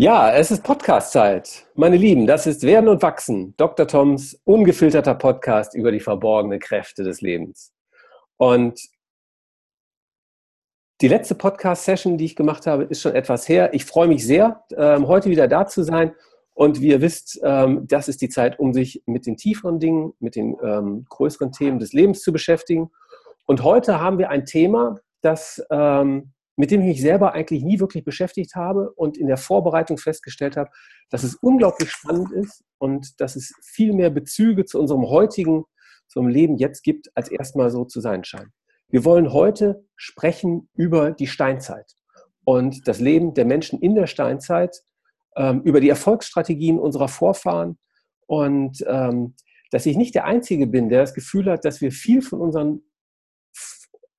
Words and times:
Ja, 0.00 0.32
es 0.32 0.50
ist 0.50 0.62
Podcast-Zeit. 0.62 1.66
Meine 1.74 1.98
Lieben, 1.98 2.26
das 2.26 2.46
ist 2.46 2.62
Werden 2.62 2.88
und 2.88 3.02
Wachsen. 3.02 3.52
Dr. 3.58 3.86
Toms 3.86 4.40
ungefilterter 4.44 5.14
Podcast 5.14 5.74
über 5.74 5.92
die 5.92 6.00
verborgenen 6.00 6.58
Kräfte 6.58 7.04
des 7.04 7.20
Lebens. 7.20 7.74
Und 8.38 8.80
die 11.02 11.08
letzte 11.08 11.34
Podcast-Session, 11.34 12.16
die 12.16 12.24
ich 12.24 12.34
gemacht 12.34 12.66
habe, 12.66 12.84
ist 12.84 13.02
schon 13.02 13.14
etwas 13.14 13.46
her. 13.46 13.74
Ich 13.74 13.84
freue 13.84 14.08
mich 14.08 14.26
sehr, 14.26 14.64
ähm, 14.74 15.06
heute 15.06 15.28
wieder 15.28 15.48
da 15.48 15.66
zu 15.66 15.82
sein. 15.82 16.14
Und 16.54 16.80
wie 16.80 16.88
ihr 16.88 17.02
wisst, 17.02 17.38
ähm, 17.42 17.86
das 17.86 18.08
ist 18.08 18.22
die 18.22 18.30
Zeit, 18.30 18.58
um 18.58 18.72
sich 18.72 19.02
mit 19.04 19.26
den 19.26 19.36
tieferen 19.36 19.80
Dingen, 19.80 20.14
mit 20.18 20.34
den 20.34 20.56
ähm, 20.62 21.04
größeren 21.10 21.52
Themen 21.52 21.78
des 21.78 21.92
Lebens 21.92 22.22
zu 22.22 22.32
beschäftigen. 22.32 22.90
Und 23.44 23.64
heute 23.64 24.00
haben 24.00 24.16
wir 24.16 24.30
ein 24.30 24.46
Thema, 24.46 24.98
das 25.20 25.62
mit 26.56 26.70
dem 26.70 26.80
ich 26.82 26.88
mich 26.88 27.00
selber 27.00 27.32
eigentlich 27.32 27.62
nie 27.62 27.80
wirklich 27.80 28.04
beschäftigt 28.04 28.54
habe 28.54 28.90
und 28.92 29.16
in 29.16 29.26
der 29.26 29.36
Vorbereitung 29.36 29.98
festgestellt 29.98 30.56
habe, 30.56 30.70
dass 31.08 31.22
es 31.22 31.34
unglaublich 31.36 31.90
spannend 31.90 32.32
ist 32.32 32.62
und 32.78 33.20
dass 33.20 33.36
es 33.36 33.54
viel 33.62 33.92
mehr 33.92 34.10
Bezüge 34.10 34.64
zu 34.64 34.78
unserem 34.78 35.08
heutigen, 35.08 35.64
zum 36.08 36.28
Leben 36.28 36.56
jetzt 36.56 36.82
gibt, 36.82 37.08
als 37.14 37.30
erstmal 37.30 37.70
so 37.70 37.84
zu 37.84 38.00
sein 38.00 38.24
scheint. 38.24 38.50
Wir 38.88 39.04
wollen 39.04 39.32
heute 39.32 39.84
sprechen 39.96 40.68
über 40.74 41.12
die 41.12 41.28
Steinzeit 41.28 41.94
und 42.44 42.88
das 42.88 42.98
Leben 42.98 43.34
der 43.34 43.44
Menschen 43.44 43.78
in 43.80 43.94
der 43.94 44.08
Steinzeit, 44.08 44.82
ähm, 45.36 45.62
über 45.62 45.80
die 45.80 45.88
Erfolgsstrategien 45.88 46.78
unserer 46.78 47.08
Vorfahren 47.08 47.78
und 48.26 48.84
ähm, 48.88 49.34
dass 49.70 49.86
ich 49.86 49.96
nicht 49.96 50.16
der 50.16 50.24
Einzige 50.24 50.66
bin, 50.66 50.88
der 50.88 51.02
das 51.02 51.14
Gefühl 51.14 51.48
hat, 51.50 51.64
dass 51.64 51.80
wir 51.80 51.92
viel 51.92 52.22
von 52.22 52.40
unseren 52.40 52.82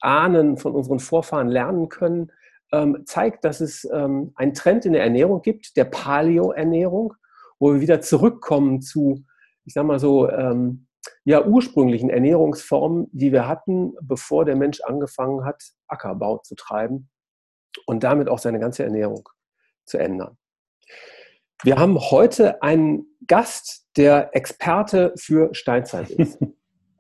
Ahnen, 0.02 0.58
von 0.58 0.74
unseren 0.74 1.00
Vorfahren 1.00 1.48
lernen 1.48 1.90
können, 1.90 2.32
ähm, 2.72 3.04
zeigt, 3.06 3.44
dass 3.44 3.62
es 3.62 3.88
ähm, 3.92 4.32
einen 4.36 4.54
Trend 4.54 4.86
in 4.86 4.94
der 4.94 5.04
Ernährung 5.04 5.42
gibt, 5.42 5.76
der 5.78 5.86
Paleo-Ernährung, 5.86 7.14
wo 7.60 7.74
wir 7.74 7.82
wieder 7.82 8.02
zurückkommen 8.02 8.82
zu, 8.82 9.26
ich 9.66 9.74
sag 9.74 9.86
mal 9.86 10.00
so, 10.00 10.30
ähm, 10.30 10.88
ja, 11.24 11.46
ursprünglichen 11.46 12.10
Ernährungsformen, 12.10 13.08
die 13.12 13.32
wir 13.32 13.48
hatten, 13.48 13.94
bevor 14.02 14.46
der 14.46 14.56
Mensch 14.56 14.82
angefangen 14.82 15.46
hat, 15.46 15.64
Ackerbau 15.88 16.40
zu 16.40 16.56
treiben 16.56 17.10
und 17.86 18.04
damit 18.04 18.30
auch 18.30 18.40
seine 18.40 18.60
ganze 18.60 18.84
Ernährung 18.84 19.28
zu 19.86 19.98
ändern. 19.98 20.38
Wir 21.64 21.78
haben 21.78 22.00
heute 22.00 22.62
einen 22.64 23.06
Gast, 23.28 23.88
der 23.98 24.36
Experte 24.36 25.14
für 25.18 25.54
Steinzeit 25.54 26.10
ist. 26.10 26.40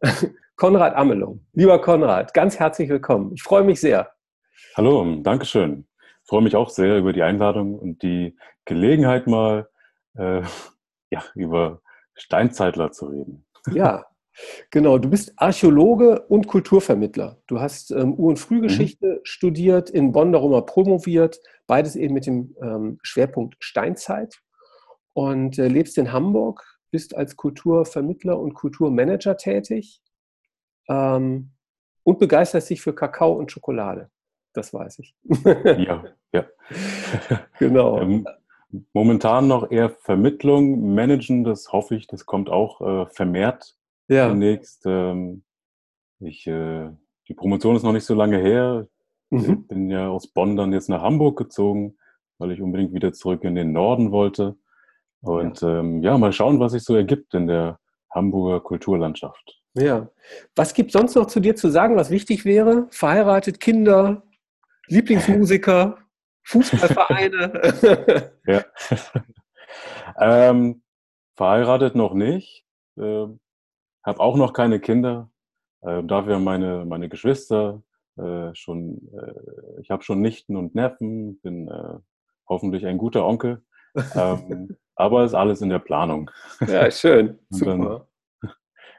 Konrad 0.61 0.95
Amelung. 0.95 1.43
Lieber 1.53 1.81
Konrad, 1.81 2.35
ganz 2.35 2.59
herzlich 2.59 2.87
willkommen. 2.87 3.31
Ich 3.33 3.41
freue 3.41 3.63
mich 3.63 3.79
sehr. 3.79 4.11
Hallo, 4.77 5.15
danke 5.23 5.45
schön. 5.45 5.87
Ich 6.21 6.29
freue 6.29 6.43
mich 6.43 6.55
auch 6.55 6.69
sehr 6.69 6.99
über 6.99 7.13
die 7.13 7.23
Einladung 7.23 7.79
und 7.79 8.03
die 8.03 8.37
Gelegenheit, 8.65 9.25
mal 9.25 9.67
äh, 10.15 10.43
ja, 11.09 11.23
über 11.33 11.81
Steinzeitler 12.13 12.91
zu 12.91 13.07
reden. 13.07 13.43
Ja, 13.73 14.05
genau. 14.69 14.99
Du 14.99 15.09
bist 15.09 15.33
Archäologe 15.37 16.27
und 16.27 16.45
Kulturvermittler. 16.45 17.41
Du 17.47 17.59
hast 17.59 17.89
ähm, 17.89 18.13
Ur- 18.13 18.29
und 18.29 18.37
Frühgeschichte 18.37 19.07
mhm. 19.07 19.19
studiert, 19.23 19.89
in 19.89 20.11
Bonn 20.11 20.31
darum 20.31 20.63
promoviert, 20.67 21.39
beides 21.65 21.95
eben 21.95 22.13
mit 22.13 22.27
dem 22.27 22.55
ähm, 22.61 22.99
Schwerpunkt 23.01 23.55
Steinzeit 23.61 24.39
und 25.13 25.57
äh, 25.57 25.67
lebst 25.67 25.97
in 25.97 26.11
Hamburg, 26.11 26.63
bist 26.91 27.15
als 27.15 27.35
Kulturvermittler 27.35 28.39
und 28.39 28.53
Kulturmanager 28.53 29.37
tätig 29.37 30.00
ähm, 30.91 31.51
und 32.03 32.19
begeisterst 32.19 32.69
dich 32.69 32.81
für 32.81 32.93
Kakao 32.93 33.33
und 33.33 33.51
Schokolade. 33.51 34.09
Das 34.53 34.73
weiß 34.73 34.99
ich. 34.99 35.15
ja, 35.45 36.03
ja. 36.33 36.45
genau. 37.59 37.99
Ähm, 38.01 38.27
momentan 38.93 39.47
noch 39.47 39.71
eher 39.71 39.89
Vermittlung, 39.89 40.93
Managen, 40.93 41.43
das 41.43 41.71
hoffe 41.71 41.95
ich, 41.95 42.07
das 42.07 42.25
kommt 42.25 42.49
auch 42.49 42.81
äh, 42.81 43.05
vermehrt 43.09 43.77
ja. 44.07 44.27
demnächst. 44.27 44.83
Ähm, 44.85 45.43
ich, 46.19 46.47
äh, 46.47 46.89
die 47.27 47.33
Promotion 47.33 47.75
ist 47.75 47.83
noch 47.83 47.93
nicht 47.93 48.05
so 48.05 48.15
lange 48.15 48.37
her. 48.37 48.87
Mhm. 49.29 49.39
Ich 49.61 49.67
bin 49.67 49.89
ja 49.89 50.09
aus 50.09 50.27
Bonn 50.27 50.57
dann 50.57 50.73
jetzt 50.73 50.89
nach 50.89 51.01
Hamburg 51.01 51.37
gezogen, 51.37 51.97
weil 52.37 52.51
ich 52.51 52.61
unbedingt 52.61 52.93
wieder 52.93 53.13
zurück 53.13 53.43
in 53.43 53.55
den 53.55 53.71
Norden 53.71 54.11
wollte. 54.11 54.57
Und 55.21 55.61
ja, 55.61 55.79
ähm, 55.79 56.01
ja 56.01 56.17
mal 56.17 56.33
schauen, 56.33 56.59
was 56.59 56.73
sich 56.73 56.83
so 56.83 56.95
ergibt 56.95 57.33
in 57.33 57.47
der 57.47 57.79
Hamburger 58.09 58.59
Kulturlandschaft. 58.59 59.60
Ja. 59.73 60.09
Was 60.55 60.73
gibt 60.73 60.91
sonst 60.91 61.15
noch 61.15 61.27
zu 61.27 61.39
dir 61.39 61.55
zu 61.55 61.69
sagen, 61.69 61.95
was 61.95 62.09
wichtig 62.09 62.45
wäre? 62.45 62.87
Verheiratet, 62.91 63.59
Kinder, 63.59 64.23
Lieblingsmusiker, 64.87 65.97
Fußballvereine? 66.43 68.33
ja. 68.45 68.65
ähm, 70.19 70.81
verheiratet 71.35 71.95
noch 71.95 72.13
nicht. 72.13 72.65
Äh, 72.97 73.27
habe 74.03 74.19
auch 74.19 74.35
noch 74.35 74.53
keine 74.53 74.79
Kinder. 74.79 75.29
Äh, 75.81 76.03
dafür 76.03 76.39
meine, 76.39 76.85
meine 76.85 77.07
Geschwister. 77.07 77.81
Äh, 78.17 78.53
schon, 78.53 79.09
äh, 79.13 79.81
ich 79.81 79.89
habe 79.89 80.03
schon 80.03 80.21
Nichten 80.21 80.57
und 80.57 80.75
Neffen. 80.75 81.39
Bin 81.41 81.69
äh, 81.69 81.99
hoffentlich 82.49 82.85
ein 82.85 82.97
guter 82.97 83.25
Onkel. 83.25 83.63
Ähm, 84.15 84.77
aber 84.95 85.23
ist 85.23 85.33
alles 85.33 85.61
in 85.61 85.69
der 85.69 85.79
Planung. 85.79 86.29
Ja, 86.67 86.89
schön. 86.91 87.39
Super. 87.49 88.07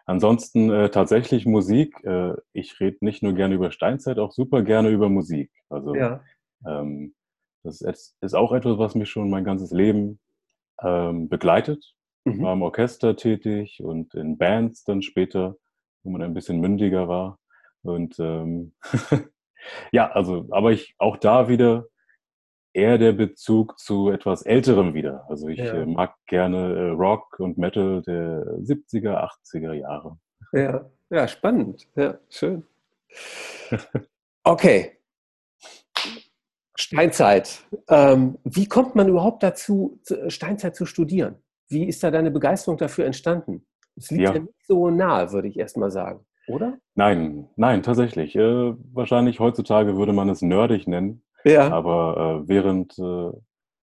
Ansonsten 0.04 0.70
äh, 0.70 0.90
tatsächlich 0.90 1.46
Musik. 1.46 2.02
Äh, 2.04 2.34
ich 2.52 2.78
rede 2.80 2.98
nicht 3.00 3.22
nur 3.22 3.34
gerne 3.34 3.54
über 3.54 3.70
Steinzeit, 3.70 4.18
auch 4.18 4.32
super 4.32 4.62
gerne 4.62 4.90
über 4.90 5.08
Musik. 5.08 5.50
Also 5.68 5.94
ja. 5.94 6.22
ähm, 6.66 7.14
das 7.62 7.80
ist, 7.80 8.16
ist, 8.20 8.34
auch 8.34 8.52
etwas, 8.52 8.78
was 8.78 8.94
mich 8.94 9.08
schon 9.08 9.30
mein 9.30 9.44
ganzes 9.44 9.70
Leben 9.70 10.18
ähm, 10.82 11.28
begleitet. 11.28 11.94
Mhm. 12.24 12.32
Ich 12.32 12.40
war 12.40 12.52
im 12.54 12.62
Orchester 12.62 13.16
tätig 13.16 13.80
und 13.82 14.14
in 14.14 14.38
Bands 14.38 14.84
dann 14.84 15.02
später, 15.02 15.56
wo 16.02 16.10
man 16.10 16.22
ein 16.22 16.34
bisschen 16.34 16.60
mündiger 16.60 17.06
war. 17.06 17.38
Und 17.82 18.18
ähm, 18.18 18.72
ja, 19.92 20.10
also, 20.10 20.46
aber 20.50 20.72
ich 20.72 20.94
auch 20.98 21.16
da 21.16 21.48
wieder 21.48 21.86
eher 22.74 22.98
der 22.98 23.12
Bezug 23.12 23.78
zu 23.78 24.10
etwas 24.10 24.42
Älterem 24.42 24.94
wieder. 24.94 25.24
Also 25.28 25.48
ich 25.48 25.58
ja. 25.58 25.74
Äh, 25.74 25.86
mag 25.86 26.14
gerne 26.26 26.74
äh, 26.74 26.88
Rock 26.90 27.38
und 27.38 27.58
Metal 27.58 28.02
der 28.02 28.44
70er, 28.60 29.28
80er 29.52 29.72
Jahre. 29.72 30.18
Ja, 30.52 30.90
ja 31.10 31.28
spannend. 31.28 31.86
Ja, 31.96 32.18
schön. 32.28 32.64
Okay. 34.44 34.98
Steinzeit. 36.74 37.62
Ähm, 37.88 38.38
wie 38.42 38.66
kommt 38.66 38.96
man 38.96 39.08
überhaupt 39.08 39.44
dazu, 39.44 40.00
Steinzeit 40.26 40.74
zu 40.74 40.84
studieren? 40.84 41.36
Wie 41.68 41.86
ist 41.86 42.02
da 42.02 42.10
deine 42.10 42.32
Begeisterung 42.32 42.76
dafür 42.76 43.06
entstanden? 43.06 43.64
Es 43.96 44.10
liegt 44.10 44.22
ja, 44.22 44.34
ja 44.34 44.40
nicht 44.40 44.66
so 44.66 44.90
nahe, 44.90 45.30
würde 45.32 45.48
ich 45.48 45.58
erst 45.58 45.76
mal 45.76 45.90
sagen, 45.90 46.26
oder? 46.48 46.78
Nein, 46.94 47.48
nein, 47.56 47.82
tatsächlich. 47.82 48.34
Äh, 48.34 48.74
wahrscheinlich 48.92 49.38
heutzutage 49.38 49.96
würde 49.96 50.12
man 50.12 50.28
es 50.28 50.42
nerdig 50.42 50.88
nennen. 50.88 51.22
Ja. 51.44 51.70
Aber 51.70 52.42
äh, 52.44 52.48
während 52.48 52.98
äh, 52.98 53.30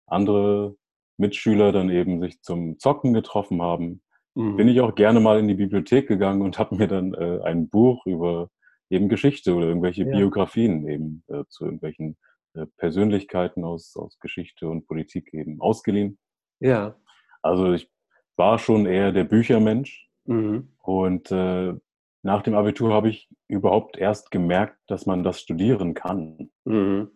andere 0.07 0.75
Mitschüler 1.17 1.71
dann 1.71 1.89
eben 1.89 2.21
sich 2.21 2.41
zum 2.41 2.79
Zocken 2.79 3.13
getroffen 3.13 3.61
haben, 3.61 4.01
mhm. 4.35 4.57
bin 4.57 4.67
ich 4.67 4.81
auch 4.81 4.95
gerne 4.95 5.19
mal 5.19 5.39
in 5.39 5.47
die 5.47 5.55
Bibliothek 5.55 6.07
gegangen 6.07 6.41
und 6.41 6.57
habe 6.57 6.75
mir 6.75 6.87
dann 6.87 7.13
äh, 7.13 7.41
ein 7.43 7.69
Buch 7.69 8.05
über 8.05 8.49
eben 8.89 9.09
Geschichte 9.09 9.53
oder 9.53 9.67
irgendwelche 9.67 10.03
ja. 10.03 10.15
Biografien 10.15 10.87
eben 10.87 11.23
äh, 11.27 11.43
zu 11.49 11.65
irgendwelchen 11.65 12.17
äh, 12.53 12.65
Persönlichkeiten 12.77 13.63
aus, 13.63 13.95
aus 13.95 14.17
Geschichte 14.19 14.67
und 14.67 14.87
Politik 14.87 15.33
eben 15.33 15.61
ausgeliehen. 15.61 16.17
Ja. 16.59 16.95
Also 17.41 17.73
ich 17.73 17.91
war 18.35 18.57
schon 18.57 18.85
eher 18.85 19.11
der 19.11 19.25
Büchermensch 19.25 20.09
mhm. 20.25 20.69
und 20.79 21.31
äh, 21.31 21.73
nach 22.21 22.41
dem 22.41 22.55
Abitur 22.55 22.93
habe 22.93 23.09
ich 23.09 23.29
überhaupt 23.47 23.97
erst 23.97 24.31
gemerkt, 24.31 24.77
dass 24.87 25.05
man 25.05 25.23
das 25.23 25.39
studieren 25.39 25.93
kann. 25.93 26.49
Mhm. 26.65 27.11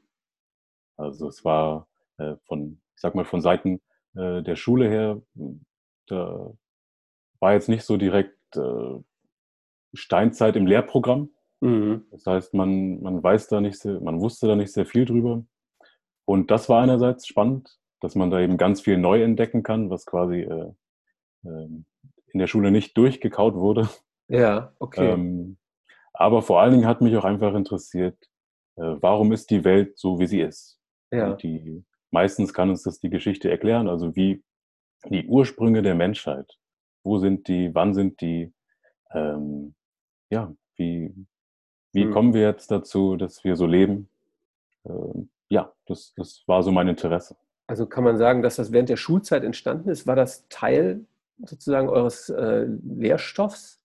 Also 0.97 1.28
es 1.28 1.43
war 1.43 1.87
äh, 2.17 2.35
von, 2.45 2.81
ich 2.95 3.01
sag 3.01 3.16
mal, 3.16 3.25
von 3.25 3.41
Seiten 3.41 3.81
äh, 4.16 4.41
der 4.41 4.55
Schule 4.55 4.90
her, 4.90 5.22
da 6.07 6.51
war 7.40 7.53
jetzt 7.53 7.69
nicht 7.69 7.84
so 7.84 7.97
direkt 7.97 8.37
äh, 8.55 8.99
Steinzeit 9.93 10.55
im 10.55 10.67
Lehrprogramm. 10.67 11.29
Mhm. 11.61 12.05
Das 12.11 12.25
heißt, 12.25 12.53
man, 12.53 13.01
man 13.01 13.23
weiß 13.23 13.47
da 13.47 13.61
nicht 13.61 13.79
sehr, 13.79 13.99
man 13.99 14.22
wusste 14.22 14.47
da 14.47 14.55
nicht 14.55 14.73
sehr 14.73 14.85
viel 14.85 15.05
drüber. 15.05 15.43
Und 16.25 16.51
das 16.51 16.69
war 16.69 16.81
einerseits 16.81 17.28
spannend, 17.28 17.79
dass 17.99 18.16
man 18.16 18.31
da 18.31 18.39
eben 18.39 18.57
ganz 18.57 18.81
viel 18.81 18.97
neu 18.97 19.22
entdecken 19.23 19.63
kann, 19.63 19.89
was 19.89 20.05
quasi 20.05 20.41
äh, 20.41 20.72
äh, 21.46 21.67
in 22.28 22.39
der 22.39 22.47
Schule 22.47 22.72
nicht 22.72 22.97
durchgekaut 22.97 23.55
wurde. 23.55 23.89
Ja, 24.28 24.73
okay. 24.79 25.11
Ähm, 25.11 25.57
aber 26.13 26.41
vor 26.41 26.61
allen 26.61 26.72
Dingen 26.72 26.87
hat 26.87 27.01
mich 27.01 27.16
auch 27.17 27.25
einfach 27.25 27.53
interessiert, 27.55 28.17
äh, 28.75 28.96
warum 29.01 29.31
ist 29.31 29.49
die 29.49 29.63
Welt 29.63 29.97
so, 29.97 30.19
wie 30.19 30.28
sie 30.28 30.41
ist? 30.41 30.79
Ja. 31.13 31.33
Die, 31.35 31.83
meistens 32.11 32.53
kann 32.53 32.69
uns 32.69 32.83
das 32.83 32.99
die 32.99 33.09
Geschichte 33.09 33.49
erklären, 33.49 33.87
also 33.87 34.15
wie 34.15 34.43
die 35.09 35.27
Ursprünge 35.27 35.81
der 35.81 35.95
Menschheit. 35.95 36.57
Wo 37.03 37.17
sind 37.17 37.47
die, 37.47 37.73
wann 37.75 37.93
sind 37.93 38.21
die, 38.21 38.53
ähm, 39.11 39.75
ja, 40.29 40.53
wie, 40.75 41.13
wie 41.91 42.05
hm. 42.05 42.11
kommen 42.11 42.33
wir 42.33 42.41
jetzt 42.41 42.71
dazu, 42.71 43.17
dass 43.17 43.43
wir 43.43 43.55
so 43.55 43.65
leben? 43.65 44.09
Ähm, 44.85 45.29
ja, 45.49 45.71
das, 45.85 46.13
das 46.15 46.43
war 46.47 46.63
so 46.63 46.71
mein 46.71 46.87
Interesse. 46.87 47.35
Also 47.67 47.85
kann 47.85 48.03
man 48.03 48.17
sagen, 48.17 48.41
dass 48.41 48.55
das 48.55 48.71
während 48.71 48.89
der 48.89 48.97
Schulzeit 48.97 49.43
entstanden 49.43 49.89
ist? 49.89 50.07
War 50.07 50.15
das 50.15 50.47
Teil 50.49 51.05
sozusagen 51.45 51.89
eures 51.89 52.29
äh, 52.29 52.65
Lehrstoffs? 52.83 53.81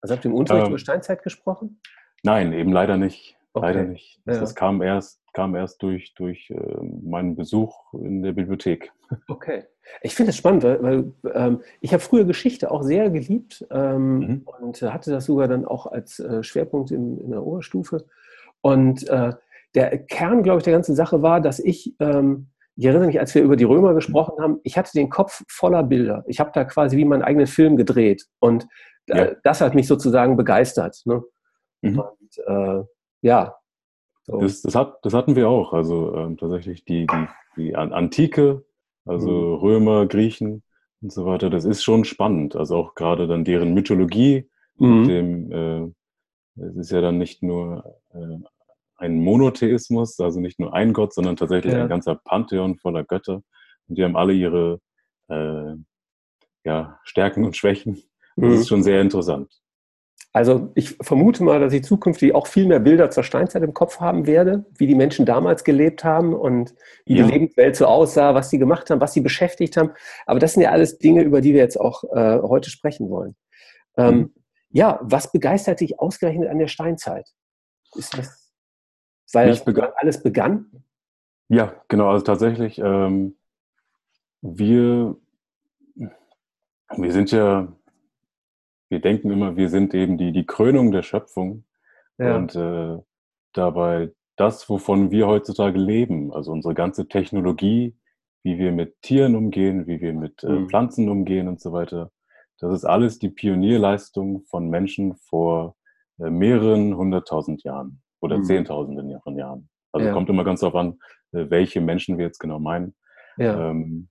Also 0.00 0.14
habt 0.14 0.24
ihr 0.24 0.30
im 0.30 0.36
Unterricht 0.36 0.66
ähm, 0.66 0.72
über 0.72 0.78
Steinzeit 0.78 1.22
gesprochen? 1.22 1.80
Nein, 2.22 2.52
eben 2.52 2.72
leider 2.72 2.96
nicht. 2.96 3.36
Okay. 3.52 3.66
Leider 3.66 3.84
nicht. 3.84 4.20
Ja. 4.26 4.38
Das 4.38 4.54
kam 4.54 4.82
erst, 4.82 5.23
kam 5.34 5.54
erst 5.54 5.82
durch, 5.82 6.14
durch 6.14 6.50
äh, 6.50 6.56
meinen 7.02 7.36
Besuch 7.36 7.92
in 7.94 8.22
der 8.22 8.32
Bibliothek. 8.32 8.90
Okay. 9.28 9.64
Ich 10.00 10.14
finde 10.14 10.30
es 10.30 10.36
spannend, 10.36 10.64
weil, 10.64 10.82
weil 10.82 11.12
ähm, 11.34 11.60
ich 11.80 11.92
habe 11.92 12.02
früher 12.02 12.24
Geschichte 12.24 12.70
auch 12.70 12.82
sehr 12.82 13.10
geliebt 13.10 13.64
ähm, 13.70 14.18
mhm. 14.18 14.42
und 14.44 14.82
hatte 14.82 15.10
das 15.10 15.26
sogar 15.26 15.46
dann 15.46 15.66
auch 15.66 15.86
als 15.86 16.18
äh, 16.18 16.42
Schwerpunkt 16.42 16.90
in, 16.90 17.18
in, 17.20 17.30
der 17.30 17.44
Oberstufe. 17.44 18.06
Und 18.62 19.06
äh, 19.08 19.34
der 19.74 19.98
Kern, 19.98 20.42
glaube 20.42 20.58
ich, 20.58 20.64
der 20.64 20.72
ganzen 20.72 20.96
Sache 20.96 21.20
war, 21.20 21.40
dass 21.40 21.58
ich, 21.58 21.94
ähm, 22.00 22.48
ich 22.76 22.86
erinnere 22.86 23.06
mich, 23.06 23.20
als 23.20 23.34
wir 23.34 23.42
über 23.42 23.56
die 23.56 23.64
Römer 23.64 23.94
gesprochen 23.94 24.42
haben, 24.42 24.58
ich 24.64 24.78
hatte 24.78 24.92
den 24.94 25.10
Kopf 25.10 25.44
voller 25.48 25.82
Bilder. 25.82 26.24
Ich 26.26 26.40
habe 26.40 26.50
da 26.54 26.64
quasi 26.64 26.96
wie 26.96 27.04
meinen 27.04 27.22
eigenen 27.22 27.46
Film 27.46 27.76
gedreht. 27.76 28.26
Und 28.38 28.66
äh, 29.08 29.18
ja. 29.18 29.32
das 29.44 29.60
hat 29.60 29.74
mich 29.74 29.86
sozusagen 29.86 30.36
begeistert. 30.36 31.02
Ne? 31.04 31.22
Mhm. 31.82 31.98
Und 32.00 32.38
äh, 32.46 32.84
ja. 33.20 33.54
So. 34.26 34.40
Das, 34.40 34.62
das, 34.62 34.74
hat, 34.74 34.98
das 35.02 35.12
hatten 35.12 35.36
wir 35.36 35.48
auch. 35.48 35.72
Also 35.72 36.14
ähm, 36.16 36.36
tatsächlich 36.36 36.84
die, 36.84 37.06
die, 37.06 37.26
die 37.56 37.76
Antike, 37.76 38.64
also 39.04 39.30
mhm. 39.30 39.54
Römer, 39.56 40.06
Griechen 40.06 40.62
und 41.02 41.12
so 41.12 41.26
weiter, 41.26 41.50
das 41.50 41.64
ist 41.64 41.82
schon 41.82 42.04
spannend. 42.04 42.56
Also 42.56 42.76
auch 42.76 42.94
gerade 42.94 43.26
dann 43.26 43.44
deren 43.44 43.74
Mythologie 43.74 44.48
mhm. 44.78 45.00
mit 45.00 45.08
dem, 45.08 45.52
äh, 45.52 46.62
es 46.62 46.76
ist 46.76 46.90
ja 46.90 47.00
dann 47.00 47.18
nicht 47.18 47.42
nur 47.42 47.98
äh, 48.12 48.38
ein 48.96 49.22
Monotheismus, 49.22 50.18
also 50.20 50.40
nicht 50.40 50.58
nur 50.58 50.72
ein 50.72 50.92
Gott, 50.92 51.12
sondern 51.12 51.36
tatsächlich 51.36 51.74
ja. 51.74 51.82
ein 51.82 51.88
ganzer 51.88 52.14
Pantheon 52.14 52.76
voller 52.76 53.04
Götter. 53.04 53.42
Und 53.88 53.98
die 53.98 54.04
haben 54.04 54.16
alle 54.16 54.32
ihre 54.32 54.80
äh, 55.28 55.74
ja, 56.64 56.98
Stärken 57.04 57.44
und 57.44 57.56
Schwächen. 57.56 58.02
Das 58.36 58.48
mhm. 58.48 58.54
ist 58.54 58.68
schon 58.68 58.82
sehr 58.82 59.00
interessant. 59.00 59.52
Also 60.34 60.72
ich 60.74 60.96
vermute 61.00 61.44
mal, 61.44 61.60
dass 61.60 61.72
ich 61.72 61.84
zukünftig 61.84 62.34
auch 62.34 62.48
viel 62.48 62.66
mehr 62.66 62.80
Bilder 62.80 63.08
zur 63.08 63.22
Steinzeit 63.22 63.62
im 63.62 63.72
Kopf 63.72 64.00
haben 64.00 64.26
werde, 64.26 64.64
wie 64.76 64.88
die 64.88 64.96
Menschen 64.96 65.24
damals 65.24 65.62
gelebt 65.62 66.02
haben 66.02 66.34
und 66.34 66.74
wie 67.06 67.16
ja. 67.16 67.24
die 67.24 67.30
Lebenswelt 67.30 67.76
so 67.76 67.86
aussah, 67.86 68.34
was 68.34 68.50
sie 68.50 68.58
gemacht 68.58 68.90
haben, 68.90 69.00
was 69.00 69.12
sie 69.12 69.20
beschäftigt 69.20 69.76
haben. 69.76 69.92
Aber 70.26 70.40
das 70.40 70.54
sind 70.54 70.64
ja 70.64 70.70
alles 70.70 70.98
Dinge, 70.98 71.22
über 71.22 71.40
die 71.40 71.52
wir 71.52 71.60
jetzt 71.60 71.80
auch 71.80 72.02
äh, 72.12 72.40
heute 72.42 72.68
sprechen 72.68 73.10
wollen. 73.10 73.36
Ähm, 73.96 74.16
mhm. 74.16 74.34
Ja, 74.70 74.98
was 75.02 75.30
begeistert 75.30 75.78
dich 75.78 76.00
ausgerechnet 76.00 76.48
an 76.48 76.58
der 76.58 76.66
Steinzeit? 76.66 77.28
Ist 77.94 78.18
das, 78.18 78.52
weil 79.32 79.50
das 79.50 79.64
begann, 79.64 79.92
alles 79.94 80.20
begann? 80.20 80.82
Ja, 81.48 81.80
genau. 81.86 82.08
Also 82.10 82.24
tatsächlich, 82.24 82.80
ähm, 82.80 83.36
wir, 84.42 85.16
wir 85.94 87.12
sind 87.12 87.30
ja 87.30 87.68
wir 88.94 89.00
denken 89.00 89.32
immer, 89.32 89.56
wir 89.56 89.70
sind 89.70 89.92
eben 89.92 90.18
die, 90.18 90.30
die 90.30 90.46
Krönung 90.46 90.92
der 90.92 91.02
Schöpfung. 91.02 91.64
Ja. 92.16 92.36
Und 92.36 92.54
äh, 92.54 92.96
dabei 93.52 94.12
das, 94.36 94.68
wovon 94.68 95.10
wir 95.10 95.26
heutzutage 95.26 95.76
leben, 95.76 96.32
also 96.32 96.52
unsere 96.52 96.74
ganze 96.74 97.08
Technologie, 97.08 97.96
wie 98.44 98.56
wir 98.56 98.70
mit 98.70 99.02
Tieren 99.02 99.34
umgehen, 99.34 99.88
wie 99.88 100.00
wir 100.00 100.12
mit 100.12 100.44
äh, 100.44 100.48
mhm. 100.48 100.68
Pflanzen 100.68 101.08
umgehen 101.08 101.48
und 101.48 101.60
so 101.60 101.72
weiter, 101.72 102.12
das 102.60 102.72
ist 102.72 102.84
alles 102.84 103.18
die 103.18 103.30
Pionierleistung 103.30 104.44
von 104.44 104.70
Menschen 104.70 105.16
vor 105.16 105.74
äh, 106.20 106.30
mehreren 106.30 106.96
hunderttausend 106.96 107.64
Jahren 107.64 108.00
oder 108.20 108.38
mhm. 108.38 108.44
zehntausenden 108.44 109.20
von 109.22 109.36
Jahren. 109.36 109.68
Also 109.90 110.06
ja. 110.06 110.12
kommt 110.12 110.28
immer 110.28 110.44
ganz 110.44 110.60
darauf 110.60 110.76
an, 110.76 111.00
äh, 111.32 111.50
welche 111.50 111.80
Menschen 111.80 112.16
wir 112.16 112.26
jetzt 112.26 112.38
genau 112.38 112.60
meinen. 112.60 112.94
Ja. 113.38 113.70
Ähm, 113.70 114.08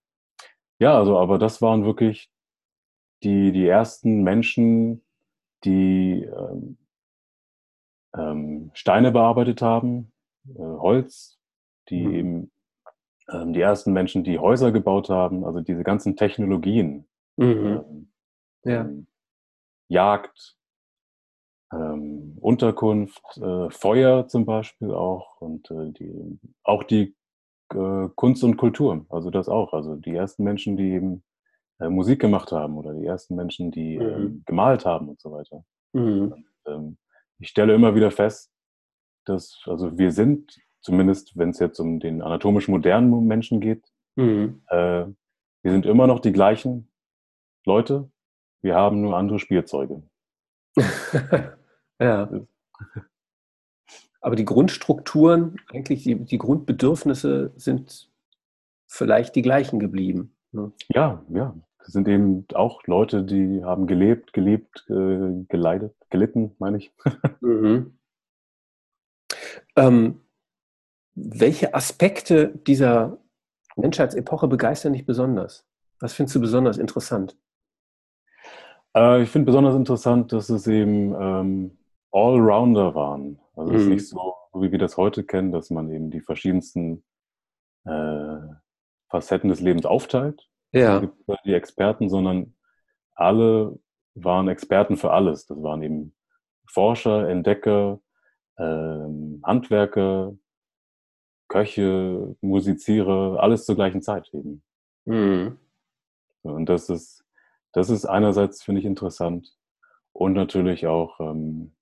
ja, 0.78 0.98
also 0.98 1.18
aber 1.20 1.40
das 1.40 1.62
waren 1.62 1.86
wirklich 1.86 2.33
die, 3.24 3.52
die 3.52 3.68
ersten 3.68 4.24
Menschen, 4.24 5.04
die 5.64 6.24
ähm, 6.24 6.78
ähm, 8.16 8.72
Steine 8.74 9.12
bearbeitet 9.12 9.62
haben, 9.62 10.12
äh, 10.48 10.60
Holz, 10.60 11.40
die 11.90 12.06
mhm. 12.06 12.14
eben 12.14 12.52
ähm, 13.30 13.54
die 13.54 13.62
ersten 13.62 13.94
Menschen, 13.94 14.24
die 14.24 14.40
Häuser 14.40 14.72
gebaut 14.72 15.10
haben, 15.10 15.46
also 15.46 15.62
diese 15.62 15.84
ganzen 15.84 16.16
Technologien, 16.16 17.08
mhm. 17.38 17.46
Ähm, 17.46 18.12
ja. 18.64 18.82
Ähm, 18.82 19.08
Jagd, 19.90 20.56
ähm, 21.72 22.38
Unterkunft, 22.40 23.38
äh, 23.38 23.70
Feuer 23.70 24.28
zum 24.28 24.46
Beispiel 24.46 24.92
auch 24.92 25.42
und 25.42 25.70
äh, 25.72 25.92
die, 25.92 26.40
auch 26.64 26.84
die 26.84 27.16
äh, 27.74 28.10
Kunst 28.16 28.44
und 28.44 28.58
Kultur, 28.58 29.06
also 29.10 29.30
das 29.30 29.50
auch. 29.50 29.74
Also 29.74 29.96
die 29.96 30.16
ersten 30.16 30.44
Menschen, 30.44 30.78
die 30.78 30.92
eben 30.92 31.24
äh, 31.80 31.90
Musik 31.90 32.22
gemacht 32.22 32.52
haben 32.52 32.78
oder 32.78 32.94
die 32.94 33.06
ersten 33.06 33.36
Menschen, 33.36 33.72
die 33.72 33.98
mhm. 33.98 34.06
ähm, 34.06 34.44
gemalt 34.46 34.86
haben 34.86 35.10
und 35.10 35.20
so 35.20 35.32
weiter. 35.32 35.64
Mhm. 35.94 36.32
Und, 36.32 36.46
ähm, 36.66 36.98
ich 37.40 37.50
stelle 37.50 37.74
immer 37.74 37.96
wieder 37.96 38.12
fest, 38.12 38.52
dass, 39.26 39.62
also 39.66 39.98
wir 39.98 40.12
sind, 40.12 40.60
zumindest 40.82 41.38
wenn 41.38 41.50
es 41.50 41.60
jetzt 41.60 41.80
um 41.80 42.00
den 42.00 42.22
anatomisch 42.22 42.68
modernen 42.68 43.26
Menschen 43.26 43.60
geht, 43.60 43.84
mhm. 44.16 44.62
äh, 44.68 45.06
wir 45.62 45.72
sind 45.72 45.86
immer 45.86 46.08
noch 46.08 46.20
die 46.20 46.34
gleichen 46.34 46.92
Leute, 47.66 48.12
wir 48.62 48.76
haben 48.76 49.02
nur 49.02 49.16
andere 49.16 49.40
Spielzeuge. 49.40 50.04
ja. 52.00 52.30
Aber 54.22 54.36
die 54.36 54.46
Grundstrukturen, 54.46 55.58
eigentlich 55.70 56.04
die, 56.04 56.16
die 56.16 56.38
Grundbedürfnisse 56.38 57.52
sind 57.56 58.10
vielleicht 58.88 59.36
die 59.36 59.42
gleichen 59.42 59.80
geblieben. 59.80 60.33
Ne? 60.54 60.72
Ja, 60.90 61.24
ja. 61.30 61.56
Das 61.80 61.92
sind 61.92 62.08
eben 62.08 62.46
auch 62.54 62.84
Leute, 62.86 63.24
die 63.24 63.64
haben 63.64 63.88
gelebt, 63.88 64.32
geliebt, 64.32 64.86
äh, 64.90 65.44
geleidet, 65.50 65.94
gelitten, 66.10 66.56
meine 66.58 66.78
ich. 66.78 66.94
mhm. 67.42 67.98
ähm, 69.76 70.22
welche 71.16 71.74
Aspekte 71.74 72.54
dieser 72.66 73.18
Menschheitsepoche 73.76 74.48
begeistern 74.48 74.94
dich 74.94 75.06
besonders? 75.06 75.68
Was 76.00 76.14
findest 76.14 76.36
du 76.36 76.42
besonders 76.42 76.78
interessant? 76.78 77.38
Äh, 78.96 79.24
ich 79.24 79.30
finde 79.30 79.48
besonders 79.48 79.76
interessant, 79.76 80.32
dass 80.32 80.50
es 80.50 80.68
eben 80.68 81.14
ähm, 81.20 81.78
Allrounder 82.12 82.96
waren. 82.96 83.40
Also 83.56 83.74
es 83.74 83.82
ist 83.82 83.88
mhm. 83.88 83.94
nicht 83.94 84.08
so, 84.08 84.36
wie 84.54 84.72
wir 84.72 84.80
das 84.80 84.98
heute 84.98 85.24
kennen, 85.24 85.52
dass 85.52 85.70
man 85.70 85.90
eben 85.90 86.12
die 86.12 86.22
verschiedensten 86.22 87.04
äh, 87.86 88.38
Facetten 89.10 89.50
des 89.50 89.60
Lebens 89.60 89.86
aufteilt. 89.86 90.50
Ja. 90.74 91.00
Gibt 91.00 91.16
die 91.46 91.54
Experten, 91.54 92.10
sondern 92.10 92.56
alle 93.16 93.80
waren 94.16 94.48
Experten 94.48 94.98
für 94.98 95.12
alles. 95.12 95.46
Das 95.46 95.62
waren 95.62 95.84
eben 95.84 96.16
Forscher, 96.68 97.30
Entdecker, 97.30 98.02
ähm, 98.58 99.42
Handwerker, 99.44 100.36
Köche, 101.48 102.36
Musizierer, 102.42 103.40
alles 103.40 103.66
zur 103.66 103.76
gleichen 103.76 104.02
Zeit 104.02 104.30
eben. 104.34 104.64
Mhm. 105.06 105.60
Und 106.42 106.68
das 106.68 106.90
ist, 106.90 107.24
das 107.72 107.90
ist 107.90 108.06
einerseits, 108.06 108.64
finde 108.64 108.82
ich, 108.82 108.86
interessant. 108.86 109.56
Und 110.12 110.34
natürlich 110.34 110.88
auch, 110.88 111.20
ähm, 111.20 111.76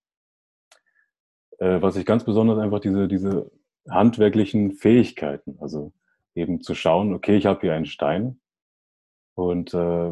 äh, 1.59 1.81
was 1.81 1.95
ich 1.95 2.05
ganz 2.05 2.25
besonders 2.25 2.59
einfach 2.59 2.79
diese, 2.79 3.07
diese 3.07 3.49
handwerklichen 3.89 4.73
Fähigkeiten, 4.73 5.57
also 5.61 5.93
eben 6.35 6.61
zu 6.61 6.75
schauen, 6.75 7.13
okay, 7.13 7.37
ich 7.37 7.45
habe 7.45 7.61
hier 7.61 7.73
einen 7.73 7.85
Stein 7.85 8.40
und 9.49 9.73
äh, 9.73 10.11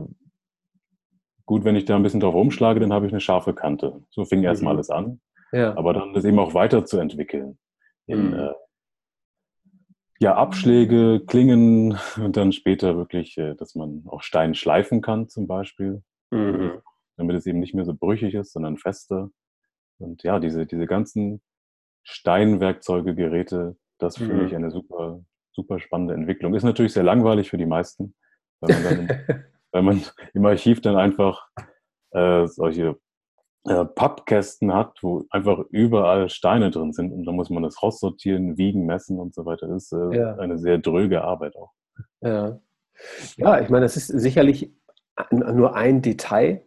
gut, 1.45 1.65
wenn 1.65 1.75
ich 1.75 1.85
da 1.85 1.95
ein 1.95 2.03
bisschen 2.03 2.19
drauf 2.19 2.35
rumschlage, 2.35 2.79
dann 2.79 2.93
habe 2.93 3.07
ich 3.07 3.11
eine 3.11 3.21
scharfe 3.21 3.53
Kante. 3.53 4.03
So 4.09 4.25
fing 4.25 4.39
mhm. 4.39 4.45
erstmal 4.45 4.75
alles 4.75 4.89
an. 4.89 5.19
Ja. 5.51 5.75
Aber 5.77 5.93
dann 5.93 6.13
das 6.13 6.25
eben 6.25 6.39
auch 6.39 6.53
weiterzuentwickeln. 6.53 7.57
In, 8.05 8.27
mhm. 8.27 8.33
äh, 8.33 8.53
ja, 10.19 10.35
Abschläge, 10.35 11.21
Klingen 11.25 11.97
und 12.17 12.37
dann 12.37 12.51
später 12.51 12.97
wirklich, 12.97 13.37
äh, 13.37 13.55
dass 13.55 13.73
man 13.75 14.03
auch 14.07 14.21
Stein 14.21 14.53
schleifen 14.53 15.01
kann 15.01 15.29
zum 15.29 15.47
Beispiel. 15.47 16.03
Mhm. 16.29 16.81
Damit 17.17 17.35
es 17.35 17.45
eben 17.45 17.59
nicht 17.59 17.73
mehr 17.73 17.85
so 17.85 17.93
brüchig 17.93 18.35
ist, 18.35 18.53
sondern 18.53 18.77
fester. 18.77 19.31
Und 19.97 20.23
ja, 20.23 20.39
diese, 20.39 20.65
diese 20.65 20.85
ganzen 20.85 21.41
Steinwerkzeuge, 22.03 23.15
Geräte, 23.15 23.75
das 23.97 24.17
finde 24.17 24.35
mhm. 24.35 24.45
ich 24.45 24.55
eine 24.55 24.71
super, 24.71 25.23
super 25.51 25.79
spannende 25.79 26.13
Entwicklung. 26.13 26.53
Ist 26.53 26.63
natürlich 26.63 26.93
sehr 26.93 27.03
langweilig 27.03 27.49
für 27.49 27.57
die 27.57 27.65
meisten, 27.65 28.15
weil 28.61 28.81
man, 28.81 29.07
dann, 29.07 29.19
weil 29.71 29.81
man 29.83 30.03
im 30.33 30.45
Archiv 30.45 30.81
dann 30.81 30.95
einfach 30.95 31.47
äh, 32.11 32.47
solche 32.47 32.97
äh, 33.65 33.85
Pappkästen 33.85 34.73
hat, 34.73 34.97
wo 35.01 35.25
einfach 35.29 35.59
überall 35.69 36.29
Steine 36.29 36.71
drin 36.71 36.93
sind 36.93 37.11
und 37.11 37.25
da 37.25 37.31
muss 37.31 37.49
man 37.49 37.63
das 37.63 37.81
raussortieren, 37.81 38.57
wiegen, 38.57 38.85
messen 38.85 39.19
und 39.19 39.33
so 39.33 39.45
weiter. 39.45 39.67
Das 39.67 39.85
ist 39.85 39.91
äh, 39.93 40.17
ja. 40.17 40.35
eine 40.35 40.57
sehr 40.57 40.77
dröge 40.77 41.23
Arbeit 41.23 41.55
auch. 41.55 41.71
Ja. 42.21 42.59
ja, 43.35 43.59
ich 43.59 43.69
meine, 43.69 43.85
das 43.85 43.97
ist 43.97 44.07
sicherlich 44.07 44.73
nur 45.31 45.75
ein 45.75 46.01
Detail, 46.01 46.63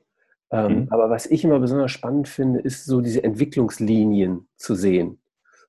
ähm, 0.51 0.83
mhm. 0.83 0.89
aber 0.91 1.09
was 1.09 1.27
ich 1.27 1.45
immer 1.45 1.59
besonders 1.59 1.91
spannend 1.91 2.29
finde, 2.29 2.61
ist 2.61 2.85
so 2.85 3.01
diese 3.01 3.25
Entwicklungslinien 3.25 4.49
zu 4.57 4.75
sehen. 4.75 5.23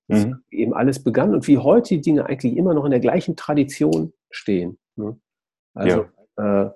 Mhm. 0.09 0.43
Eben 0.51 0.73
alles 0.73 1.01
begann 1.01 1.33
und 1.33 1.47
wie 1.47 1.57
heute 1.57 1.95
die 1.95 2.01
Dinge 2.01 2.25
eigentlich 2.25 2.57
immer 2.57 2.73
noch 2.73 2.83
in 2.83 2.91
der 2.91 2.99
gleichen 2.99 3.37
Tradition 3.37 4.11
stehen. 4.29 4.77
Ne? 4.97 5.17
Also 5.73 5.97
ja. 6.01 6.09
Äh, 6.37 6.69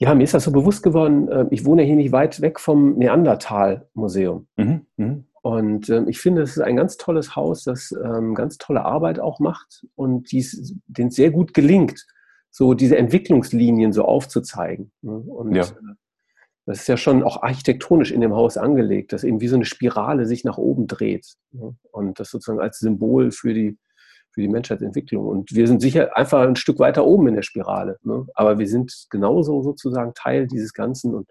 ja, 0.00 0.14
mir 0.14 0.24
ist 0.24 0.34
das 0.34 0.44
so 0.44 0.52
bewusst 0.52 0.82
geworden, 0.82 1.28
äh, 1.28 1.46
ich 1.50 1.64
wohne 1.64 1.82
hier 1.82 1.96
nicht 1.96 2.12
weit 2.12 2.40
weg 2.40 2.60
vom 2.60 2.96
Neandertal-Museum. 2.98 4.46
Mhm. 4.56 4.86
Mhm. 4.96 5.24
Und 5.42 5.88
ähm, 5.88 6.08
ich 6.08 6.20
finde, 6.20 6.42
es 6.42 6.56
ist 6.56 6.62
ein 6.62 6.76
ganz 6.76 6.96
tolles 6.96 7.36
Haus, 7.36 7.64
das 7.64 7.92
ähm, 7.92 8.34
ganz 8.34 8.58
tolle 8.58 8.84
Arbeit 8.84 9.18
auch 9.18 9.40
macht 9.40 9.86
und 9.94 10.30
dies, 10.30 10.74
den 10.86 11.10
sehr 11.10 11.30
gut 11.30 11.54
gelingt, 11.54 12.06
so 12.50 12.74
diese 12.74 12.96
Entwicklungslinien 12.96 13.92
so 13.92 14.04
aufzuzeigen. 14.04 14.92
Ne? 15.02 15.12
Und 15.12 15.54
ja. 15.54 15.62
Äh, 15.62 15.94
das 16.66 16.80
ist 16.80 16.86
ja 16.88 16.98
schon 16.98 17.22
auch 17.22 17.42
architektonisch 17.42 18.12
in 18.12 18.20
dem 18.20 18.34
Haus 18.34 18.58
angelegt, 18.58 19.14
dass 19.14 19.24
eben 19.24 19.40
wie 19.40 19.48
so 19.48 19.56
eine 19.56 19.64
Spirale 19.64 20.26
sich 20.26 20.44
nach 20.44 20.58
oben 20.58 20.86
dreht. 20.86 21.36
Ne? 21.52 21.74
Und 21.92 22.20
das 22.20 22.30
sozusagen 22.30 22.60
als 22.60 22.78
Symbol 22.78 23.30
für 23.30 23.54
die, 23.54 23.78
für 24.38 24.42
die 24.42 24.48
Menschheitsentwicklung. 24.48 25.26
Und 25.26 25.52
wir 25.52 25.66
sind 25.66 25.80
sicher 25.80 26.16
einfach 26.16 26.42
ein 26.42 26.54
Stück 26.54 26.78
weiter 26.78 27.04
oben 27.04 27.26
in 27.26 27.34
der 27.34 27.42
Spirale. 27.42 27.98
Ne? 28.04 28.24
Aber 28.34 28.60
wir 28.60 28.68
sind 28.68 29.06
genauso 29.10 29.62
sozusagen 29.64 30.14
Teil 30.14 30.46
dieses 30.46 30.72
Ganzen. 30.72 31.12
Und 31.12 31.26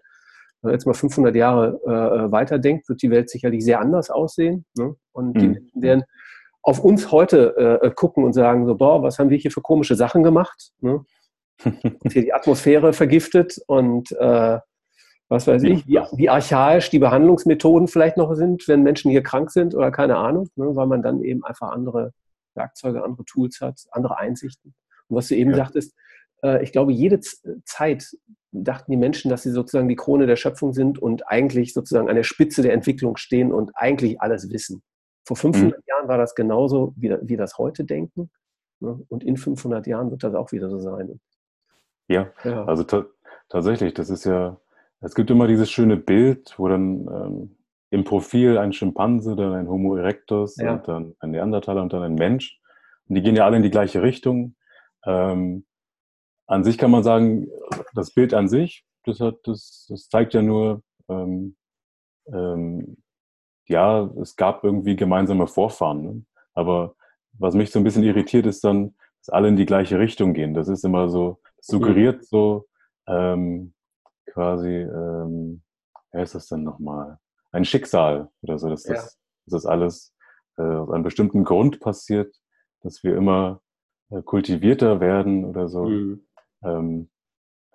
wenn 0.60 0.68
man 0.68 0.72
jetzt 0.74 0.84
mal 0.84 0.92
500 0.92 1.34
Jahre 1.34 1.80
äh, 1.86 2.30
weiterdenkt, 2.30 2.86
wird 2.90 3.00
die 3.00 3.10
Welt 3.10 3.30
sicherlich 3.30 3.64
sehr 3.64 3.80
anders 3.80 4.10
aussehen. 4.10 4.66
Ne? 4.76 4.94
Und 5.12 5.36
mhm. 5.36 5.40
die 5.40 5.48
Menschen 5.48 5.82
werden 5.82 6.04
auf 6.60 6.84
uns 6.84 7.10
heute 7.10 7.80
äh, 7.82 7.90
gucken 7.92 8.24
und 8.24 8.34
sagen 8.34 8.66
so, 8.66 8.74
boah, 8.74 9.02
was 9.02 9.18
haben 9.18 9.30
wir 9.30 9.38
hier 9.38 9.52
für 9.52 9.62
komische 9.62 9.94
Sachen 9.94 10.22
gemacht? 10.22 10.72
Ne? 10.80 11.02
und 11.64 12.12
hier 12.12 12.22
die 12.22 12.34
Atmosphäre 12.34 12.92
vergiftet 12.92 13.58
und 13.68 14.12
äh, 14.12 14.58
was 15.30 15.46
weiß 15.46 15.62
ich, 15.62 15.86
wie, 15.86 15.98
wie, 16.12 16.28
archaisch 16.28 16.90
die 16.90 16.98
Behandlungsmethoden 16.98 17.88
vielleicht 17.88 18.18
noch 18.18 18.34
sind, 18.34 18.68
wenn 18.68 18.82
Menschen 18.82 19.10
hier 19.10 19.22
krank 19.22 19.50
sind 19.50 19.74
oder 19.74 19.90
keine 19.90 20.16
Ahnung, 20.16 20.48
ne, 20.56 20.74
weil 20.74 20.86
man 20.86 21.02
dann 21.02 21.22
eben 21.22 21.44
einfach 21.44 21.70
andere 21.70 22.12
Werkzeuge, 22.58 23.02
andere 23.02 23.24
Tools 23.24 23.60
hat, 23.60 23.80
andere 23.90 24.18
Einsichten. 24.18 24.74
Und 25.08 25.16
was 25.16 25.28
du 25.28 25.36
eben 25.36 25.50
ja. 25.52 25.56
sagtest, 25.56 25.94
äh, 26.42 26.62
ich 26.62 26.72
glaube, 26.72 26.92
jede 26.92 27.20
Zeit 27.64 28.16
dachten 28.52 28.90
die 28.90 28.96
Menschen, 28.96 29.30
dass 29.30 29.42
sie 29.42 29.50
sozusagen 29.50 29.88
die 29.88 29.96
Krone 29.96 30.26
der 30.26 30.36
Schöpfung 30.36 30.72
sind 30.72 30.98
und 30.98 31.28
eigentlich 31.28 31.72
sozusagen 31.72 32.08
an 32.08 32.16
der 32.16 32.22
Spitze 32.22 32.62
der 32.62 32.72
Entwicklung 32.72 33.16
stehen 33.16 33.52
und 33.52 33.72
eigentlich 33.74 34.20
alles 34.20 34.50
wissen. 34.50 34.82
Vor 35.26 35.36
500 35.36 35.78
mhm. 35.78 35.84
Jahren 35.86 36.08
war 36.08 36.18
das 36.18 36.34
genauso, 36.34 36.94
wie 36.96 37.10
wir 37.20 37.36
das 37.36 37.58
heute 37.58 37.84
denken. 37.84 38.30
Ne? 38.80 39.04
Und 39.08 39.24
in 39.24 39.36
500 39.36 39.86
Jahren 39.86 40.10
wird 40.10 40.22
das 40.22 40.34
auch 40.34 40.52
wieder 40.52 40.70
so 40.70 40.78
sein. 40.78 41.20
Ja, 42.08 42.30
ja. 42.44 42.64
also 42.64 42.84
tatsächlich, 43.48 43.92
das 43.92 44.08
ist 44.08 44.24
ja, 44.24 44.58
es 45.00 45.14
gibt 45.14 45.30
immer 45.30 45.46
dieses 45.46 45.70
schöne 45.70 45.96
Bild, 45.96 46.54
wo 46.56 46.68
dann 46.68 47.06
ähm, 47.06 47.56
im 47.90 48.04
Profil 48.04 48.58
ein 48.58 48.72
Schimpanse, 48.72 49.34
dann 49.36 49.54
ein 49.54 49.68
Homo 49.68 49.96
erectus 49.96 50.56
ja. 50.56 50.74
und 50.74 50.88
dann 50.88 51.14
ein 51.20 51.30
Neandertaler 51.30 51.82
und 51.82 51.92
dann 51.92 52.02
ein 52.02 52.14
Mensch. 52.14 52.60
Und 53.08 53.14
die 53.14 53.22
gehen 53.22 53.36
ja 53.36 53.44
alle 53.44 53.56
in 53.56 53.62
die 53.62 53.70
gleiche 53.70 54.02
Richtung. 54.02 54.56
Ähm, 55.06 55.64
an 56.46 56.64
sich 56.64 56.78
kann 56.78 56.90
man 56.90 57.02
sagen, 57.02 57.48
das 57.94 58.12
Bild 58.12 58.34
an 58.34 58.48
sich, 58.48 58.84
das, 59.04 59.20
hat, 59.20 59.38
das, 59.44 59.86
das 59.88 60.08
zeigt 60.08 60.34
ja 60.34 60.42
nur, 60.42 60.82
ähm, 61.08 61.56
ähm, 62.26 62.98
ja, 63.66 64.10
es 64.20 64.36
gab 64.36 64.64
irgendwie 64.64 64.96
gemeinsame 64.96 65.46
Vorfahren. 65.46 66.02
Ne? 66.02 66.22
Aber 66.54 66.94
was 67.32 67.54
mich 67.54 67.70
so 67.70 67.78
ein 67.78 67.84
bisschen 67.84 68.02
irritiert, 68.02 68.46
ist 68.46 68.64
dann, 68.64 68.94
dass 69.20 69.30
alle 69.30 69.48
in 69.48 69.56
die 69.56 69.66
gleiche 69.66 69.98
Richtung 69.98 70.34
gehen. 70.34 70.54
Das 70.54 70.68
ist 70.68 70.84
immer 70.84 71.08
so, 71.08 71.40
suggeriert 71.60 72.24
so, 72.24 72.66
ähm, 73.06 73.74
quasi, 74.26 74.68
ähm, 74.68 75.62
wer 76.12 76.22
ist 76.22 76.34
das 76.34 76.48
denn 76.48 76.62
nochmal? 76.62 77.18
Ein 77.52 77.64
Schicksal 77.64 78.30
oder 78.42 78.58
so, 78.58 78.68
dass, 78.68 78.84
ja. 78.84 78.94
das, 78.94 79.18
dass 79.46 79.62
das 79.62 79.66
alles 79.66 80.14
äh, 80.56 80.62
aus 80.62 80.90
einem 80.90 81.04
bestimmten 81.04 81.44
Grund 81.44 81.80
passiert, 81.80 82.34
dass 82.82 83.02
wir 83.02 83.16
immer 83.16 83.62
äh, 84.10 84.22
kultivierter 84.22 85.00
werden 85.00 85.44
oder 85.44 85.68
so. 85.68 85.86
Mhm. 85.86 86.26
Ähm, 86.62 87.10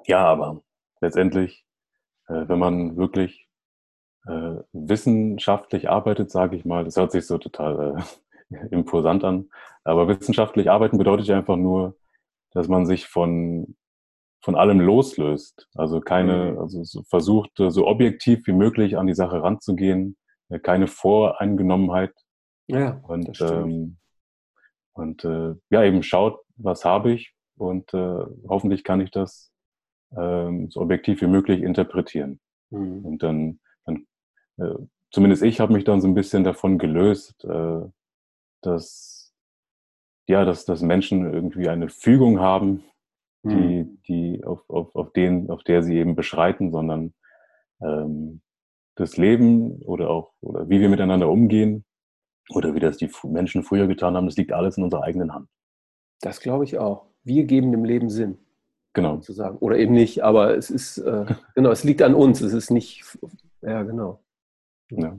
ja, 0.06 0.26
aber 0.26 0.62
letztendlich, 1.02 1.66
äh, 2.28 2.48
wenn 2.48 2.60
man 2.60 2.98
wirklich 2.98 3.50
äh, 4.28 4.56
wissenschaftlich 4.72 5.90
arbeitet, 5.90 6.32
sage 6.32 6.56
ich 6.56 6.66
mal, 6.66 6.84
das 6.84 6.98
hört 6.98 7.12
sich 7.12 7.26
so 7.26 7.38
total 7.38 7.98
äh, 8.52 8.68
imposant 8.72 9.24
an, 9.24 9.50
aber 9.84 10.08
wissenschaftlich 10.08 10.70
arbeiten 10.70 10.98
bedeutet 10.98 11.28
ja 11.28 11.38
einfach 11.38 11.58
nur, 11.58 11.98
dass 12.52 12.68
man 12.68 12.86
sich 12.86 13.08
von 13.08 13.76
von 14.44 14.56
allem 14.56 14.82
loslöst. 14.82 15.68
Also 15.74 16.02
keine, 16.02 16.52
mhm. 16.52 16.60
also 16.60 16.84
so 16.84 17.04
versucht, 17.04 17.52
so 17.56 17.88
objektiv 17.88 18.46
wie 18.46 18.52
möglich 18.52 18.98
an 18.98 19.08
die 19.08 19.16
Sache 19.16 19.42
ranzugehen, 19.42 20.18
äh, 20.50 20.60
keine 20.60 20.88
Voreingenommenheit. 20.88 22.14
Ja. 22.68 23.02
Und, 23.08 23.42
ähm, 23.42 23.98
und 24.94 25.24
äh, 25.24 25.56
ja, 25.70 25.84
eben 25.84 26.04
schaut, 26.04 26.40
was 26.58 26.86
habe 26.86 27.12
ich 27.12 27.34
und 27.58 27.94
äh, 27.94 28.26
hoffentlich 28.48 28.84
kann 28.84 29.02
ich 29.02 29.12
das 29.12 29.52
ähm, 30.16 30.70
so 30.70 30.82
objektiv 30.82 31.22
wie 31.22 31.28
möglich 31.28 31.62
interpretieren. 31.62 32.40
Mhm. 32.70 33.06
Und 33.06 33.24
dann, 33.24 33.60
dann 33.86 34.06
äh, 34.58 34.76
zumindest 35.12 35.44
ich 35.44 35.60
habe 35.60 35.74
mich 35.74 35.84
dann 35.86 36.02
so 36.02 36.08
ein 36.08 36.16
bisschen 36.16 36.44
davon 36.44 36.78
gelöst, 36.78 37.44
äh, 37.46 37.82
dass 38.62 39.24
ja, 40.28 40.46
dass, 40.46 40.64
dass 40.64 40.82
Menschen 40.82 41.34
irgendwie 41.34 41.68
eine 41.68 41.90
Fügung 41.90 42.40
haben, 42.40 42.86
die, 43.44 43.84
mhm. 43.84 44.02
die 44.08 44.44
auf, 44.44 44.62
auf, 44.70 44.96
auf, 44.96 45.12
den, 45.14 45.50
auf 45.50 45.64
der 45.64 45.84
sie 45.84 45.98
eben 45.98 46.16
beschreiten, 46.16 46.72
sondern 46.72 47.14
ähm, 47.82 48.42
das 48.96 49.18
Leben 49.18 49.82
oder 49.84 50.10
auch 50.10 50.34
oder 50.42 50.70
wie 50.70 50.80
wir 50.80 50.90
miteinander 50.90 51.30
umgehen 51.30 51.84
oder 52.50 52.76
wie 52.76 52.80
das 52.80 52.98
die 52.98 53.10
Menschen 53.24 53.64
früher 53.64 53.88
getan 53.88 54.16
haben, 54.16 54.26
das 54.26 54.38
liegt 54.38 54.54
alles 54.54 54.78
in 54.78 54.84
unserer 54.84 55.04
eigenen 55.04 55.34
Hand. 55.34 55.50
Das 56.22 56.40
glaube 56.40 56.64
ich 56.64 56.78
auch. 56.78 57.08
Wir 57.24 57.46
geben 57.46 57.72
dem 57.72 57.86
Leben 57.86 58.10
Sinn. 58.10 58.38
Genau. 58.94 59.16
Sozusagen. 59.16 59.58
Oder 59.58 59.78
eben 59.78 59.94
nicht, 59.94 60.24
aber 60.24 60.56
es 60.56 60.70
ist, 60.70 61.00
äh, 61.00 61.26
genau, 61.56 61.72
es 61.72 61.84
liegt 61.84 62.02
an 62.02 62.14
uns. 62.14 62.42
Es 62.42 62.54
ist 62.54 62.70
nicht, 62.70 63.04
ja, 63.62 63.84
genau. 63.84 64.24
Ja. 64.92 65.18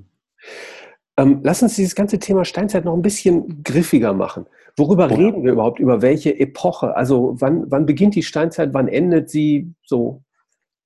Ähm, 1.17 1.41
lass 1.45 1.63
uns 1.63 1.77
dieses 1.77 1.95
ganze 1.95 2.19
Thema 2.19 2.45
Steinzeit 2.45 2.85
noch 2.85 2.95
ein 2.95 3.03
bisschen 3.03 3.63
griffiger 3.63 4.13
machen. 4.13 4.47
Worüber 4.77 5.09
ja. 5.09 5.17
reden 5.17 5.45
wir 5.45 5.53
überhaupt? 5.53 5.79
Über 5.79 6.03
welche 6.03 6.39
Epoche? 6.39 6.97
Also 6.97 7.37
wann, 7.39 7.71
wann 7.71 7.87
beginnt 7.87 8.17
die 8.17 8.25
Steinzeit? 8.25 8.75
Wann 8.75 8.89
endet 8.89 9.31
sie? 9.31 9.73
So. 9.85 10.23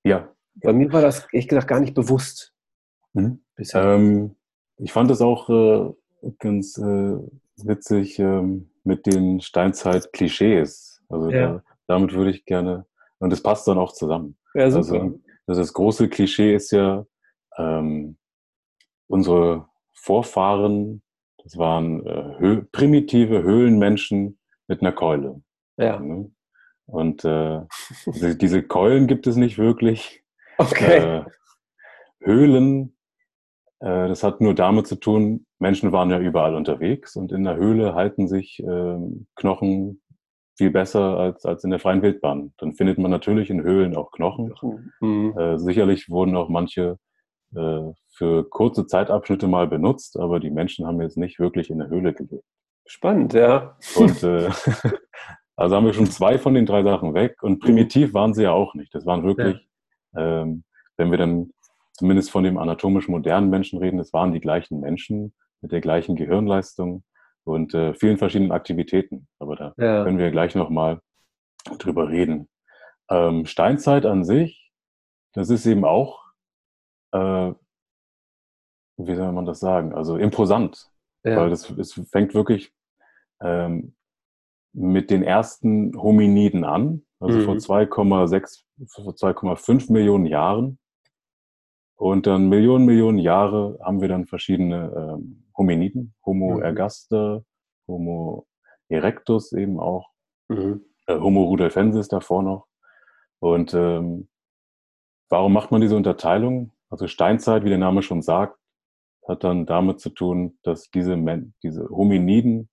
Ja. 0.03 0.29
Bei 0.55 0.73
mir 0.73 0.91
war 0.93 1.01
das 1.01 1.27
ehrlich 1.31 1.47
gesagt 1.47 1.67
gar 1.67 1.79
nicht 1.79 1.95
bewusst. 1.95 2.53
Mhm. 3.13 3.41
Ähm, 3.73 4.35
ich 4.77 4.91
fand 4.91 5.09
es 5.09 5.21
auch 5.21 5.49
äh, 5.49 5.93
ganz 6.37 6.77
äh, 6.77 7.17
witzig 7.57 8.19
äh, 8.19 8.43
mit 8.83 9.05
den 9.07 9.41
Steinzeit-Klischees. 9.41 11.01
Also 11.09 11.31
ja. 11.31 11.53
da, 11.53 11.63
damit 11.87 12.13
würde 12.13 12.29
ich 12.31 12.45
gerne, 12.45 12.85
und 13.17 13.31
das 13.31 13.41
passt 13.41 13.67
dann 13.67 13.79
auch 13.79 13.93
zusammen. 13.93 14.37
Ja, 14.53 14.69
super. 14.69 15.01
Also 15.01 15.19
das, 15.47 15.57
das 15.57 15.73
große 15.73 16.09
Klischee 16.09 16.53
ist 16.53 16.71
ja, 16.71 17.05
ähm, 17.57 18.17
unsere 19.07 19.68
Vorfahren, 20.01 21.01
das 21.43 21.57
waren 21.57 22.05
äh, 22.05 22.35
hö 22.39 22.63
primitive 22.71 23.43
Höhlenmenschen 23.43 24.39
mit 24.67 24.81
einer 24.81 24.91
Keule. 24.91 25.41
Ja. 25.77 25.99
Ne? 25.99 26.31
Und 26.85 27.23
äh, 27.25 27.61
diese, 28.07 28.35
diese, 28.35 28.63
Keulen 28.63 29.07
gibt 29.07 29.27
es 29.27 29.35
nicht 29.35 29.57
wirklich. 29.57 30.23
Okay. 30.57 30.97
Äh, 30.97 31.25
Höhlen, 32.21 32.97
äh, 33.79 34.07
das 34.07 34.23
hat 34.23 34.41
nur 34.41 34.55
damit 34.55 34.87
zu 34.87 34.95
tun, 34.95 35.45
Menschen 35.59 35.91
waren 35.91 36.09
ja 36.09 36.19
überall 36.19 36.55
unterwegs 36.55 37.15
und 37.15 37.31
in 37.31 37.43
der 37.43 37.55
Höhle 37.55 37.93
halten 37.93 38.27
sich 38.27 38.59
ähm, 38.59 39.27
Knochen 39.35 40.01
viel 40.57 40.71
besser 40.71 41.17
als, 41.17 41.45
als 41.45 41.63
in 41.63 41.69
der 41.69 41.79
freien 41.79 42.01
Wildbahn. 42.01 42.53
Dann 42.57 42.73
findet 42.73 42.97
man 42.97 43.11
natürlich 43.11 43.49
in 43.49 43.63
Höhlen 43.63 43.95
auch 43.95 44.11
Knochen. 44.11 44.53
Mhm. 44.99 45.37
Äh, 45.37 45.57
sicherlich 45.57 46.09
wurden 46.09 46.35
auch 46.35 46.49
manche 46.49 46.97
äh, 47.55 47.91
für 48.09 48.49
kurze 48.49 48.85
Zeitabschnitte 48.85 49.47
mal 49.47 49.67
benutzt, 49.67 50.17
aber 50.17 50.39
die 50.39 50.49
Menschen 50.49 50.85
haben 50.85 51.01
jetzt 51.01 51.17
nicht 51.17 51.39
wirklich 51.39 51.69
in 51.69 51.79
der 51.79 51.89
Höhle 51.89 52.13
gelebt. 52.13 52.43
Spannend, 52.85 53.33
ja. 53.33 53.77
Und 53.95 54.23
äh, 54.23 54.49
also 55.55 55.75
haben 55.75 55.85
wir 55.85 55.93
schon 55.93 56.07
zwei 56.07 56.37
von 56.37 56.53
den 56.53 56.65
drei 56.65 56.83
Sachen 56.83 57.13
weg 57.13 57.41
und 57.41 57.59
primitiv 57.59 58.13
waren 58.13 58.33
sie 58.33 58.43
ja 58.43 58.51
auch 58.51 58.73
nicht. 58.73 58.93
Das 58.93 59.05
waren 59.05 59.23
wirklich, 59.23 59.57
ja. 60.13 60.41
ähm, 60.41 60.63
wenn 60.97 61.11
wir 61.11 61.17
dann 61.17 61.51
zumindest 61.93 62.31
von 62.31 62.43
dem 62.43 62.57
anatomisch 62.57 63.07
modernen 63.07 63.49
Menschen 63.49 63.79
reden, 63.79 63.97
das 63.97 64.13
waren 64.13 64.31
die 64.31 64.39
gleichen 64.39 64.79
Menschen 64.79 65.33
mit 65.61 65.71
der 65.71 65.81
gleichen 65.81 66.15
Gehirnleistung 66.15 67.03
und 67.43 67.73
äh, 67.73 67.93
vielen 67.93 68.17
verschiedenen 68.17 68.51
Aktivitäten. 68.51 69.27
Aber 69.39 69.55
da 69.55 69.73
ja. 69.77 70.03
können 70.03 70.17
wir 70.17 70.31
gleich 70.31 70.55
nochmal 70.55 70.99
drüber 71.77 72.09
reden. 72.09 72.47
Ähm, 73.09 73.45
Steinzeit 73.45 74.05
an 74.05 74.23
sich, 74.23 74.71
das 75.33 75.49
ist 75.49 75.65
eben 75.65 75.85
auch 75.85 76.28
äh, 77.11 77.53
wie 78.97 79.15
soll 79.15 79.31
man 79.31 79.45
das 79.45 79.59
sagen, 79.59 79.93
also 79.93 80.17
imposant. 80.17 80.91
Ja. 81.23 81.37
Weil 81.37 81.49
das, 81.49 81.69
es 81.71 81.93
fängt 82.11 82.33
wirklich 82.33 82.73
ähm, 83.41 83.95
mit 84.73 85.09
den 85.09 85.23
ersten 85.23 85.99
Hominiden 85.99 86.63
an, 86.63 87.03
also 87.19 87.39
mhm. 87.39 87.43
vor 87.43 87.55
2,6, 87.55 88.63
vor 88.87 89.13
2,5 89.13 89.91
Millionen 89.91 90.25
Jahren. 90.25 90.79
Und 91.95 92.27
dann 92.27 92.47
Millionen, 92.47 92.85
Millionen 92.85 93.17
Jahre 93.17 93.77
haben 93.83 93.99
wir 93.99 94.07
dann 94.07 94.25
verschiedene 94.25 94.93
ähm, 94.95 95.45
Hominiden, 95.57 96.13
Homo 96.25 96.55
mhm. 96.55 96.63
ergaster, 96.63 97.43
Homo 97.87 98.47
erectus 98.87 99.51
eben 99.51 99.79
auch. 99.79 100.09
Mhm. 100.47 100.85
äh, 101.07 101.19
Homo 101.19 101.43
rudolfensis 101.43 102.07
davor 102.07 102.43
noch. 102.43 102.67
Und 103.39 103.73
ähm, 103.73 104.29
warum 105.29 105.53
macht 105.53 105.71
man 105.71 105.81
diese 105.81 105.95
Unterteilung? 105.95 106.71
Also 106.89 107.07
Steinzeit, 107.07 107.63
wie 107.63 107.69
der 107.69 107.77
Name 107.77 108.01
schon 108.01 108.21
sagt, 108.21 108.57
hat 109.27 109.43
dann 109.43 109.65
damit 109.65 109.99
zu 109.99 110.09
tun, 110.09 110.57
dass 110.63 110.89
diese, 110.89 111.15
Men 111.15 111.53
diese 111.63 111.87
Hominiden 111.89 112.69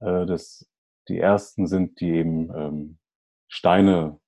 äh, 0.00 0.26
das, 0.26 0.68
die 1.08 1.18
ersten 1.18 1.66
sind, 1.66 2.00
die 2.00 2.10
eben 2.10 2.50
ähm, 2.54 2.98
Steine 3.48 4.18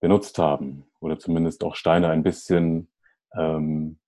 benutzt 0.00 0.38
haben 0.38 0.84
oder 1.00 1.18
zumindest 1.18 1.64
auch 1.64 1.74
Steine 1.74 2.08
ein 2.08 2.22
bisschen 2.22 2.90
ähm, 3.36 3.98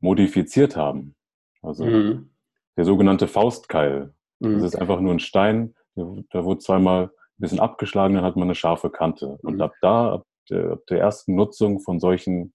modifiziert 0.00 0.76
haben. 0.76 1.14
Also 1.62 1.84
mhm. 1.84 2.30
der 2.76 2.84
sogenannte 2.84 3.28
Faustkeil. 3.28 4.14
Mhm. 4.38 4.54
Das 4.54 4.62
ist 4.62 4.76
einfach 4.76 5.00
nur 5.00 5.12
ein 5.12 5.20
Stein, 5.20 5.74
da 5.94 6.44
wurde 6.44 6.60
zweimal 6.60 7.04
ein 7.06 7.10
bisschen 7.38 7.60
abgeschlagen, 7.60 8.14
dann 8.14 8.24
hat 8.24 8.36
man 8.36 8.44
eine 8.44 8.54
scharfe 8.54 8.90
Kante. 8.90 9.38
Und 9.42 9.56
mhm. 9.56 9.62
ab 9.62 9.74
da, 9.80 10.12
ab 10.14 10.26
der, 10.50 10.72
ab 10.72 10.80
der, 10.88 11.00
ersten 11.00 11.34
Nutzung 11.34 11.80
von 11.80 12.00
solchen 12.00 12.52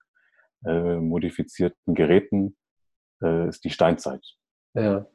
äh, 0.66 0.96
modifizierten 0.98 1.96
Geräten, 1.96 2.56
äh, 3.22 3.50
ist 3.50 3.64
die 3.64 3.70
Steinzeit. 3.70 4.24
Ja. 4.74 5.06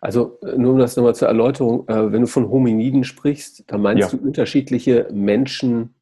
Also 0.00 0.38
nur 0.56 0.72
um 0.72 0.78
das 0.78 0.96
nochmal 0.96 1.14
zur 1.14 1.28
Erläuterung, 1.28 1.88
äh, 1.88 2.12
wenn 2.12 2.22
du 2.22 2.26
von 2.26 2.48
Hominiden 2.48 3.04
sprichst, 3.04 3.64
dann 3.70 3.82
meinst 3.82 4.12
ja. 4.12 4.18
du 4.18 4.24
unterschiedliche 4.24 5.08
Menschenarten. 5.12 5.92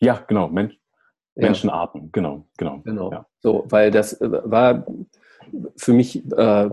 Ja, 0.00 0.24
genau, 0.26 0.48
Men 0.48 0.72
Menschenarten, 1.36 2.12
genau, 2.12 2.46
genau. 2.56 2.80
Genau. 2.84 3.10
Ja. 3.10 3.26
So, 3.40 3.64
weil 3.68 3.90
das 3.90 4.20
äh, 4.20 4.30
war 4.44 4.86
für 5.76 5.92
mich, 5.92 6.24
äh, 6.32 6.70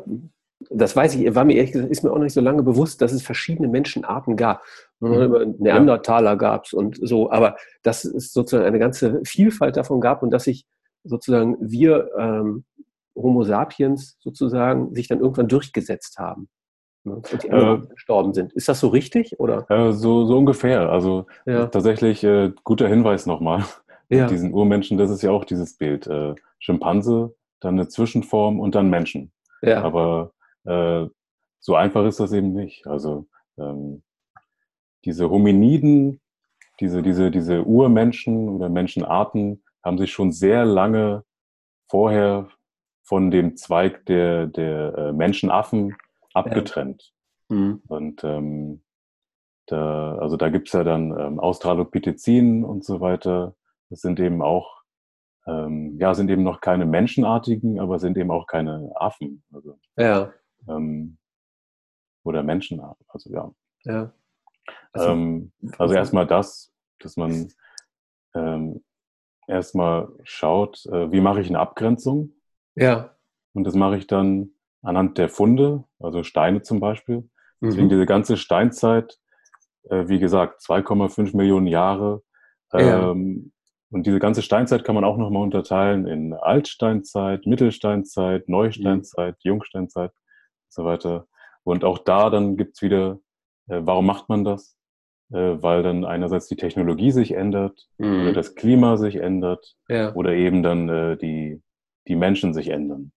das 0.70 0.96
weiß 0.96 1.16
ich, 1.16 1.34
war 1.34 1.46
mir 1.46 1.56
ehrlich 1.56 1.72
gesagt, 1.72 1.92
ist 1.92 2.04
mir 2.04 2.12
auch 2.12 2.16
noch 2.16 2.24
nicht 2.24 2.34
so 2.34 2.42
lange 2.42 2.62
bewusst, 2.62 3.02
dass 3.02 3.12
es 3.12 3.24
verschiedene 3.24 3.68
Menschenarten 3.68 4.36
gab. 4.36 4.64
Mhm. 5.02 5.56
Neandertaler 5.60 6.32
ja. 6.32 6.36
gab 6.36 6.66
es 6.66 6.74
und 6.74 6.98
so, 7.02 7.32
aber 7.32 7.58
dass 7.82 8.06
es 8.06 8.32
sozusagen 8.32 8.66
eine 8.66 8.80
ganze 8.80 9.22
Vielfalt 9.26 9.76
davon 9.76 10.00
gab 10.00 10.22
und 10.24 10.32
dass 10.32 10.44
sich 10.44 10.66
sozusagen 11.04 11.58
wir 11.60 12.10
ähm, 12.18 12.66
Homo 13.16 13.44
sapiens 13.44 14.18
sozusagen 14.20 14.94
sich 14.94 15.08
dann 15.08 15.20
irgendwann 15.20 15.48
durchgesetzt 15.48 16.20
haben 16.20 16.48
ne? 17.04 17.16
und 17.16 17.44
die 17.44 17.48
äh, 17.48 17.80
gestorben 17.88 18.34
sind. 18.34 18.54
Ist 18.54 18.70
das 18.70 18.80
so 18.80 18.90
richtig? 18.90 19.40
Oder? 19.40 19.66
Äh, 19.70 19.92
so, 19.92 20.26
so 20.26 20.38
ungefähr. 20.38 20.90
Also 20.90 21.26
ja. 21.46 21.66
tatsächlich 21.66 22.24
äh, 22.24 22.52
guter 22.64 22.88
Hinweis 22.88 23.26
nochmal. 23.26 23.64
Ja. 24.10 24.28
Diesen 24.28 24.54
Urmenschen, 24.54 24.98
das 24.98 25.10
ist 25.10 25.22
ja 25.22 25.32
auch 25.32 25.46
dieses 25.46 25.78
Bild. 25.78 26.06
Äh, 26.06 26.36
Schimpanse, 26.60 27.34
dann 27.62 27.76
eine 27.76 27.88
Zwischenform 27.88 28.60
und 28.60 28.76
dann 28.76 28.90
Menschen. 28.90 29.32
Ja. 29.62 29.84
Aber 29.84 30.34
äh, 30.66 31.06
so 31.60 31.76
einfach 31.76 32.06
ist 32.06 32.20
das 32.20 32.34
eben 32.34 32.54
nicht. 32.54 32.86
Also 32.88 33.28
ähm, 33.58 34.04
diese 35.06 35.30
Hominiden, 35.30 36.22
diese, 36.80 37.02
diese, 37.02 37.32
diese 37.32 37.64
Urmenschen 37.64 38.50
oder 38.50 38.70
Menschenarten 38.70 39.64
haben 39.84 39.98
sich 39.98 40.12
schon 40.12 40.32
sehr 40.32 40.66
lange 40.66 41.24
vorher 41.90 42.50
von 43.04 43.32
dem 43.32 43.58
Zweig 43.58 44.06
der, 44.06 44.48
der 44.48 44.98
äh, 44.98 45.14
Menschenaffen 45.14 45.96
abgetrennt. 46.34 47.14
Ja. 47.50 47.56
Mhm. 47.56 47.82
Und 47.88 48.24
ähm, 48.24 48.84
da, 49.68 50.18
also 50.18 50.38
da 50.38 50.50
gibt's 50.50 50.74
ja 50.74 50.84
dann 50.84 51.18
ähm, 51.18 51.40
Australopithecinen 51.40 52.64
und 52.64 52.86
so 52.86 53.02
weiter. 53.02 53.56
Das 53.90 54.02
sind 54.02 54.20
eben 54.20 54.42
auch, 54.42 54.82
ähm, 55.48 55.98
ja, 56.00 56.14
sind 56.14 56.30
eben 56.30 56.44
noch 56.44 56.62
keine 56.62 56.86
Menschenartigen, 56.86 57.80
aber 57.80 58.00
sind 58.00 58.18
eben 58.18 58.32
auch 58.32 58.48
keine 58.48 58.92
Affen. 58.96 59.44
Also, 59.52 59.78
ja. 59.98 60.32
Ähm, 60.68 61.18
oder 62.24 62.44
Menschenarten, 62.44 63.06
also 63.10 63.32
ja. 63.32 63.52
Ja. 63.84 64.14
Also, 64.94 65.10
ähm, 65.10 65.52
also 65.78 65.94
erstmal 65.94 66.28
das, 66.28 66.74
dass 67.00 67.18
man 67.18 67.50
ähm, 68.36 68.84
erstmal 69.48 70.10
schaut, 70.24 70.86
äh, 70.88 71.12
wie 71.12 71.22
mache 71.22 71.42
ich 71.42 71.50
eine 71.50 71.60
Abgrenzung? 71.60 72.34
Ja. 72.76 73.16
Und 73.54 73.66
das 73.66 73.76
mache 73.76 73.98
ich 73.98 74.08
dann 74.08 74.52
anhand 74.82 75.18
der 75.18 75.30
Funde, 75.30 75.84
also 76.00 76.24
Steine 76.24 76.62
zum 76.62 76.80
Beispiel. 76.80 77.30
Deswegen 77.62 77.86
mhm. 77.86 77.90
diese 77.90 78.06
ganze 78.06 78.38
Steinzeit, 78.38 79.20
äh, 79.90 80.08
wie 80.08 80.20
gesagt, 80.20 80.62
2,5 80.62 81.36
Millionen 81.38 81.68
Jahre. 81.68 82.24
Ja. 82.74 83.12
Ähm, 83.12 83.52
und 83.92 84.08
diese 84.08 84.20
ganze 84.20 84.42
Steinzeit 84.42 84.86
kann 84.86 84.96
man 84.96 85.04
auch 85.04 85.18
nochmal 85.18 85.44
unterteilen 85.44 86.08
in 86.08 86.34
Altsteinzeit, 86.34 87.46
Mittelsteinzeit, 87.46 88.48
Neusteinzeit, 88.48 89.36
mhm. 89.36 89.50
Jungsteinzeit 89.50 90.12
und 90.12 90.74
so 90.74 90.86
weiter. 90.86 91.28
Und 91.64 91.84
auch 91.84 92.00
da 92.00 92.30
dann 92.30 92.56
gibt's 92.56 92.82
wieder, 92.82 93.12
äh, 93.12 93.16
warum 93.80 94.06
macht 94.06 94.30
man 94.30 94.44
das? 94.44 94.78
Äh, 95.32 95.62
weil 95.64 95.82
dann 95.82 96.04
einerseits 96.04 96.48
die 96.48 96.58
Technologie 96.58 97.12
sich 97.12 97.32
ändert 97.32 97.88
mhm. 97.98 98.24
oder 98.24 98.34
das 98.34 98.56
Klima 98.56 98.98
sich 98.98 99.16
ändert 99.16 99.78
ja. 99.88 100.14
oder 100.14 100.34
eben 100.34 100.62
dann 100.62 100.90
äh, 100.90 101.18
die, 101.18 101.62
die 102.08 102.18
Menschen 102.18 102.54
sich 102.54 102.68
ändern. 102.68 103.14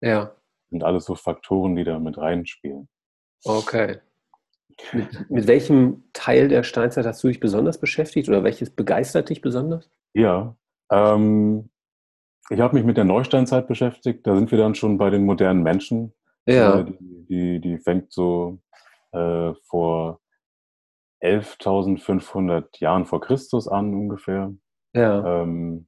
Ja. 0.00 0.32
Und 0.70 0.82
alles 0.82 1.04
so 1.04 1.14
Faktoren, 1.14 1.76
die 1.76 1.84
da 1.84 1.98
mit 1.98 2.16
reinspielen. 2.16 2.88
Okay. 3.44 3.98
Mit, 4.92 5.30
mit 5.30 5.46
welchem 5.46 6.04
Teil 6.14 6.48
der 6.48 6.62
Steinzeit 6.62 7.04
hast 7.04 7.22
du 7.22 7.28
dich 7.28 7.40
besonders 7.40 7.78
beschäftigt 7.78 8.28
oder 8.28 8.44
welches 8.44 8.70
begeistert 8.70 9.28
dich 9.28 9.42
besonders? 9.42 9.90
Ja, 10.14 10.56
ähm, 10.90 11.68
ich 12.48 12.60
habe 12.60 12.76
mich 12.76 12.84
mit 12.84 12.96
der 12.96 13.04
Neusteinzeit 13.04 13.66
beschäftigt. 13.66 14.26
Da 14.26 14.34
sind 14.36 14.50
wir 14.50 14.58
dann 14.58 14.74
schon 14.74 14.96
bei 14.96 15.10
den 15.10 15.26
modernen 15.26 15.62
Menschen. 15.62 16.14
Ja. 16.46 16.80
Äh, 16.80 16.84
die, 16.84 17.26
die, 17.28 17.60
die 17.60 17.78
fängt 17.78 18.12
so 18.12 18.58
äh, 19.12 19.54
vor 19.64 20.20
11.500 21.22 22.80
Jahren 22.80 23.06
vor 23.06 23.20
Christus 23.20 23.68
an 23.68 23.94
ungefähr. 23.94 24.52
Ja. 24.94 25.42
Ähm, 25.42 25.86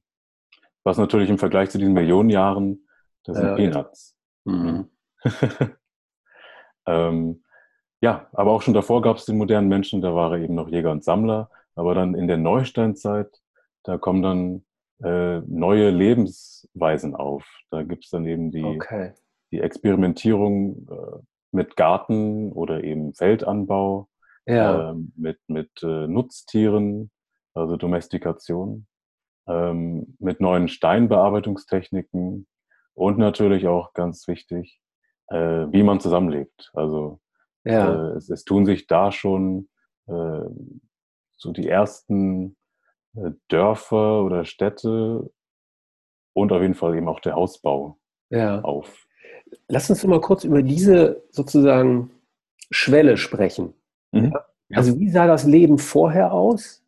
was 0.83 0.97
natürlich 0.97 1.29
im 1.29 1.37
Vergleich 1.37 1.69
zu 1.69 1.77
diesen 1.77 1.93
Millionen 1.93 2.29
Jahren, 2.29 2.87
das 3.23 3.37
sind 3.37 3.47
ja, 3.47 3.55
Peanuts. 3.55 4.17
Mhm. 4.45 4.89
ähm, 6.87 7.43
ja, 8.01 8.27
aber 8.33 8.51
auch 8.51 8.63
schon 8.63 8.73
davor 8.73 9.01
gab 9.01 9.17
es 9.17 9.25
den 9.25 9.37
modernen 9.37 9.67
Menschen, 9.67 10.01
da 10.01 10.15
war 10.15 10.33
er 10.33 10.39
eben 10.39 10.55
noch 10.55 10.69
Jäger 10.69 10.91
und 10.91 11.03
Sammler. 11.03 11.49
Aber 11.75 11.93
dann 11.93 12.15
in 12.15 12.27
der 12.27 12.37
Neusteinzeit, 12.37 13.41
da 13.83 13.97
kommen 13.97 14.21
dann 14.21 14.65
äh, 15.03 15.41
neue 15.47 15.89
Lebensweisen 15.91 17.15
auf. 17.15 17.45
Da 17.69 17.83
gibt 17.83 18.05
es 18.05 18.09
dann 18.09 18.25
eben 18.25 18.51
die, 18.51 18.63
okay. 18.63 19.13
die 19.51 19.61
Experimentierung 19.61 20.87
äh, 20.89 21.19
mit 21.51 21.75
Garten 21.75 22.51
oder 22.51 22.83
eben 22.83 23.13
Feldanbau 23.13 24.07
ja. 24.45 24.91
äh, 24.91 24.95
mit, 25.15 25.39
mit 25.47 25.71
äh, 25.83 26.07
Nutztieren, 26.07 27.11
also 27.53 27.77
Domestikation, 27.77 28.87
ähm, 29.47 30.15
mit 30.19 30.39
neuen 30.39 30.67
Steinbearbeitungstechniken 30.67 32.47
und 32.93 33.17
natürlich 33.17 33.67
auch 33.67 33.93
ganz 33.93 34.27
wichtig, 34.27 34.81
äh, 35.27 35.37
wie 35.37 35.83
man 35.83 35.99
zusammenlebt. 35.99 36.71
Also 36.73 37.19
ja. 37.63 38.13
Äh, 38.13 38.17
es, 38.17 38.29
es, 38.29 38.43
tun 38.43 38.65
sich 38.65 38.87
da 38.87 39.11
schon 39.11 39.69
äh, 40.07 40.45
so 41.37 41.51
die 41.51 41.67
ersten 41.67 42.55
äh, 43.15 43.31
Dörfer 43.47 44.23
oder 44.23 44.45
Städte 44.45 45.29
und 46.33 46.51
auf 46.51 46.61
jeden 46.61 46.75
Fall 46.75 46.95
eben 46.95 47.07
auch 47.07 47.19
der 47.19 47.35
Hausbau 47.35 47.99
ja. 48.29 48.61
auf. 48.61 49.05
Lass 49.67 49.89
uns 49.89 50.03
mal 50.03 50.21
kurz 50.21 50.43
über 50.43 50.61
diese 50.61 51.23
sozusagen 51.31 52.11
Schwelle 52.69 53.17
sprechen. 53.17 53.73
Mhm. 54.11 54.31
Ja? 54.33 54.45
Also 54.77 54.99
wie 54.99 55.09
sah 55.09 55.27
das 55.27 55.43
Leben 55.43 55.77
vorher 55.77 56.31
aus, 56.33 56.81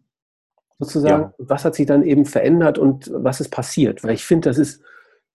sozusagen? 0.80 1.23
Ja. 1.23 1.34
Was 1.38 1.65
hat 1.65 1.76
sich 1.76 1.86
dann 1.86 2.04
eben 2.04 2.26
verändert 2.26 2.78
und 2.78 3.12
was 3.13 3.41
ist 3.41 3.49
passiert? 3.49 4.04
Weil 4.04 4.13
ich 4.13 4.26
finde, 4.26 4.49
das 4.49 4.58
ist 4.58 4.82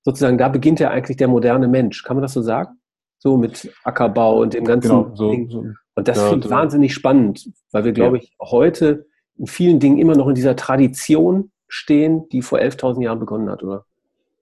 sozusagen, 0.03 0.39
da 0.39 0.49
beginnt 0.49 0.81
ja 0.81 0.91
eigentlich 0.91 1.17
der 1.17 1.29
moderne 1.29 1.69
Mensch. 1.69 2.03
Kann 2.03 2.17
man 2.17 2.23
das 2.23 2.33
so 2.33 2.43
sagen? 2.43 2.79
So 3.19 3.37
mit 3.37 3.73
Ackerbau 3.85 4.41
und 4.41 4.55
dem 4.55 4.65
ganzen 4.65 4.89
genau, 4.89 5.15
so, 5.15 5.31
Ding. 5.31 5.51
So, 5.51 5.65
und 5.95 6.09
das 6.09 6.19
ja, 6.19 6.29
finde 6.29 6.47
ich 6.47 6.51
wahnsinnig 6.51 6.95
spannend, 6.95 7.51
weil 7.73 7.85
wir, 7.85 7.93
glaube 7.93 8.19
ich, 8.19 8.37
heute 8.41 9.07
in 9.37 9.47
vielen 9.47 9.81
Dingen 9.81 9.99
immer 9.99 10.15
noch 10.15 10.29
in 10.29 10.35
dieser 10.35 10.57
Tradition 10.57 11.51
stehen, 11.67 12.29
die 12.31 12.43
vor 12.43 12.61
11.000 12.61 13.03
Jahren 13.03 13.19
begonnen 13.19 13.51
hat, 13.51 13.63
oder? 13.63 13.85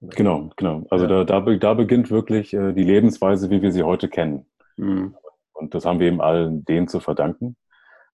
Genau, 0.01 0.51
genau. 0.57 0.87
Also 0.91 1.07
ja. 1.07 1.25
da, 1.25 1.41
da, 1.41 1.57
da, 1.57 1.75
beginnt 1.75 2.11
wirklich 2.11 2.53
äh, 2.53 2.73
die 2.73 2.85
Lebensweise, 2.85 3.51
wie 3.51 3.63
wir 3.63 3.73
sie 3.73 3.83
heute 3.83 4.09
kennen. 4.09 4.47
Mhm. 4.77 5.17
Und 5.53 5.75
das 5.75 5.87
haben 5.87 6.01
wir 6.01 6.07
eben 6.07 6.21
allen 6.21 6.65
denen 6.65 6.87
zu 6.87 7.01
verdanken. 7.01 7.57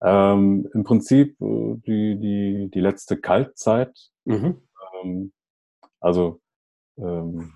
Ähm, 0.00 0.68
Im 0.74 0.84
Prinzip 0.84 1.40
äh, 1.40 1.76
die, 1.86 2.18
die, 2.18 2.70
die 2.72 2.80
letzte 2.80 3.16
Kaltzeit. 3.16 3.92
Mhm. 4.24 4.62
Ähm, 5.02 5.32
also, 6.00 6.40
ähm, 6.98 7.52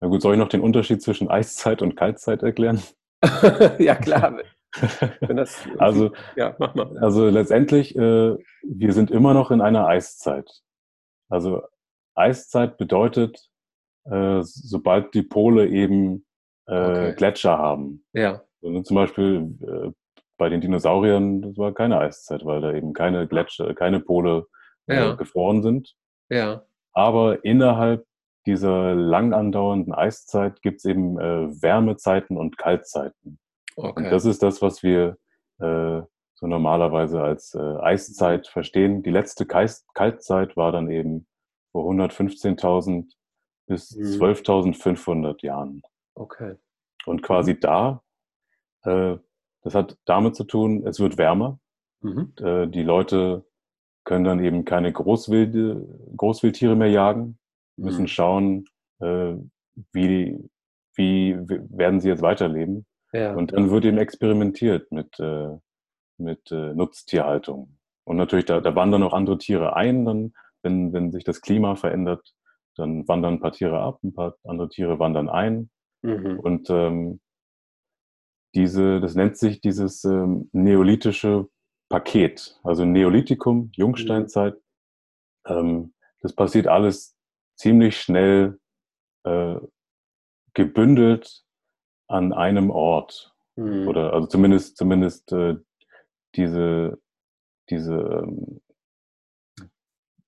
na 0.00 0.08
gut, 0.08 0.20
soll 0.20 0.34
ich 0.34 0.40
noch 0.40 0.48
den 0.48 0.60
Unterschied 0.60 1.00
zwischen 1.00 1.28
Eiszeit 1.28 1.80
und 1.80 1.96
Kaltzeit 1.96 2.42
erklären? 2.42 2.82
ja, 3.78 3.94
klar. 3.94 4.38
Das, 5.20 5.68
also, 5.76 6.12
ja, 6.34 6.56
mach 6.58 6.74
mal. 6.74 6.96
also 6.96 7.28
letztendlich, 7.28 7.94
äh, 7.94 8.36
wir 8.62 8.92
sind 8.94 9.10
immer 9.10 9.34
noch 9.34 9.50
in 9.50 9.60
einer 9.60 9.86
Eiszeit. 9.86 10.50
Also 11.28 11.60
Eiszeit 12.14 12.76
bedeutet, 12.76 13.48
äh, 14.04 14.40
sobald 14.42 15.14
die 15.14 15.22
Pole 15.22 15.68
eben 15.68 16.26
äh, 16.66 16.74
okay. 16.74 17.14
Gletscher 17.14 17.58
haben. 17.58 18.04
Ja. 18.12 18.42
Also 18.62 18.82
zum 18.82 18.96
Beispiel 18.96 19.58
äh, 19.62 19.90
bei 20.38 20.48
den 20.48 20.60
Dinosauriern, 20.60 21.42
das 21.42 21.56
war 21.56 21.72
keine 21.72 21.98
Eiszeit, 21.98 22.44
weil 22.44 22.60
da 22.60 22.72
eben 22.72 22.92
keine 22.92 23.28
Gletscher, 23.28 23.74
keine 23.74 24.00
Pole 24.00 24.46
ja. 24.88 25.14
gefroren 25.14 25.62
sind. 25.62 25.94
Ja. 26.30 26.64
Aber 26.92 27.44
innerhalb 27.44 28.04
dieser 28.46 28.94
lang 28.94 29.32
andauernden 29.32 29.94
Eiszeit 29.94 30.60
gibt 30.62 30.78
es 30.78 30.84
eben 30.84 31.16
Wärmezeiten 31.16 32.36
und 32.36 32.58
Kaltzeiten. 32.58 33.38
Okay. 33.76 34.04
Und 34.04 34.10
das 34.10 34.24
ist 34.24 34.42
das, 34.42 34.60
was 34.60 34.82
wir 34.82 35.16
so 35.58 36.46
normalerweise 36.46 37.22
als 37.22 37.54
Eiszeit 37.56 38.48
verstehen. 38.48 39.04
Die 39.04 39.10
letzte 39.10 39.46
Kaltzeit 39.46 40.56
war 40.56 40.72
dann 40.72 40.90
eben 40.90 41.28
vor 41.72 41.90
115.000 41.90 43.10
bis 43.66 43.96
mhm. 43.96 44.04
12.500 44.04 45.44
Jahren. 45.44 45.82
Okay. 46.14 46.56
Und 47.06 47.22
quasi 47.22 47.58
da, 47.58 48.02
äh, 48.84 49.16
das 49.62 49.74
hat 49.74 49.98
damit 50.04 50.36
zu 50.36 50.44
tun, 50.44 50.86
es 50.86 51.00
wird 51.00 51.18
wärmer. 51.18 51.58
Mhm. 52.00 52.34
Äh, 52.38 52.68
die 52.68 52.82
Leute 52.82 53.44
können 54.04 54.24
dann 54.24 54.44
eben 54.44 54.64
keine 54.64 54.92
Großwilde, 54.92 55.86
Großwildtiere 56.16 56.76
mehr 56.76 56.90
jagen, 56.90 57.38
müssen 57.76 58.02
mhm. 58.02 58.08
schauen, 58.08 58.64
äh, 59.00 59.34
wie, 59.92 60.38
wie 60.94 61.36
werden 61.48 62.00
sie 62.00 62.08
jetzt 62.08 62.22
weiterleben. 62.22 62.86
Ja. 63.12 63.34
Und 63.34 63.52
dann 63.52 63.70
wird 63.70 63.84
eben 63.84 63.98
experimentiert 63.98 64.90
mit, 64.90 65.18
äh, 65.20 65.50
mit 66.18 66.50
äh, 66.50 66.74
Nutztierhaltung. 66.74 67.78
Und 68.04 68.16
natürlich, 68.16 68.46
da, 68.46 68.60
da 68.60 68.74
wandern 68.74 69.02
auch 69.02 69.12
andere 69.12 69.38
Tiere 69.38 69.76
ein, 69.76 70.04
dann, 70.04 70.34
wenn, 70.62 70.92
wenn 70.92 71.12
sich 71.12 71.24
das 71.24 71.40
Klima 71.40 71.76
verändert, 71.76 72.34
dann 72.76 73.06
wandern 73.08 73.34
ein 73.34 73.40
paar 73.40 73.52
Tiere 73.52 73.80
ab, 73.80 74.00
ein 74.02 74.14
paar 74.14 74.36
andere 74.44 74.68
Tiere 74.68 74.98
wandern 74.98 75.28
ein. 75.28 75.70
Mhm. 76.02 76.38
Und 76.40 76.70
ähm, 76.70 77.20
diese, 78.54 79.00
das 79.00 79.14
nennt 79.14 79.36
sich 79.36 79.60
dieses 79.60 80.04
ähm, 80.04 80.48
neolithische 80.52 81.48
Paket, 81.88 82.58
also 82.62 82.84
Neolithikum, 82.84 83.70
Jungsteinzeit. 83.74 84.54
Mhm. 85.46 85.54
Ähm, 85.54 85.94
das 86.20 86.34
passiert 86.34 86.66
alles 86.66 87.16
ziemlich 87.56 88.00
schnell 88.00 88.58
äh, 89.24 89.56
gebündelt 90.54 91.44
an 92.08 92.32
einem 92.32 92.70
Ort. 92.70 93.34
Mhm. 93.56 93.88
Oder 93.88 94.12
also 94.12 94.26
zumindest, 94.26 94.76
zumindest 94.76 95.32
äh, 95.32 95.56
diese, 96.34 96.98
diese 97.68 97.94
ähm, 97.94 98.60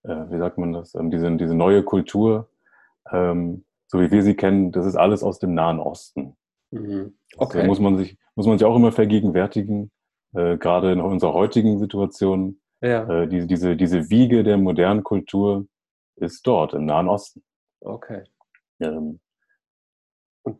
äh, 0.04 0.30
wie 0.30 0.38
sagt 0.38 0.58
man 0.58 0.72
das, 0.72 0.94
ähm, 0.94 1.10
diese, 1.10 1.30
diese 1.36 1.54
neue 1.54 1.82
Kultur, 1.82 2.48
ähm, 3.10 3.64
so 3.86 4.00
wie 4.00 4.10
wir 4.10 4.22
sie 4.22 4.34
kennen, 4.34 4.72
das 4.72 4.86
ist 4.86 4.96
alles 4.96 5.22
aus 5.22 5.38
dem 5.38 5.54
Nahen 5.54 5.80
Osten. 5.80 6.36
Mhm. 6.70 7.14
Okay. 7.36 7.58
Also 7.58 7.66
muss 7.66 7.80
man 7.80 7.96
sich, 7.98 8.18
muss 8.34 8.46
man 8.46 8.58
sich 8.58 8.66
auch 8.66 8.76
immer 8.76 8.92
vergegenwärtigen, 8.92 9.90
äh, 10.34 10.56
gerade 10.56 10.92
in 10.92 11.00
unserer 11.00 11.34
heutigen 11.34 11.78
Situation. 11.78 12.60
Ja. 12.80 13.08
Äh, 13.08 13.28
die, 13.28 13.46
diese, 13.46 13.76
diese 13.76 14.10
Wiege 14.10 14.44
der 14.44 14.58
modernen 14.58 15.04
Kultur 15.04 15.66
ist 16.16 16.46
dort 16.46 16.74
im 16.74 16.86
Nahen 16.86 17.08
Osten. 17.08 17.42
Okay. 17.80 18.24
Ähm, 18.80 19.20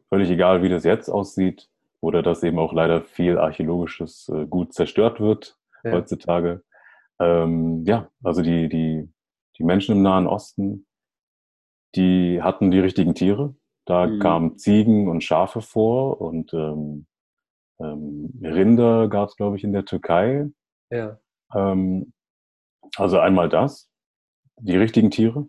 völlig 0.09 0.30
egal, 0.30 0.62
wie 0.62 0.68
das 0.68 0.85
jetzt 0.85 1.09
aussieht 1.09 1.68
oder 2.00 2.22
dass 2.22 2.42
eben 2.42 2.59
auch 2.59 2.72
leider 2.72 3.02
viel 3.02 3.38
archäologisches 3.38 4.28
äh, 4.28 4.46
Gut 4.46 4.72
zerstört 4.72 5.20
wird 5.20 5.59
ja. 5.83 5.92
heutzutage. 5.92 6.62
Ähm, 7.18 7.85
ja, 7.87 8.09
also 8.22 8.42
die, 8.42 8.68
die, 8.68 9.09
die 9.59 9.64
Menschen 9.64 9.97
im 9.97 10.03
Nahen 10.03 10.27
Osten, 10.27 10.87
die 11.95 12.43
hatten 12.43 12.71
die 12.71 12.81
richtigen 12.81 13.14
Tiere. 13.14 13.55
Da 13.87 14.07
mhm. 14.07 14.19
kamen 14.19 14.59
Ziegen 14.59 15.09
und 15.09 15.23
Schafe 15.23 15.61
vor 15.61 16.21
und 16.21 16.53
ähm, 16.55 17.07
ähm, 17.81 18.33
Rinder 18.43 19.09
gab 19.09 19.29
es, 19.29 19.37
glaube 19.37 19.57
ich, 19.57 19.64
in 19.64 19.73
der 19.73 19.85
Türkei. 19.85 20.51
Ja. 20.90 21.19
Ähm, 21.55 22.12
also 22.97 23.19
einmal 23.19 23.49
das, 23.49 23.90
die 24.59 24.77
richtigen 24.77 25.11
Tiere. 25.11 25.49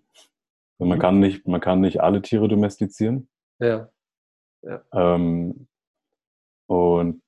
Mhm. 0.80 0.88
Man, 0.89 1.00
kann 1.00 1.20
nicht, 1.20 1.48
man 1.48 1.62
kann 1.62 1.82
nicht 1.82 2.02
alle 2.02 2.22
Tiere 2.22 2.48
domestizieren. 2.48 3.30
Ja. 3.60 3.89
ja. 4.62 4.84
Ähm, 4.91 5.68
und 6.68 7.22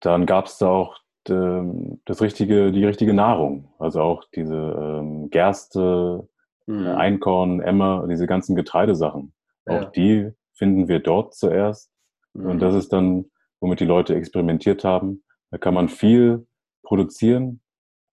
dann 0.00 0.26
gab 0.26 0.46
es 0.46 0.58
da 0.58 0.68
auch 0.68 0.98
das 1.28 2.20
richtige, 2.20 2.72
die 2.72 2.84
richtige 2.84 3.14
Nahrung. 3.14 3.68
Also 3.78 4.00
auch 4.00 4.24
diese 4.34 4.54
ähm, 4.54 5.30
Gerste, 5.30 6.28
mhm. 6.66 6.86
Einkorn, 6.86 7.60
Emmer, 7.60 8.06
diese 8.08 8.26
ganzen 8.26 8.56
Getreidesachen. 8.56 9.32
Ja. 9.66 9.80
Auch 9.80 9.92
die 9.92 10.32
finden 10.54 10.88
wir 10.88 11.00
dort 11.00 11.34
zuerst. 11.34 11.90
Mhm. 12.34 12.50
Und 12.50 12.58
das 12.60 12.74
ist 12.74 12.92
dann, 12.92 13.26
womit 13.60 13.80
die 13.80 13.84
Leute 13.86 14.14
experimentiert 14.14 14.84
haben. 14.84 15.24
Da 15.50 15.58
kann 15.58 15.74
man 15.74 15.88
viel 15.88 16.46
produzieren. 16.82 17.60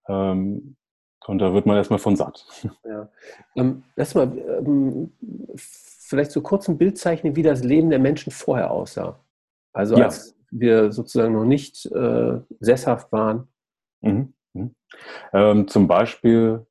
Ähm, 0.07 0.75
und 1.25 1.39
da 1.39 1.53
wird 1.53 1.65
man 1.65 1.77
erstmal 1.77 1.99
von 1.99 2.15
satt. 2.15 2.45
Ja. 2.85 3.09
Ähm, 3.55 3.83
lass 3.95 4.13
mal 4.13 4.37
ähm, 4.37 5.11
vielleicht 5.55 6.31
so 6.31 6.41
kurz 6.41 6.67
ein 6.67 6.77
Bild 6.77 6.97
zeichnen, 6.97 7.35
wie 7.35 7.43
das 7.43 7.63
Leben 7.63 7.89
der 7.89 7.99
Menschen 7.99 8.31
vorher 8.31 8.71
aussah. 8.71 9.19
Also 9.73 9.97
ja. 9.97 10.05
als 10.05 10.35
wir 10.53 10.91
sozusagen 10.91 11.33
noch 11.33 11.45
nicht 11.45 11.85
äh, 11.87 12.39
sesshaft 12.59 13.11
waren. 13.11 13.47
Mhm. 14.01 14.33
Mhm. 14.53 14.75
Ähm, 15.33 15.67
zum 15.67 15.87
Beispiel, 15.87 16.65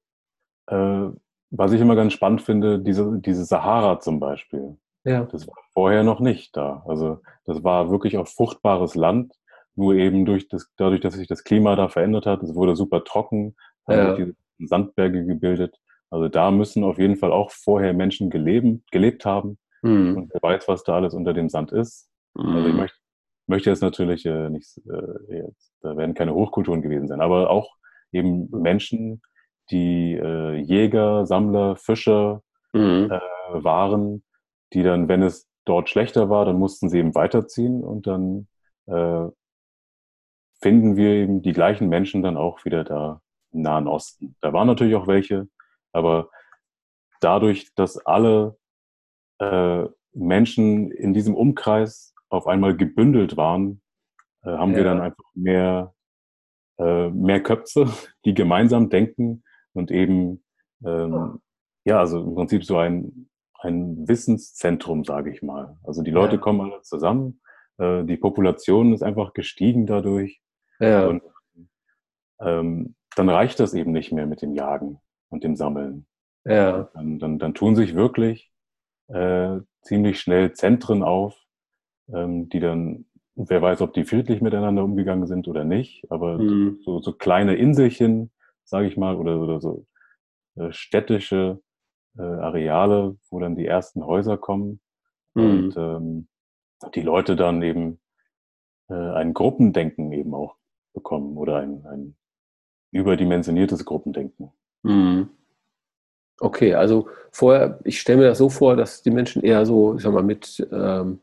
äh, 0.66 1.06
was 1.50 1.72
ich 1.72 1.80
immer 1.80 1.96
ganz 1.96 2.12
spannend 2.12 2.42
finde, 2.42 2.78
diese, 2.78 3.18
diese 3.18 3.44
Sahara 3.44 4.00
zum 4.00 4.20
Beispiel. 4.20 4.76
Ja. 5.04 5.24
Das 5.24 5.46
war 5.48 5.56
vorher 5.72 6.04
noch 6.04 6.20
nicht 6.20 6.56
da. 6.56 6.84
Also 6.86 7.20
das 7.44 7.64
war 7.64 7.90
wirklich 7.90 8.16
auch 8.18 8.28
fruchtbares 8.28 8.94
Land, 8.94 9.34
nur 9.74 9.94
eben 9.94 10.24
durch 10.24 10.48
das, 10.48 10.70
dadurch, 10.76 11.00
dass 11.00 11.14
sich 11.14 11.28
das 11.28 11.44
Klima 11.44 11.74
da 11.76 11.88
verändert 11.88 12.26
hat. 12.26 12.42
Es 12.42 12.54
wurde 12.54 12.76
super 12.76 13.04
trocken, 13.04 13.56
ja. 13.88 14.14
diese 14.14 14.34
Sandberge 14.60 15.24
gebildet. 15.24 15.78
Also 16.10 16.28
da 16.28 16.50
müssen 16.50 16.84
auf 16.84 16.98
jeden 16.98 17.16
Fall 17.16 17.32
auch 17.32 17.50
vorher 17.50 17.94
Menschen 17.94 18.30
gelebt, 18.30 18.90
gelebt 18.92 19.24
haben. 19.24 19.58
Mhm. 19.82 20.16
Und 20.16 20.30
wer 20.32 20.42
weiß, 20.42 20.68
was 20.68 20.84
da 20.84 20.94
alles 20.94 21.14
unter 21.14 21.32
dem 21.32 21.48
Sand 21.48 21.72
ist. 21.72 22.08
Mhm. 22.34 22.56
Also 22.56 22.68
ich 22.68 22.74
möchte, 22.74 22.98
möchte 23.46 23.70
jetzt 23.70 23.82
natürlich 23.82 24.24
äh, 24.26 24.48
nicht, 24.50 24.78
äh, 24.88 25.36
jetzt, 25.36 25.72
da 25.80 25.96
werden 25.96 26.14
keine 26.14 26.34
Hochkulturen 26.34 26.82
gewesen 26.82 27.08
sein, 27.08 27.20
aber 27.20 27.50
auch 27.50 27.76
eben 28.12 28.48
Menschen, 28.50 29.22
die 29.70 30.14
äh, 30.14 30.56
Jäger, 30.56 31.26
Sammler, 31.26 31.76
Fischer 31.76 32.42
mhm. 32.72 33.10
äh, 33.10 33.20
waren, 33.64 34.22
die 34.72 34.82
dann, 34.82 35.08
wenn 35.08 35.22
es 35.22 35.48
dort 35.64 35.88
schlechter 35.88 36.28
war, 36.30 36.44
dann 36.44 36.58
mussten 36.58 36.88
sie 36.88 36.98
eben 36.98 37.14
weiterziehen 37.14 37.84
und 37.84 38.06
dann 38.06 38.48
äh, 38.86 39.28
finden 40.60 40.96
wir 40.96 41.10
eben 41.10 41.42
die 41.42 41.52
gleichen 41.52 41.88
Menschen 41.88 42.22
dann 42.22 42.36
auch 42.36 42.64
wieder 42.64 42.84
da 42.84 43.20
im 43.52 43.62
Nahen 43.62 43.88
Osten. 43.88 44.36
Da 44.40 44.52
waren 44.52 44.66
natürlich 44.66 44.94
auch 44.94 45.06
welche, 45.06 45.48
aber 45.92 46.30
dadurch, 47.20 47.72
dass 47.74 47.98
alle 47.98 48.56
äh, 49.38 49.84
Menschen 50.12 50.90
in 50.90 51.14
diesem 51.14 51.34
Umkreis 51.34 52.11
auf 52.32 52.46
einmal 52.46 52.76
gebündelt 52.76 53.36
waren, 53.36 53.82
äh, 54.42 54.50
haben 54.50 54.72
ja. 54.72 54.78
wir 54.78 54.84
dann 54.84 55.00
einfach 55.00 55.24
mehr, 55.34 55.94
äh, 56.78 57.10
mehr 57.10 57.42
Köpfe, 57.42 57.88
die 58.24 58.34
gemeinsam 58.34 58.88
denken 58.88 59.44
und 59.74 59.90
eben, 59.90 60.42
ähm, 60.84 61.40
ja, 61.84 61.98
also 61.98 62.22
im 62.22 62.34
Prinzip 62.34 62.64
so 62.64 62.78
ein, 62.78 63.28
ein 63.60 64.08
Wissenszentrum, 64.08 65.04
sage 65.04 65.30
ich 65.30 65.42
mal. 65.42 65.76
Also 65.84 66.02
die 66.02 66.10
Leute 66.10 66.36
ja. 66.36 66.40
kommen 66.40 66.60
alle 66.60 66.82
zusammen, 66.82 67.40
äh, 67.78 68.04
die 68.04 68.16
Population 68.16 68.92
ist 68.92 69.02
einfach 69.02 69.34
gestiegen 69.34 69.86
dadurch. 69.86 70.42
Ja. 70.80 71.06
Und 71.06 71.22
ähm, 72.40 72.96
dann 73.14 73.28
reicht 73.28 73.60
das 73.60 73.74
eben 73.74 73.92
nicht 73.92 74.10
mehr 74.10 74.26
mit 74.26 74.42
dem 74.42 74.54
Jagen 74.54 74.98
und 75.28 75.44
dem 75.44 75.54
Sammeln. 75.54 76.06
Ja. 76.44 76.90
Dann, 76.94 77.18
dann, 77.18 77.38
dann 77.38 77.54
tun 77.54 77.76
sich 77.76 77.94
wirklich 77.94 78.50
äh, 79.08 79.60
ziemlich 79.82 80.20
schnell 80.20 80.52
Zentren 80.54 81.02
auf, 81.02 81.36
ähm, 82.14 82.48
die 82.48 82.60
dann, 82.60 83.06
wer 83.34 83.62
weiß, 83.62 83.80
ob 83.80 83.94
die 83.94 84.04
friedlich 84.04 84.40
miteinander 84.40 84.84
umgegangen 84.84 85.26
sind 85.26 85.48
oder 85.48 85.64
nicht, 85.64 86.10
aber 86.10 86.38
mhm. 86.38 86.78
so, 86.84 87.00
so 87.00 87.12
kleine 87.12 87.56
Inselchen, 87.56 88.30
sage 88.64 88.86
ich 88.86 88.96
mal, 88.96 89.16
oder, 89.16 89.40
oder 89.40 89.60
so 89.60 89.86
äh, 90.56 90.72
städtische 90.72 91.60
äh, 92.18 92.22
Areale, 92.22 93.16
wo 93.30 93.40
dann 93.40 93.56
die 93.56 93.66
ersten 93.66 94.04
Häuser 94.04 94.36
kommen 94.36 94.80
mhm. 95.34 95.42
und 95.42 95.76
ähm, 95.76 96.28
die 96.94 97.02
Leute 97.02 97.36
dann 97.36 97.62
eben 97.62 98.00
äh, 98.88 98.94
ein 98.94 99.34
Gruppendenken 99.34 100.12
eben 100.12 100.34
auch 100.34 100.56
bekommen 100.92 101.36
oder 101.38 101.56
ein, 101.56 101.86
ein 101.86 102.16
überdimensioniertes 102.90 103.84
Gruppendenken. 103.84 104.52
Mhm. 104.82 105.30
Okay, 106.38 106.74
also 106.74 107.08
vorher, 107.30 107.78
ich 107.84 108.00
stelle 108.00 108.18
mir 108.18 108.28
das 108.28 108.38
so 108.38 108.48
vor, 108.48 108.76
dass 108.76 109.02
die 109.02 109.10
Menschen 109.10 109.42
eher 109.42 109.64
so, 109.64 109.94
ich 109.96 110.02
sag 110.02 110.12
mal, 110.12 110.22
mit 110.22 110.66
ähm, 110.72 111.20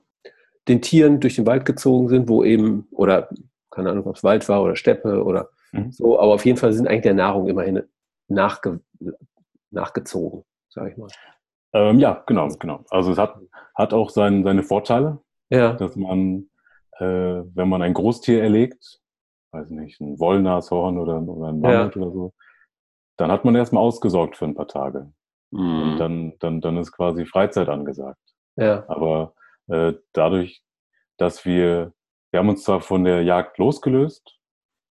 den 0.70 0.82
Tieren 0.82 1.20
durch 1.20 1.36
den 1.36 1.46
Wald 1.46 1.66
gezogen 1.66 2.08
sind, 2.08 2.30
wo 2.30 2.44
eben, 2.44 2.88
oder 2.92 3.30
keine 3.72 3.90
Ahnung, 3.90 4.06
ob 4.06 4.16
es 4.16 4.24
Wald 4.24 4.48
war 4.50 4.64
oder 4.64 4.76
Steppe 4.76 5.24
oder 5.24 5.50
mhm. 5.72 5.92
so, 5.92 6.20
aber 6.20 6.34
auf 6.34 6.46
jeden 6.46 6.58
Fall 6.58 6.74
sind 6.74 6.88
eigentlich 6.88 7.02
der 7.02 7.14
Nahrung 7.14 7.48
immerhin 7.48 7.84
nachge 8.28 8.80
nachgezogen, 9.72 10.44
sage 10.70 10.92
ich 10.92 10.98
mal. 10.98 11.10
Ähm, 11.74 12.00
ja, 12.00 12.24
genau, 12.26 12.48
genau. 12.60 12.84
Also 12.90 13.12
es 13.12 13.18
hat, 13.18 13.36
hat 13.76 13.94
auch 13.94 14.10
sein, 14.10 14.44
seine 14.44 14.64
Vorteile, 14.64 15.20
ja. 15.50 15.74
dass 15.74 15.96
man, 15.96 16.50
äh, 16.98 17.06
wenn 17.06 17.70
man 17.70 17.84
ein 17.84 17.94
Großtier 17.94 18.42
erlegt, 18.42 19.00
weiß 19.52 19.70
nicht, 19.70 20.00
ein 20.02 20.20
Wollnashorn 20.20 20.98
oder, 20.98 21.22
oder 21.22 21.50
ein 21.50 21.60
Mammut 21.60 21.96
ja. 21.96 22.02
oder 22.02 22.12
so, 22.12 22.34
dann 23.18 23.32
hat 23.32 23.46
man 23.46 23.56
erstmal 23.56 23.84
ausgesorgt 23.84 24.38
für 24.38 24.46
ein 24.46 24.56
paar 24.56 24.68
Tage. 24.68 25.12
Mhm. 25.52 25.82
Und 25.82 25.98
dann, 25.98 26.34
dann, 26.40 26.62
dann 26.62 26.78
ist 26.78 26.92
quasi 26.92 27.26
Freizeit 27.26 27.70
angesagt. 27.70 28.22
Ja. 28.56 28.86
Aber 28.88 29.34
äh, 29.70 29.94
dadurch, 30.14 30.62
dass 31.18 31.46
wir, 31.46 31.94
wir 32.32 32.40
haben 32.40 32.50
uns 32.50 32.64
zwar 32.64 32.82
von 32.82 33.04
der 33.04 33.24
Jagd 33.24 33.58
losgelöst, 33.58 34.38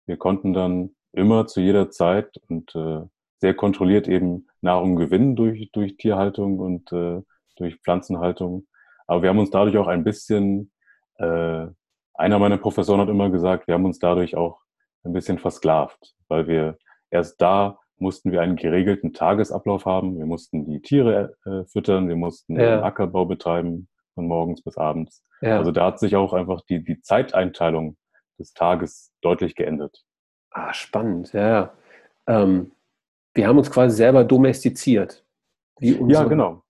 wir 0.06 0.18
konnten 0.18 0.54
dann 0.54 0.96
immer 1.14 1.48
zu 1.48 1.62
jeder 1.62 1.90
Zeit 1.90 2.38
und 2.50 2.76
äh, 2.76 3.02
sehr 3.40 3.54
kontrolliert 3.54 4.08
eben 4.08 4.48
Nahrung 4.62 4.96
gewinnen 4.96 5.36
durch, 5.36 5.70
durch 5.72 5.98
Tierhaltung 5.98 6.60
und 6.60 6.92
äh, 6.92 7.22
durch 7.58 7.76
Pflanzenhaltung. 7.82 8.68
Aber 9.06 9.22
wir 9.22 9.30
haben 9.30 9.40
uns 9.40 9.52
dadurch 9.52 9.78
auch 9.78 9.88
ein 9.88 10.04
bisschen, 10.04 10.72
äh, 11.18 11.68
einer 12.16 12.40
meiner 12.40 12.58
Professoren 12.58 13.02
hat 13.02 13.10
immer 13.10 13.30
gesagt, 13.30 13.68
wir 13.68 13.76
haben 13.76 13.86
uns 13.86 14.00
dadurch 14.00 14.36
auch 14.36 14.62
ein 15.04 15.14
bisschen 15.14 15.40
versklavt, 15.40 16.16
weil 16.28 16.48
wir 16.48 16.78
erst 17.12 17.42
da 17.42 17.80
mussten 17.98 18.32
wir 18.32 18.42
einen 18.42 18.56
geregelten 18.56 19.14
Tagesablauf 19.14 19.86
haben. 19.86 20.18
Wir 20.18 20.26
mussten 20.26 20.66
die 20.66 20.82
Tiere 20.82 21.36
äh, 21.46 21.66
füttern, 21.66 22.08
wir 22.08 22.16
mussten 22.16 22.60
ja. 22.60 22.82
Ackerbau 22.82 23.26
betreiben 23.26 23.88
von 24.14 24.28
morgens 24.28 24.62
bis 24.62 24.78
abends. 24.78 25.24
Ja. 25.42 25.58
Also 25.58 25.72
da 25.72 25.88
hat 25.88 26.00
sich 26.00 26.16
auch 26.16 26.34
einfach 26.34 26.62
die, 26.62 26.84
die 26.84 27.02
Zeiteinteilung 27.02 27.98
des 28.40 28.54
Tages 28.54 29.12
deutlich 29.22 29.56
geändert. 29.56 30.04
Ah, 30.52 30.74
spannend, 30.74 31.34
ja. 31.34 31.74
Ähm, 32.28 32.72
wir 33.34 33.48
haben 33.48 33.58
uns 33.58 33.72
quasi 33.72 33.96
selber 33.96 34.24
domestiziert. 34.24 35.26
Wie 35.80 35.94
unsere 35.94 36.24
ja, 36.24 36.30
genau. 36.30 36.64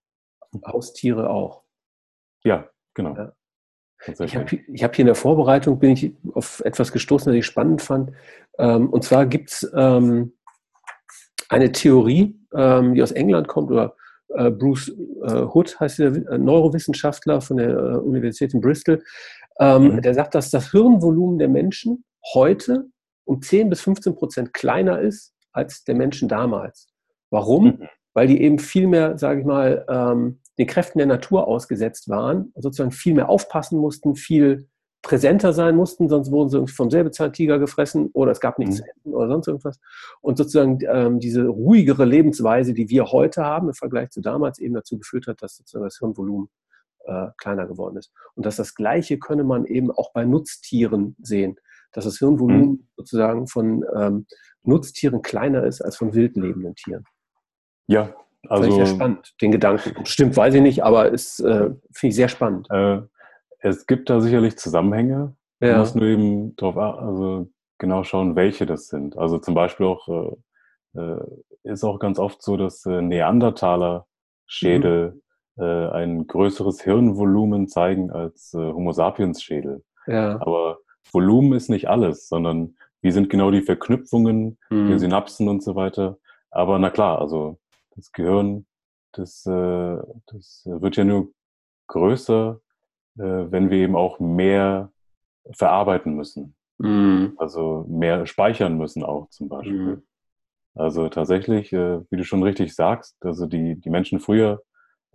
Haustiere 0.66 1.30
auch. 1.30 1.64
Ja, 2.44 2.70
genau. 2.94 3.16
Ja. 3.16 3.34
Ich 4.08 4.36
habe 4.36 4.58
hab 4.58 4.96
hier 4.96 5.04
in 5.04 5.08
der 5.08 5.16
Vorbereitung 5.16 5.80
bin 5.80 5.92
ich 5.92 6.14
auf 6.34 6.62
etwas 6.66 6.92
gestoßen, 6.92 7.32
das 7.32 7.38
ich 7.38 7.46
spannend 7.46 7.82
fand. 7.82 8.12
Ähm, 8.58 8.90
und 8.90 9.04
zwar 9.04 9.26
gibt 9.26 9.50
es 9.50 9.72
ähm, 9.76 10.34
eine 11.48 11.72
Theorie, 11.72 12.38
ähm, 12.54 12.96
die 12.96 13.04
aus 13.04 13.12
England 13.12 13.48
kommt, 13.48 13.72
oder 13.72 13.96
Bruce 14.28 14.90
äh, 15.24 15.44
Hood 15.44 15.80
heißt 15.80 16.00
der 16.00 16.14
äh, 16.14 16.38
Neurowissenschaftler 16.38 17.42
von 17.42 17.58
der 17.58 17.70
äh, 17.70 17.98
Universität 17.98 18.54
in 18.54 18.62
Bristol, 18.62 19.04
ähm, 19.60 19.96
mhm. 19.96 20.02
der 20.02 20.14
sagt, 20.14 20.36
dass 20.36 20.50
das 20.50 20.72
Hirnvolumen 20.72 21.38
der 21.38 21.50
Menschen 21.50 22.04
heute 22.34 22.86
um 23.26 23.42
10 23.42 23.70
bis 23.70 23.82
15 23.82 24.16
Prozent 24.16 24.54
kleiner 24.54 25.00
ist 25.00 25.34
als 25.52 25.84
der 25.84 25.96
Menschen 25.96 26.28
damals. 26.28 26.88
Warum? 27.30 27.66
Mhm. 27.66 27.88
Weil 28.14 28.28
die 28.28 28.42
eben 28.42 28.60
viel 28.60 28.88
mehr, 28.88 29.18
sage 29.18 29.40
ich 29.42 29.46
mal, 29.46 29.86
ähm, 29.90 30.40
den 30.58 30.68
Kräften 30.68 31.00
der 31.00 31.08
Natur 31.08 31.48
ausgesetzt 31.48 32.10
waren, 32.10 32.52
sozusagen 32.56 32.92
viel 32.92 33.16
mehr 33.16 33.30
aufpassen 33.30 33.80
mussten, 33.80 34.16
viel 34.16 34.68
präsenter 35.04 35.52
sein 35.54 35.76
mussten, 35.76 36.10
sonst 36.10 36.32
wurden 36.32 36.50
sie 36.50 36.68
vom 36.74 36.90
Säbelzahntiger 36.90 37.60
gefressen 37.60 38.10
oder 38.14 38.32
es 38.32 38.40
gab 38.40 38.58
nichts 38.58 38.82
mhm. 39.04 39.14
oder 39.14 39.28
sonst 39.28 39.48
irgendwas. 39.48 39.80
Und 40.22 40.38
sozusagen 40.38 40.80
ähm, 40.90 41.20
diese 41.20 41.46
ruhigere 41.46 42.06
Lebensweise, 42.06 42.74
die 42.74 42.90
wir 42.90 43.12
heute 43.12 43.44
haben 43.44 43.68
im 43.68 43.74
Vergleich 43.74 44.10
zu 44.10 44.22
damals, 44.22 44.60
eben 44.60 44.74
dazu 44.74 44.98
geführt 44.98 45.28
hat, 45.28 45.44
dass 45.44 45.58
sozusagen 45.58 45.84
das 45.84 46.00
Hirnvolumen 46.00 46.50
äh, 47.04 47.28
kleiner 47.38 47.68
geworden 47.68 47.98
ist. 47.98 48.12
Und 48.34 48.46
dass 48.46 48.56
das 48.56 48.76
Gleiche 48.76 49.20
könne 49.20 49.44
man 49.44 49.66
eben 49.66 49.92
auch 49.92 50.14
bei 50.14 50.24
Nutztieren 50.24 51.18
sehen, 51.22 51.58
dass 51.92 52.06
das 52.06 52.18
Hirnvolumen 52.18 52.70
mhm. 52.70 52.88
sozusagen 52.96 53.48
von 53.48 53.86
ähm, 53.96 54.26
Nutztieren 54.64 55.22
kleiner 55.22 55.66
ist 55.66 55.82
als 55.82 55.98
von 55.98 56.14
wildlebenden 56.14 56.76
Tieren. 56.76 57.04
Ja, 57.88 58.16
also. 58.48 58.64
Finde 58.64 58.82
ich 58.84 58.88
sehr 58.88 58.96
spannend, 58.96 59.34
den 59.42 59.52
Gedanken. 59.52 60.06
Stimmt, 60.06 60.38
weiß 60.38 60.54
ich 60.54 60.62
nicht, 60.62 60.84
aber 60.84 61.10
ist, 61.12 61.42
äh, 61.42 61.70
finde 61.92 62.10
ich 62.10 62.16
sehr 62.16 62.30
spannend. 62.30 62.68
Äh, 62.70 63.02
es 63.64 63.88
gibt 63.88 64.10
da 64.10 64.22
sicherlich 64.22 64.58
Zusammenhänge. 64.58 65.36
Ja. 65.62 65.74
Du 65.74 65.80
musst 65.80 65.96
nur 65.96 66.06
eben 66.06 66.56
drauf 66.56 66.78
also 66.78 67.50
genau 67.78 68.04
schauen, 68.04 68.36
welche 68.36 68.66
das 68.66 68.88
sind. 68.88 69.16
Also 69.18 69.38
zum 69.40 69.56
Beispiel 69.56 69.86
auch 69.86 70.08
äh, 70.08 70.32
äh 71.00 71.20
ist 71.64 71.84
auch 71.86 72.00
ganz 72.00 72.20
oft 72.20 72.42
so, 72.42 72.58
dass 72.58 72.86
äh, 72.86 73.02
Neandertaler-Schädel 73.02 75.22
mhm. 75.56 75.64
äh, 75.64 75.88
ein 75.92 76.28
größeres 76.28 76.82
Hirnvolumen 76.82 77.70
zeigen 77.70 78.12
als 78.12 78.54
äh, 78.54 78.58
Homo 78.58 78.92
sapiens-Schädel. 78.92 79.82
Ja. 80.08 80.42
Aber 80.42 80.80
Volumen 81.10 81.54
ist 81.54 81.70
nicht 81.70 81.88
alles, 81.88 82.28
sondern 82.28 82.76
wie 83.02 83.12
sind 83.12 83.30
genau 83.30 83.50
die 83.50 83.62
Verknüpfungen, 83.62 84.58
mhm. 84.70 84.88
die 84.88 85.00
Synapsen 85.00 85.48
und 85.48 85.64
so 85.64 85.76
weiter. 85.76 86.18
Aber 86.52 86.78
na 86.80 86.90
klar, 86.90 87.22
also 87.22 87.58
das 87.96 88.12
Gehirn, 88.12 88.66
das, 89.14 89.46
äh, 89.46 89.98
das 90.28 90.64
wird 90.66 90.98
ja 90.98 91.06
nur 91.06 91.30
größer, 91.88 92.60
wenn 93.16 93.70
wir 93.70 93.78
eben 93.78 93.96
auch 93.96 94.20
mehr 94.20 94.92
verarbeiten 95.52 96.16
müssen. 96.16 96.56
Mhm. 96.80 97.34
Also 97.38 97.86
mehr 97.88 98.26
speichern 98.26 98.78
müssen 98.78 99.04
auch 99.04 99.30
zum 99.30 99.50
Beispiel. 99.50 99.98
Mhm. 99.98 100.04
Also 100.76 101.08
tatsächlich, 101.10 101.72
äh, 101.72 102.00
wie 102.10 102.18
du 102.18 102.24
schon 102.24 102.44
richtig 102.44 102.74
sagst, 102.74 103.16
also 103.24 103.46
die, 103.46 103.80
die 103.80 103.90
Menschen 103.90 104.20
früher, 104.20 104.64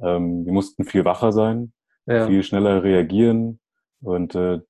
ähm, 0.01 0.45
die 0.45 0.53
mussten 0.53 0.85
viel 0.85 1.05
wacher 1.05 1.33
sein, 1.33 1.73
ja. 2.07 2.27
viel 2.27 2.43
schneller 2.43 2.83
reagieren 2.85 3.59
und 4.01 4.35
äh, 4.35 4.61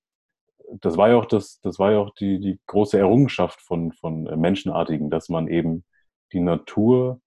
das 0.80 0.96
war 0.96 1.10
ja 1.10 1.16
auch 1.16 1.26
das, 1.26 1.60
das 1.60 1.78
war 1.78 1.92
ja 1.92 1.98
auch 1.98 2.14
die, 2.14 2.40
die 2.40 2.58
große 2.66 2.98
Errungenschaft 2.98 3.60
von, 3.60 3.92
von 3.92 4.24
Menschenartigen, 4.38 5.10
dass 5.10 5.28
man 5.28 5.48
eben 5.48 5.84
die 6.32 6.40
Natur 6.40 7.20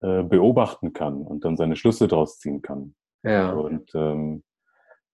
äh, 0.00 0.22
beobachten 0.22 0.92
kann 0.92 1.22
und 1.22 1.44
dann 1.44 1.56
seine 1.56 1.76
Schlüsse 1.76 2.08
daraus 2.08 2.38
ziehen 2.38 2.62
kann. 2.62 2.94
Ja. 3.24 3.52
Und 3.52 3.90
ähm, 3.94 4.44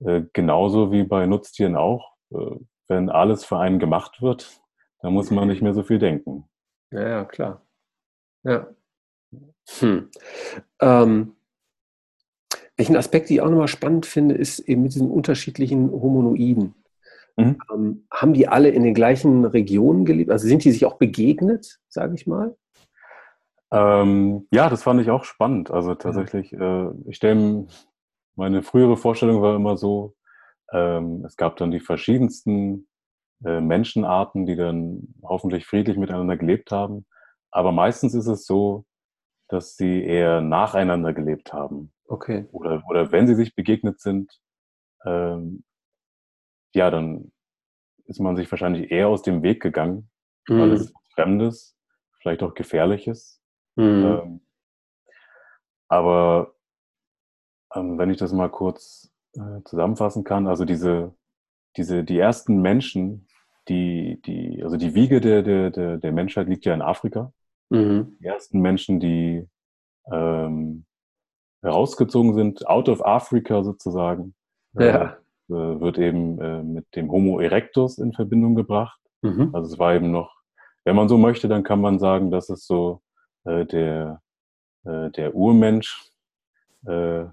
äh, 0.05 0.23
genauso 0.33 0.93
wie 0.93 1.05
bei 1.05 1.27
Nutztieren 1.27 1.77
auch, 1.77 2.15
äh, 2.33 2.57
wenn 2.89 3.09
alles 3.09 3.45
für 3.45 3.59
einen 3.59 3.79
gemacht 3.79 4.23
wird, 4.23 4.61
dann 5.01 5.13
muss 5.13 5.31
man 5.31 5.49
nicht 5.49 5.63
mehr 5.63 5.75
so 5.75 5.83
viel 5.83 5.99
denken. 5.99 6.45
Ja, 6.91 7.09
ja 7.09 7.25
klar. 7.25 7.63
Ja. 8.43 8.67
Hm. 9.79 10.11
Ähm, 10.81 11.37
welchen 12.77 12.97
Aspekt 12.97 13.31
ich 13.31 13.41
auch 13.41 13.51
nochmal 13.51 13.69
spannend 13.69 14.07
finde, 14.07 14.35
ist 14.35 14.61
eben 14.61 14.83
mit 14.83 14.95
diesen 14.95 15.11
unterschiedlichen 15.11 15.91
Homonoiden. 15.91 16.75
Mhm. 17.37 17.59
Ähm, 17.73 18.07
haben 18.11 18.33
die 18.33 18.49
alle 18.49 18.71
in 18.71 18.83
den 18.83 18.95
gleichen 18.95 19.45
Regionen 19.45 20.05
gelebt? 20.05 20.31
Also 20.31 20.49
sind 20.49 20.65
die 20.65 20.73
sich 20.73 20.85
auch 20.85 20.95
begegnet, 20.95 21.79
sage 21.89 22.15
ich 22.15 22.27
mal? 22.27 22.57
Ähm, 23.71 24.49
ja, 24.51 24.69
das 24.69 24.83
fand 24.83 25.01
ich 25.01 25.11
auch 25.11 25.25
spannend. 25.25 25.71
Also 25.71 25.95
tatsächlich, 25.95 26.53
äh, 26.53 26.89
ich 27.07 27.17
stelle 27.17 27.67
meine 28.37 28.63
frühere 28.63 28.97
Vorstellung 28.97 29.43
war 29.43 29.57
immer 29.57 29.77
so, 29.77 30.15
ähm, 30.73 31.25
es 31.25 31.37
gab 31.37 31.57
dann 31.57 31.71
die 31.71 31.81
verschiedensten 31.81 32.89
äh, 33.45 33.61
Menschenarten, 33.61 34.47
die 34.47 34.57
dann 34.57 35.15
hoffentlich 35.23 35.67
friedlich 35.67 35.97
miteinander 35.97 36.37
gelebt 36.37 36.71
haben. 36.71 37.07
Aber 37.51 37.73
meistens 37.73 38.15
ist 38.15 38.27
es 38.27 38.45
so, 38.45 38.85
dass 39.49 39.77
sie 39.77 40.05
eher 40.05 40.41
nacheinander 40.41 41.13
gelebt 41.13 41.53
haben. 41.53 41.93
Okay. 42.07 42.47
Oder, 42.53 42.83
oder 42.89 43.13
wenn 43.13 43.27
sie 43.27 43.35
sich 43.35 43.55
begegnet 43.55 44.01
sind, 44.01 44.41
ähm, 45.05 45.65
ja, 46.75 46.91
dann 46.91 47.33
ist 48.07 48.21
man 48.21 48.37
sich 48.37 48.51
wahrscheinlich 48.51 48.91
eher 48.91 49.09
aus 49.09 49.23
dem 49.23 49.43
Weg 49.43 49.61
gegangen, 49.61 50.11
mhm. 50.49 50.61
weil 50.61 50.73
es 50.73 50.93
Fremdes, 51.15 51.77
vielleicht 52.21 52.43
auch 52.43 52.55
Gefährliches. 52.55 53.43
Mhm. 53.77 53.85
Ähm, 53.85 54.41
aber 55.89 56.55
wenn 57.75 58.11
ich 58.11 58.19
das 58.19 58.33
mal 58.33 58.49
kurz 58.49 59.13
äh, 59.35 59.63
zusammenfassen 59.65 60.25
kann, 60.25 60.47
also 60.47 60.65
diese, 60.65 61.15
diese, 61.77 62.05
die 62.05 62.19
ersten 62.19 62.61
Menschen, 62.61 63.29
die, 63.69 64.21
die, 64.23 64.63
also 64.63 64.77
die 64.77 64.95
Wiege 64.95 65.21
der, 65.21 65.43
der, 65.43 65.71
der, 65.71 65.99
der 65.99 66.13
Menschheit 66.13 66.49
liegt 66.49 66.65
ja 66.65 66.75
in 66.75 66.83
Afrika. 66.83 67.33
Mhm. 67.69 68.17
Die 68.21 68.27
ersten 68.27 68.61
Menschen, 68.61 68.99
die 68.99 69.47
ähm, 70.11 70.85
herausgezogen 71.63 72.35
sind, 72.35 72.67
out 72.67 72.89
of 72.89 73.05
Africa 73.05 73.63
sozusagen, 73.63 74.35
äh, 74.77 74.87
ja. 74.87 75.17
äh, 75.49 75.81
wird 75.81 75.99
eben 75.99 76.41
äh, 76.41 76.63
mit 76.63 76.87
dem 76.97 77.11
Homo 77.11 77.39
erectus 77.39 77.99
in 77.99 78.13
Verbindung 78.13 78.55
gebracht. 78.55 79.01
Mhm. 79.23 79.51
Also 79.53 79.73
es 79.73 79.79
war 79.79 79.95
eben 79.95 80.11
noch, 80.11 80.35
wenn 80.85 80.97
man 80.97 81.09
so 81.09 81.19
möchte, 81.19 81.49
dann 81.49 81.63
kann 81.63 81.81
man 81.81 81.99
sagen, 81.99 82.31
dass 82.31 82.49
es 82.51 82.67
so 82.67 83.03
äh, 83.45 83.67
der, 83.67 84.21
äh, 84.85 85.11
der 85.11 85.35
Urmensch, 85.35 86.11
äh, 86.87 87.27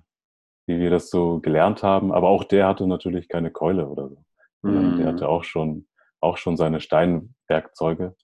wie 0.67 0.79
wir 0.79 0.89
das 0.89 1.09
so 1.09 1.39
gelernt 1.39 1.81
haben. 1.81 2.11
Aber 2.11 2.29
auch 2.29 2.43
der 2.43 2.67
hatte 2.67 2.85
natürlich 2.85 3.27
keine 3.29 3.51
Keule 3.51 3.87
oder 3.87 4.09
so. 4.09 4.23
Mhm. 4.61 4.97
Der 4.97 5.07
hatte 5.07 5.29
auch 5.29 5.43
schon, 5.43 5.87
auch 6.19 6.37
schon 6.37 6.57
seine 6.57 6.79
Steinwerkzeuge. 6.79 8.15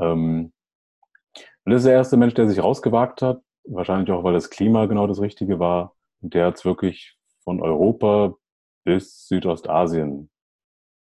Ähm, 0.00 0.52
und 1.64 1.72
das 1.72 1.82
ist 1.82 1.86
der 1.86 1.94
erste 1.94 2.16
Mensch, 2.16 2.34
der 2.34 2.48
sich 2.48 2.62
rausgewagt 2.62 3.22
hat. 3.22 3.42
Wahrscheinlich 3.64 4.10
auch, 4.10 4.24
weil 4.24 4.34
das 4.34 4.50
Klima 4.50 4.86
genau 4.86 5.06
das 5.06 5.20
Richtige 5.20 5.58
war. 5.58 5.94
Und 6.20 6.34
der 6.34 6.46
hat 6.46 6.56
es 6.56 6.64
wirklich 6.64 7.16
von 7.42 7.60
Europa 7.62 8.34
bis 8.84 9.26
Südostasien 9.28 10.30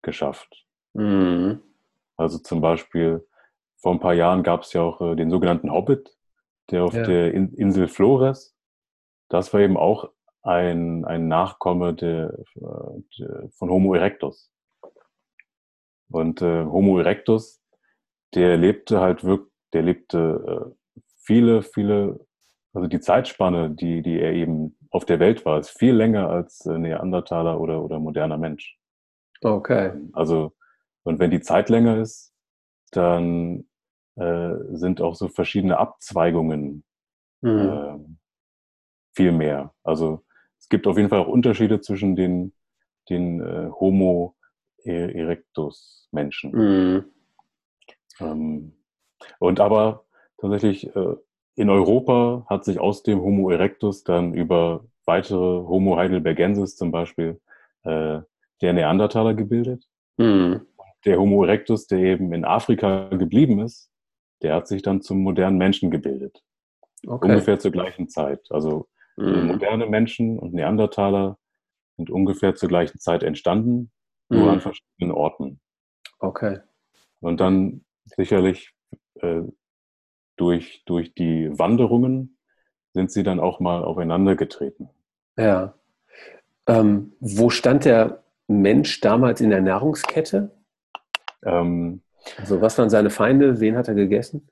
geschafft. 0.02 0.66
Mhm. 0.94 1.62
Also 2.16 2.38
zum 2.38 2.60
Beispiel, 2.60 3.26
vor 3.78 3.92
ein 3.92 4.00
paar 4.00 4.14
Jahren 4.14 4.42
gab 4.42 4.62
es 4.62 4.72
ja 4.72 4.82
auch 4.82 5.00
äh, 5.00 5.16
den 5.16 5.30
sogenannten 5.30 5.72
Hobbit, 5.72 6.14
der 6.70 6.84
auf 6.84 6.94
ja. 6.94 7.02
der 7.02 7.32
In 7.32 7.54
Insel 7.54 7.88
Flores. 7.88 8.54
Das 9.28 9.52
war 9.54 9.60
eben 9.60 9.76
auch 9.76 10.10
ein, 10.42 11.04
ein 11.04 11.28
Nachkomme 11.28 11.94
de, 11.94 12.30
de, 12.54 13.50
von 13.50 13.70
Homo 13.70 13.94
erectus. 13.94 14.50
Und 16.10 16.42
äh, 16.42 16.64
Homo 16.64 16.98
erectus 16.98 17.60
der 18.34 18.56
lebte 18.56 19.00
halt 19.00 19.24
wirklich, 19.24 19.50
der 19.72 19.82
lebte 19.82 20.72
äh, 20.96 21.00
viele, 21.22 21.62
viele, 21.62 22.26
also 22.72 22.88
die 22.88 23.00
Zeitspanne, 23.00 23.70
die, 23.70 24.02
die 24.02 24.20
er 24.20 24.32
eben 24.32 24.76
auf 24.90 25.04
der 25.04 25.20
Welt 25.20 25.44
war, 25.44 25.58
ist 25.58 25.70
viel 25.70 25.94
länger 25.94 26.28
als 26.28 26.66
äh, 26.66 26.78
Neandertaler 26.78 27.60
oder, 27.60 27.82
oder 27.82 27.98
moderner 27.98 28.38
Mensch. 28.38 28.78
Okay. 29.42 29.92
Also, 30.12 30.54
und 31.02 31.18
wenn 31.18 31.30
die 31.30 31.40
Zeit 31.40 31.68
länger 31.68 31.98
ist, 31.98 32.32
dann 32.92 33.68
äh, 34.16 34.54
sind 34.72 35.00
auch 35.00 35.14
so 35.14 35.28
verschiedene 35.28 35.78
Abzweigungen 35.78 36.84
mhm. 37.40 37.58
äh, 37.58 37.98
viel 39.14 39.32
mehr. 39.32 39.72
Also 39.82 40.24
gibt 40.70 40.86
auf 40.86 40.96
jeden 40.96 41.08
Fall 41.08 41.20
auch 41.20 41.28
Unterschiede 41.28 41.80
zwischen 41.80 42.16
den, 42.16 42.52
den 43.08 43.40
äh, 43.40 43.70
Homo 43.70 44.34
erectus 44.84 46.08
Menschen. 46.10 46.52
Mhm. 46.52 47.04
Ähm, 48.20 48.72
und 49.38 49.60
aber 49.60 50.04
tatsächlich 50.38 50.94
äh, 50.96 51.16
in 51.56 51.68
Europa 51.68 52.46
hat 52.48 52.64
sich 52.64 52.80
aus 52.80 53.02
dem 53.02 53.20
Homo 53.20 53.50
erectus 53.50 54.04
dann 54.04 54.34
über 54.34 54.84
weitere 55.04 55.36
Homo 55.36 55.96
heidelbergensis 55.96 56.76
zum 56.76 56.90
Beispiel 56.90 57.40
äh, 57.82 58.20
der 58.62 58.72
Neandertaler 58.72 59.34
gebildet. 59.34 59.84
Mhm. 60.16 60.66
Der 61.04 61.18
Homo 61.18 61.44
erectus, 61.44 61.86
der 61.86 61.98
eben 61.98 62.32
in 62.32 62.44
Afrika 62.44 63.08
geblieben 63.08 63.58
ist, 63.60 63.90
der 64.42 64.54
hat 64.54 64.68
sich 64.68 64.82
dann 64.82 65.02
zum 65.02 65.22
modernen 65.22 65.58
Menschen 65.58 65.90
gebildet. 65.90 66.42
Okay. 67.06 67.28
Ungefähr 67.28 67.58
zur 67.58 67.70
gleichen 67.70 68.08
Zeit. 68.08 68.40
Also 68.50 68.86
mhm. 69.16 69.46
moderne 69.46 69.86
Menschen 69.86 70.38
und 70.38 70.54
Neandertaler 70.54 71.38
sind 71.96 72.10
ungefähr 72.10 72.54
zur 72.54 72.68
gleichen 72.68 72.98
Zeit 72.98 73.22
entstanden, 73.22 73.90
nur 74.28 74.44
mhm. 74.44 74.48
an 74.48 74.60
verschiedenen 74.60 75.12
Orten. 75.12 75.60
Okay. 76.18 76.60
Und 77.20 77.40
dann 77.40 77.84
sicherlich 78.04 78.74
äh, 79.20 79.42
durch, 80.36 80.82
durch 80.86 81.14
die 81.14 81.50
Wanderungen 81.58 82.38
sind 82.92 83.10
sie 83.12 83.22
dann 83.22 83.40
auch 83.40 83.60
mal 83.60 83.84
aufeinander 83.84 84.36
getreten. 84.36 84.88
Ja. 85.36 85.74
Ähm, 86.66 87.12
wo 87.20 87.50
stand 87.50 87.84
der 87.84 88.24
Mensch 88.48 89.00
damals 89.00 89.40
in 89.40 89.50
der 89.50 89.60
Nahrungskette? 89.60 90.50
Ähm, 91.44 92.02
also 92.36 92.60
was 92.60 92.76
waren 92.78 92.90
seine 92.90 93.10
Feinde? 93.10 93.60
Wen 93.60 93.76
hat 93.76 93.88
er 93.88 93.94
gegessen? 93.94 94.48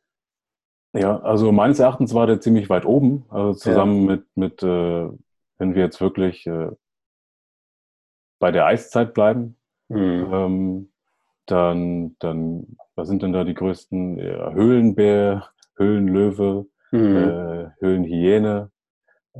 Ja, 0.94 1.20
also 1.20 1.52
meines 1.52 1.78
Erachtens 1.78 2.14
war 2.14 2.26
der 2.26 2.40
ziemlich 2.40 2.70
weit 2.70 2.86
oben. 2.86 3.26
Also 3.28 3.54
zusammen 3.54 4.08
ja. 4.08 4.16
mit, 4.16 4.24
mit 4.34 4.62
äh, 4.62 5.08
wenn 5.58 5.74
wir 5.74 5.82
jetzt 5.82 6.00
wirklich 6.00 6.46
äh, 6.46 6.70
bei 8.38 8.50
der 8.50 8.66
Eiszeit 8.66 9.14
bleiben, 9.14 9.56
mhm. 9.88 10.28
ähm, 10.32 10.92
dann, 11.46 12.16
dann, 12.18 12.76
was 12.94 13.08
sind 13.08 13.22
denn 13.22 13.32
da 13.32 13.44
die 13.44 13.54
größten? 13.54 14.18
Ja, 14.18 14.52
Höhlenbär, 14.52 15.48
Höhlenlöwe, 15.76 16.66
mhm. 16.90 17.16
äh, 17.16 17.70
Höhlenhyäne. 17.80 18.70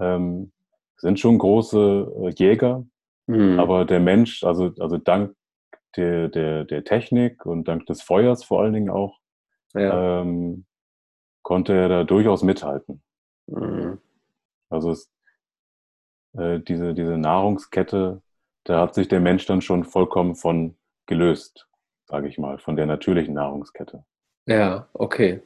Ähm, 0.01 0.53
sind 0.97 1.21
schon 1.21 1.39
große 1.39 2.13
äh, 2.23 2.29
Jäger, 2.31 2.85
mhm. 3.27 3.59
aber 3.59 3.85
der 3.85 4.01
Mensch, 4.01 4.45
also, 4.45 4.73
also 4.81 4.99
dank 4.99 5.35
der, 5.97 6.29
der, 6.29 6.65
der 6.65 6.85
Technik 6.85 7.47
und 7.47 7.69
dank 7.69 7.87
des 7.87 8.03
Feuers 8.03 8.45
vor 8.45 8.63
allen 8.63 8.75
Dingen 8.75 8.91
auch, 8.91 9.19
ja. 9.75 10.21
ähm, 10.21 10.67
konnte 11.49 11.73
er 11.73 11.89
da 11.89 12.05
durchaus 12.05 12.43
mithalten. 12.43 13.01
Mhm. 13.47 13.97
Also 14.69 14.91
es, 14.91 15.11
äh, 16.37 16.61
diese, 16.61 16.93
diese 16.93 17.17
Nahrungskette, 17.17 18.21
da 18.65 18.83
hat 18.83 18.95
sich 18.95 19.09
der 19.09 19.21
Mensch 19.21 19.47
dann 19.47 19.63
schon 19.63 19.85
vollkommen 19.85 20.35
von 20.35 20.77
gelöst, 21.07 21.67
sage 22.05 22.29
ich 22.29 22.37
mal, 22.37 22.59
von 22.59 22.77
der 22.77 22.85
natürlichen 22.85 23.33
Nahrungskette. 23.33 24.05
Ja, 24.45 24.89
okay. 24.93 25.41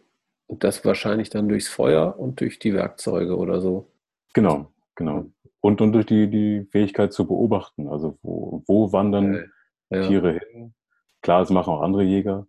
Und 0.48 0.64
das 0.64 0.84
wahrscheinlich 0.84 1.30
dann 1.30 1.48
durchs 1.48 1.68
Feuer 1.68 2.18
und 2.18 2.40
durch 2.40 2.58
die 2.58 2.74
Werkzeuge 2.74 3.36
oder 3.36 3.60
so. 3.60 3.86
Genau, 4.34 4.72
genau. 4.96 5.26
Und, 5.60 5.80
und 5.80 5.92
durch 5.92 6.06
die, 6.06 6.28
die 6.28 6.66
Fähigkeit 6.72 7.12
zu 7.12 7.28
beobachten. 7.28 7.86
Also 7.86 8.18
wo, 8.22 8.64
wo 8.66 8.92
wandern 8.92 9.36
okay. 9.36 9.48
ja. 9.90 10.08
Tiere 10.08 10.32
hin? 10.32 10.74
Klar, 11.20 11.42
das 11.42 11.50
machen 11.50 11.72
auch 11.72 11.82
andere 11.82 12.02
Jäger. 12.02 12.48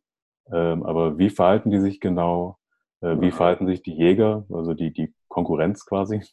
Ähm, 0.52 0.82
aber 0.82 1.20
wie 1.20 1.30
verhalten 1.30 1.70
die 1.70 1.80
sich 1.80 2.00
genau? 2.00 2.58
Äh, 3.04 3.20
wie 3.20 3.32
verhalten 3.32 3.68
sich 3.68 3.84
die 3.84 3.94
Jäger, 3.94 4.46
also 4.50 4.74
die, 4.74 4.92
die 4.92 5.14
Konkurrenz 5.28 5.86
quasi? 5.86 6.24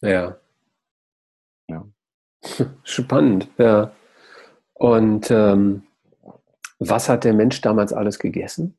Ja. 0.00 0.36
Ja. 1.68 1.84
Spannend, 2.84 3.48
ja. 3.58 3.90
Und 4.74 5.30
ähm, 5.30 5.82
was 6.78 7.08
hat 7.08 7.24
der 7.24 7.34
Mensch 7.34 7.60
damals 7.60 7.92
alles 7.92 8.18
gegessen? 8.18 8.78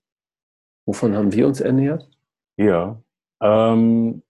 Wovon 0.85 1.15
haben 1.15 1.33
wir 1.33 1.45
uns 1.47 1.61
ernährt? 1.61 2.09
Ja, 2.57 3.01
ähm, 3.41 4.23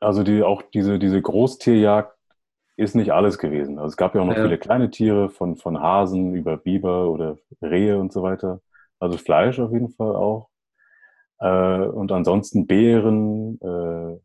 also 0.00 0.22
die, 0.22 0.42
auch 0.42 0.62
diese, 0.62 0.98
diese 0.98 1.22
Großtierjagd 1.22 2.16
ist 2.76 2.96
nicht 2.96 3.12
alles 3.12 3.38
gewesen. 3.38 3.78
Also 3.78 3.88
es 3.88 3.96
gab 3.96 4.14
ja 4.14 4.22
auch 4.22 4.26
noch 4.26 4.36
ja. 4.36 4.42
viele 4.42 4.58
kleine 4.58 4.90
Tiere, 4.90 5.28
von, 5.28 5.56
von 5.56 5.80
Hasen 5.80 6.34
über 6.34 6.56
Biber 6.56 7.10
oder 7.10 7.38
Rehe 7.62 7.98
und 7.98 8.12
so 8.12 8.22
weiter. 8.22 8.60
Also 8.98 9.18
Fleisch 9.18 9.58
auf 9.60 9.72
jeden 9.72 9.90
Fall 9.90 10.16
auch. 10.16 10.49
Äh, 11.40 11.82
und 11.86 12.12
ansonsten 12.12 12.66
Beeren, 12.66 13.60
äh, 13.60 14.18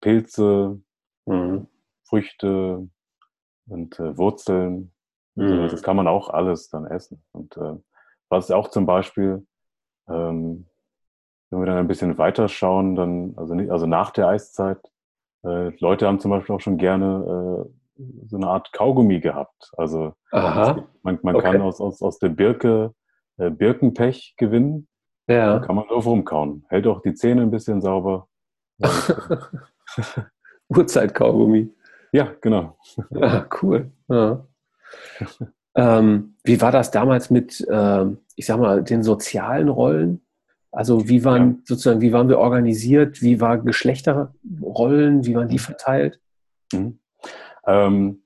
Pilze, 0.00 0.80
mhm. 1.24 1.66
Früchte 2.04 2.88
und 3.68 3.98
äh, 3.98 4.16
Wurzeln. 4.16 4.92
Mhm. 5.34 5.68
Das 5.68 5.82
kann 5.82 5.96
man 5.96 6.08
auch 6.08 6.30
alles 6.30 6.68
dann 6.68 6.86
essen. 6.86 7.22
Und 7.32 7.56
äh, 7.56 7.74
was 8.28 8.50
auch 8.50 8.68
zum 8.68 8.86
Beispiel, 8.86 9.46
ähm, 10.08 10.66
wenn 11.50 11.60
wir 11.60 11.66
dann 11.66 11.78
ein 11.78 11.88
bisschen 11.88 12.18
weiter 12.18 12.48
schauen, 12.48 12.96
dann, 12.96 13.34
also, 13.36 13.54
nicht, 13.54 13.70
also 13.70 13.86
nach 13.86 14.10
der 14.10 14.28
Eiszeit, 14.28 14.78
äh, 15.44 15.70
Leute 15.78 16.06
haben 16.06 16.20
zum 16.20 16.32
Beispiel 16.32 16.54
auch 16.54 16.60
schon 16.60 16.78
gerne 16.78 17.66
äh, 17.68 18.02
so 18.26 18.36
eine 18.36 18.48
Art 18.48 18.72
Kaugummi 18.72 19.20
gehabt. 19.20 19.72
Also 19.76 20.14
man, 21.02 21.18
man 21.22 21.36
okay. 21.36 21.52
kann 21.52 21.62
aus, 21.62 21.80
aus, 21.80 22.02
aus 22.02 22.18
der 22.18 22.30
Birke 22.30 22.92
äh, 23.38 23.50
Birkenpech 23.50 24.34
gewinnen. 24.36 24.88
Ja. 25.28 25.58
Da 25.58 25.66
kann 25.66 25.76
man 25.76 25.86
drauf 25.88 26.06
rumkauen. 26.06 26.64
Hält 26.68 26.86
auch 26.86 27.00
die 27.02 27.14
Zähne 27.14 27.42
ein 27.42 27.50
bisschen 27.50 27.80
sauber. 27.80 28.28
Urzeit-Kaugummi. 30.68 31.70
Ja, 32.12 32.32
genau. 32.40 32.76
Ah, 33.20 33.44
cool. 33.62 33.90
Ja. 34.08 34.46
ähm, 35.74 36.36
wie 36.44 36.60
war 36.60 36.72
das 36.72 36.90
damals 36.90 37.30
mit, 37.30 37.66
ähm, 37.70 38.18
ich 38.36 38.46
sag 38.46 38.58
mal, 38.58 38.82
den 38.82 39.02
sozialen 39.02 39.68
Rollen? 39.68 40.22
Also 40.70 41.08
wie 41.08 41.24
waren 41.24 41.50
ja. 41.50 41.56
sozusagen, 41.64 42.00
wie 42.00 42.12
waren 42.12 42.28
wir 42.28 42.38
organisiert? 42.38 43.22
Wie 43.22 43.40
waren 43.40 43.64
Geschlechterrollen? 43.64 45.24
Wie 45.24 45.34
waren 45.34 45.48
die 45.48 45.54
mhm. 45.54 45.60
verteilt? 45.60 46.20
Mhm. 46.72 46.98
Ähm, 47.66 48.22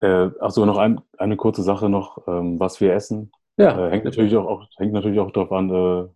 äh, 0.00 0.30
also 0.40 0.64
noch 0.64 0.78
ein, 0.78 1.00
eine 1.18 1.36
kurze 1.36 1.62
Sache 1.62 1.88
noch, 1.88 2.26
ähm, 2.26 2.58
was 2.58 2.80
wir 2.80 2.94
essen. 2.94 3.32
Ja. 3.56 3.86
Äh, 3.86 3.90
hängt, 3.90 4.04
natürlich 4.04 4.36
auch, 4.36 4.46
auch, 4.46 4.66
hängt 4.78 4.92
natürlich 4.92 5.20
auch 5.20 5.30
darauf 5.30 5.52
an, 5.52 5.70
äh, 5.70 6.08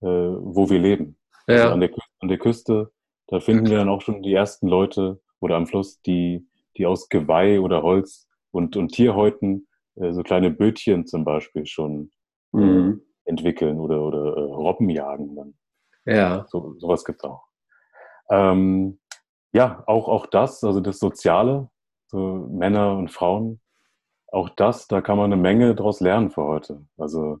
äh, 0.00 0.06
wo 0.06 0.68
wir 0.70 0.78
leben. 0.78 1.16
Ja. 1.46 1.54
Also 1.56 1.68
an, 1.74 1.80
der, 1.80 1.90
an 2.20 2.28
der 2.28 2.38
Küste, 2.38 2.92
da 3.26 3.40
finden 3.40 3.68
wir 3.68 3.78
dann 3.78 3.88
auch 3.88 4.00
schon 4.00 4.22
die 4.22 4.34
ersten 4.34 4.68
Leute 4.68 5.20
oder 5.40 5.56
am 5.56 5.66
Fluss, 5.66 6.00
die, 6.02 6.46
die 6.76 6.86
aus 6.86 7.08
Geweih 7.08 7.60
oder 7.60 7.82
Holz 7.82 8.28
und, 8.50 8.76
und 8.76 8.92
Tierhäuten 8.92 9.66
äh, 9.96 10.12
so 10.12 10.22
kleine 10.22 10.50
Bötchen 10.50 11.06
zum 11.06 11.24
Beispiel 11.24 11.66
schon 11.66 12.10
äh, 12.52 12.58
mhm. 12.58 13.02
entwickeln 13.24 13.78
oder, 13.78 14.02
oder 14.02 14.36
äh, 14.36 14.40
Robben 14.40 14.88
jagen 14.90 15.36
dann. 15.36 15.54
Ja. 16.06 16.46
So, 16.48 16.74
sowas 16.78 17.04
gibt 17.04 17.22
es 17.22 17.30
auch. 17.30 17.44
Ähm, 18.30 18.98
ja, 19.52 19.82
auch, 19.86 20.08
auch 20.08 20.26
das, 20.26 20.62
also 20.62 20.80
das 20.80 20.98
Soziale, 20.98 21.68
so 22.06 22.48
Männer 22.50 22.96
und 22.96 23.10
Frauen, 23.10 23.60
auch 24.28 24.48
das, 24.50 24.86
da 24.86 25.00
kann 25.00 25.16
man 25.16 25.32
eine 25.32 25.40
Menge 25.40 25.74
daraus 25.74 26.00
lernen 26.00 26.30
für 26.30 26.44
heute. 26.44 26.86
Also 26.96 27.38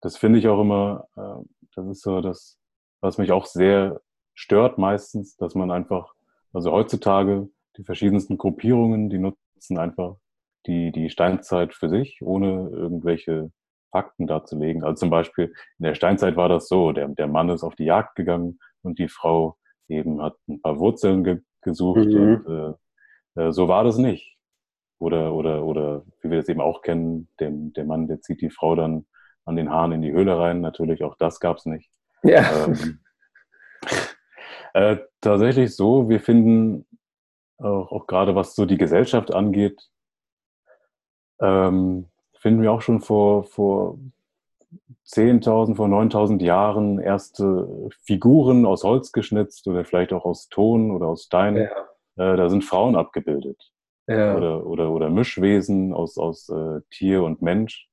das 0.00 0.16
finde 0.16 0.38
ich 0.38 0.48
auch 0.48 0.60
immer, 0.60 1.08
äh, 1.16 1.44
das 1.74 1.86
ist 1.86 2.02
so 2.02 2.20
das, 2.20 2.58
was 3.00 3.18
mich 3.18 3.32
auch 3.32 3.46
sehr 3.46 4.00
stört 4.34 4.78
meistens, 4.78 5.36
dass 5.36 5.54
man 5.54 5.70
einfach, 5.70 6.14
also 6.52 6.72
heutzutage 6.72 7.48
die 7.76 7.84
verschiedensten 7.84 8.38
Gruppierungen, 8.38 9.10
die 9.10 9.18
nutzen 9.18 9.78
einfach 9.78 10.16
die, 10.66 10.92
die 10.92 11.10
Steinzeit 11.10 11.74
für 11.74 11.88
sich, 11.88 12.20
ohne 12.22 12.68
irgendwelche 12.70 13.50
Fakten 13.90 14.26
darzulegen. 14.26 14.84
Also 14.84 15.00
zum 15.00 15.10
Beispiel 15.10 15.52
in 15.78 15.84
der 15.84 15.94
Steinzeit 15.94 16.36
war 16.36 16.48
das 16.48 16.68
so, 16.68 16.92
der, 16.92 17.08
der 17.08 17.28
Mann 17.28 17.48
ist 17.48 17.62
auf 17.62 17.74
die 17.74 17.84
Jagd 17.84 18.16
gegangen 18.16 18.58
und 18.82 18.98
die 18.98 19.08
Frau 19.08 19.56
eben 19.88 20.22
hat 20.22 20.36
ein 20.48 20.60
paar 20.60 20.78
Wurzeln 20.78 21.24
ge 21.24 21.40
gesucht 21.62 22.06
mhm. 22.06 22.42
und 22.46 22.76
äh, 23.36 23.42
äh, 23.42 23.52
so 23.52 23.68
war 23.68 23.84
das 23.84 23.98
nicht. 23.98 24.38
Oder, 24.98 25.34
oder, 25.34 25.64
oder 25.64 26.04
wie 26.22 26.30
wir 26.30 26.38
das 26.38 26.48
eben 26.48 26.62
auch 26.62 26.80
kennen, 26.80 27.28
der, 27.38 27.50
der 27.52 27.84
Mann, 27.84 28.06
der 28.06 28.22
zieht 28.22 28.40
die 28.40 28.48
Frau 28.48 28.74
dann 28.76 29.06
an 29.44 29.56
den 29.56 29.70
Haaren 29.70 29.92
in 29.92 30.02
die 30.02 30.12
Höhle 30.12 30.38
rein. 30.38 30.60
Natürlich, 30.60 31.02
auch 31.04 31.16
das 31.16 31.40
gab 31.40 31.58
es 31.58 31.66
nicht. 31.66 31.90
Ja. 32.22 32.66
Ähm, 32.66 33.00
äh, 34.74 34.96
tatsächlich 35.20 35.74
so, 35.74 36.08
wir 36.08 36.20
finden 36.20 36.86
auch, 37.58 37.92
auch 37.92 38.06
gerade 38.06 38.34
was 38.34 38.54
so 38.54 38.66
die 38.66 38.78
Gesellschaft 38.78 39.32
angeht, 39.32 39.90
ähm, 41.40 42.06
finden 42.38 42.62
wir 42.62 42.72
auch 42.72 42.82
schon 42.82 43.00
vor, 43.00 43.44
vor 43.44 43.98
10.000, 45.06 45.74
vor 45.76 45.88
9.000 45.88 46.42
Jahren 46.42 46.98
erste 46.98 47.90
Figuren 48.02 48.64
aus 48.64 48.84
Holz 48.84 49.12
geschnitzt 49.12 49.66
oder 49.66 49.84
vielleicht 49.84 50.12
auch 50.12 50.24
aus 50.24 50.48
Ton 50.48 50.90
oder 50.90 51.06
aus 51.06 51.24
Stein. 51.24 51.56
Ja. 51.56 51.68
Äh, 52.16 52.36
da 52.36 52.48
sind 52.48 52.64
Frauen 52.64 52.96
abgebildet. 52.96 53.72
Ja. 54.06 54.36
Oder, 54.36 54.66
oder, 54.66 54.90
oder 54.90 55.10
Mischwesen 55.10 55.92
aus, 55.92 56.18
aus 56.18 56.48
äh, 56.48 56.80
Tier 56.90 57.22
und 57.22 57.42
Mensch. 57.42 57.88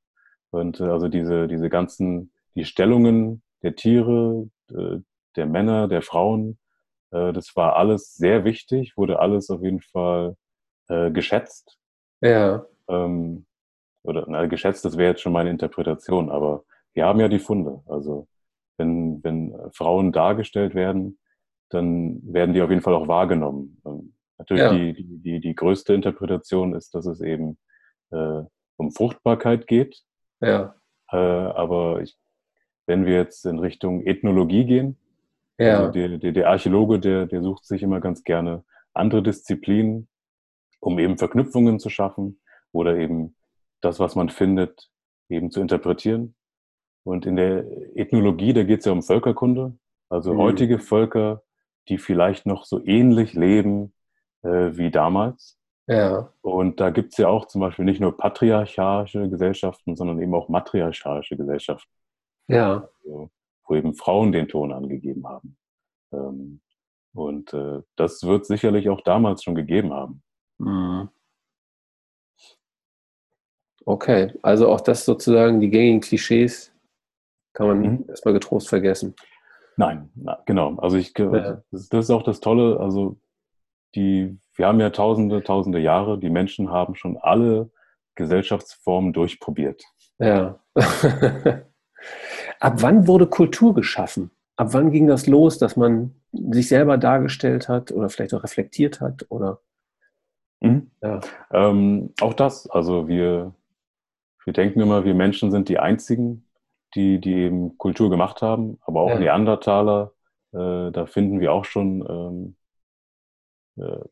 Und 0.52 0.80
äh, 0.80 0.84
also 0.86 1.08
diese, 1.08 1.48
diese 1.48 1.70
ganzen, 1.70 2.32
die 2.56 2.66
Stellungen 2.66 3.42
der 3.64 3.76
Tiere, 3.76 4.50
äh, 4.72 5.00
der 5.36 5.46
Männer, 5.46 5.88
der 5.88 6.02
Frauen, 6.02 6.58
äh, 7.12 7.34
das 7.34 7.56
war 7.56 7.76
alles 7.76 8.16
sehr 8.16 8.44
wichtig, 8.44 8.98
wurde 8.98 9.20
alles 9.20 9.50
auf 9.50 9.62
jeden 9.62 9.82
Fall 9.82 10.36
äh, 10.90 11.12
geschätzt. 11.12 11.78
Ja. 12.22 12.66
Ähm, 12.88 13.46
oder 14.04 14.26
na, 14.28 14.46
geschätzt, 14.46 14.86
das 14.86 14.98
wäre 14.98 15.12
jetzt 15.12 15.22
schon 15.22 15.34
meine 15.34 15.50
Interpretation, 15.50 16.32
aber 16.32 16.64
wir 16.94 17.06
haben 17.06 17.20
ja 17.20 17.28
die 17.28 17.40
Funde. 17.40 17.84
Also 17.88 18.28
wenn, 18.78 19.24
wenn 19.24 19.56
Frauen 19.74 20.12
dargestellt 20.12 20.76
werden, 20.76 21.20
dann 21.70 22.22
werden 22.24 22.54
die 22.54 22.62
auf 22.62 22.70
jeden 22.70 22.82
Fall 22.82 22.96
auch 22.96 23.08
wahrgenommen. 23.08 23.82
Ähm, 23.86 24.14
natürlich 24.38 24.64
ja. 24.64 24.74
die, 24.74 24.94
die, 24.94 25.18
die, 25.20 25.40
die 25.42 25.56
größte 25.56 25.94
Interpretation 25.94 26.74
ist, 26.74 26.96
dass 26.96 27.06
es 27.06 27.22
eben 27.22 27.58
äh, 28.12 28.44
um 28.78 28.92
Fruchtbarkeit 28.92 29.68
geht. 29.68 30.04
Ja. 30.42 30.76
Äh, 31.12 31.18
aber 31.18 32.02
ich, 32.02 32.18
wenn 32.86 33.06
wir 33.06 33.16
jetzt 33.16 33.46
in 33.46 33.60
Richtung 33.60 34.06
Ethnologie 34.06 34.66
gehen, 34.66 34.98
ja. 35.58 35.80
also 35.80 35.92
der, 35.92 36.18
der, 36.18 36.32
der 36.32 36.50
Archäologe, 36.50 37.00
der, 37.00 37.26
der 37.26 37.42
sucht 37.42 37.66
sich 37.66 37.84
immer 37.84 38.00
ganz 38.00 38.24
gerne 38.24 38.64
andere 38.94 39.24
Disziplinen, 39.24 40.08
um 40.80 41.00
eben 41.00 41.18
Verknüpfungen 41.18 41.80
zu 41.80 41.90
schaffen 41.90 42.40
oder 42.72 42.98
eben 42.98 43.36
das, 43.82 44.00
was 44.00 44.16
man 44.16 44.30
findet, 44.30 44.90
eben 45.30 45.52
zu 45.52 45.62
interpretieren. 45.62 46.36
Und 47.04 47.26
in 47.26 47.36
der 47.36 47.66
Ethnologie, 47.96 48.54
da 48.54 48.64
geht 48.64 48.80
es 48.80 48.86
ja 48.86 48.92
um 48.92 49.04
Völkerkunde, 49.04 49.78
also 50.10 50.34
mhm. 50.34 50.40
heutige 50.40 50.80
Völker, 50.80 51.44
die 51.88 51.98
vielleicht 51.98 52.46
noch 52.46 52.66
so 52.66 52.84
ähnlich 52.86 53.34
leben 53.34 53.94
äh, 54.44 54.78
wie 54.78 54.92
damals. 54.92 55.57
Ja. 55.88 56.34
Und 56.42 56.80
da 56.80 56.90
gibt 56.90 57.14
es 57.14 57.18
ja 57.18 57.30
auch 57.30 57.46
zum 57.46 57.62
Beispiel 57.62 57.86
nicht 57.86 58.02
nur 58.02 58.18
patriarchalische 58.18 59.30
Gesellschaften, 59.30 59.96
sondern 59.96 60.22
eben 60.22 60.36
auch 60.36 60.50
matriarchalische 60.50 61.38
Gesellschaften. 61.38 61.92
Ja. 62.48 62.90
Also, 63.04 63.32
wo 63.66 63.76
eben 63.76 63.94
Frauen 63.96 64.32
den 64.32 64.48
Ton 64.48 64.74
angegeben 64.74 65.28
haben. 65.28 65.58
Ähm, 66.14 66.62
und 67.14 67.54
äh, 67.54 67.82
das 67.96 68.24
wird 68.24 68.46
sicherlich 68.46 68.90
auch 68.90 69.02
damals 69.02 69.44
schon 69.44 69.56
gegeben 69.56 69.94
haben. 69.94 70.22
Mhm. 70.58 71.10
Okay, 73.86 74.34
also 74.42 74.70
auch 74.70 74.82
das 74.82 75.06
sozusagen, 75.06 75.62
die 75.62 75.70
gängigen 75.70 76.02
Klischees, 76.02 76.74
kann 77.54 77.68
man 77.68 77.80
mhm. 77.80 78.06
erstmal 78.10 78.34
getrost 78.34 78.68
vergessen. 78.68 79.16
Nein, 79.78 80.10
na, 80.16 80.42
genau. 80.46 80.76
Also 80.78 80.98
ich, 80.98 81.18
ja. 81.18 81.62
das, 81.72 81.90
das 81.90 82.06
ist 82.06 82.12
auch 82.12 82.24
das 82.24 82.42
Tolle. 82.42 82.80
Also 82.80 83.18
die, 83.96 84.38
wir 84.56 84.68
haben 84.68 84.80
ja 84.80 84.90
tausende, 84.90 85.44
tausende 85.44 85.80
Jahre. 85.80 86.20
Die 86.20 86.30
Menschen 86.30 86.72
haben 86.72 86.96
schon 86.96 87.18
alle 87.18 87.72
Gesellschaftsformen 88.16 89.14
durchprobiert. 89.14 89.84
Ja. 90.20 90.60
Ab 92.60 92.82
wann 92.82 93.08
wurde 93.08 93.28
Kultur 93.28 93.74
geschaffen? 93.74 94.32
Ab 94.56 94.70
wann 94.72 94.92
ging 94.92 95.08
das 95.08 95.28
los, 95.28 95.58
dass 95.60 95.76
man 95.76 96.16
sich 96.32 96.68
selber 96.68 96.98
dargestellt 96.98 97.70
hat 97.70 97.92
oder 97.92 98.10
vielleicht 98.10 98.34
auch 98.34 98.44
reflektiert 98.44 99.02
hat? 99.02 99.26
Oder? 99.30 99.60
Mhm. 100.60 100.92
Ja. 101.02 101.20
Ähm, 101.52 102.14
auch 102.22 102.34
das. 102.34 102.70
Also 102.70 103.08
wir, 103.08 103.54
wir 104.44 104.54
denken 104.54 104.82
immer, 104.82 105.06
wir 105.06 105.14
Menschen 105.14 105.52
sind 105.52 105.70
die 105.70 105.80
Einzigen, 105.80 106.48
die, 106.96 107.20
die 107.20 107.34
eben 107.34 107.78
Kultur 107.78 108.10
gemacht 108.10 108.42
haben, 108.42 108.80
aber 108.82 109.02
auch 109.02 109.10
ja. 109.10 109.20
Neandertaler, 109.20 110.14
äh, 110.54 110.92
da 110.92 111.06
finden 111.06 111.40
wir 111.40 111.54
auch 111.54 111.66
schon, 111.66 112.06
ähm, 112.10 112.56
äh, 113.78 114.06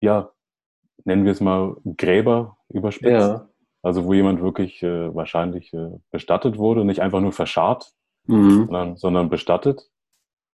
ja, 0.00 0.32
nennen 1.04 1.24
wir 1.24 1.32
es 1.32 1.40
mal 1.40 1.76
Gräber 1.96 2.58
überspitzt. 2.68 3.12
Ja. 3.12 3.48
Also 3.82 4.04
wo 4.04 4.12
jemand 4.14 4.40
wirklich 4.40 4.82
äh, 4.82 5.14
wahrscheinlich 5.14 5.72
äh, 5.72 5.90
bestattet 6.10 6.56
wurde, 6.56 6.84
nicht 6.84 7.00
einfach 7.00 7.20
nur 7.20 7.32
verscharrt, 7.32 7.92
mhm. 8.26 8.66
sondern, 8.66 8.96
sondern, 8.96 9.28
bestattet. 9.28 9.90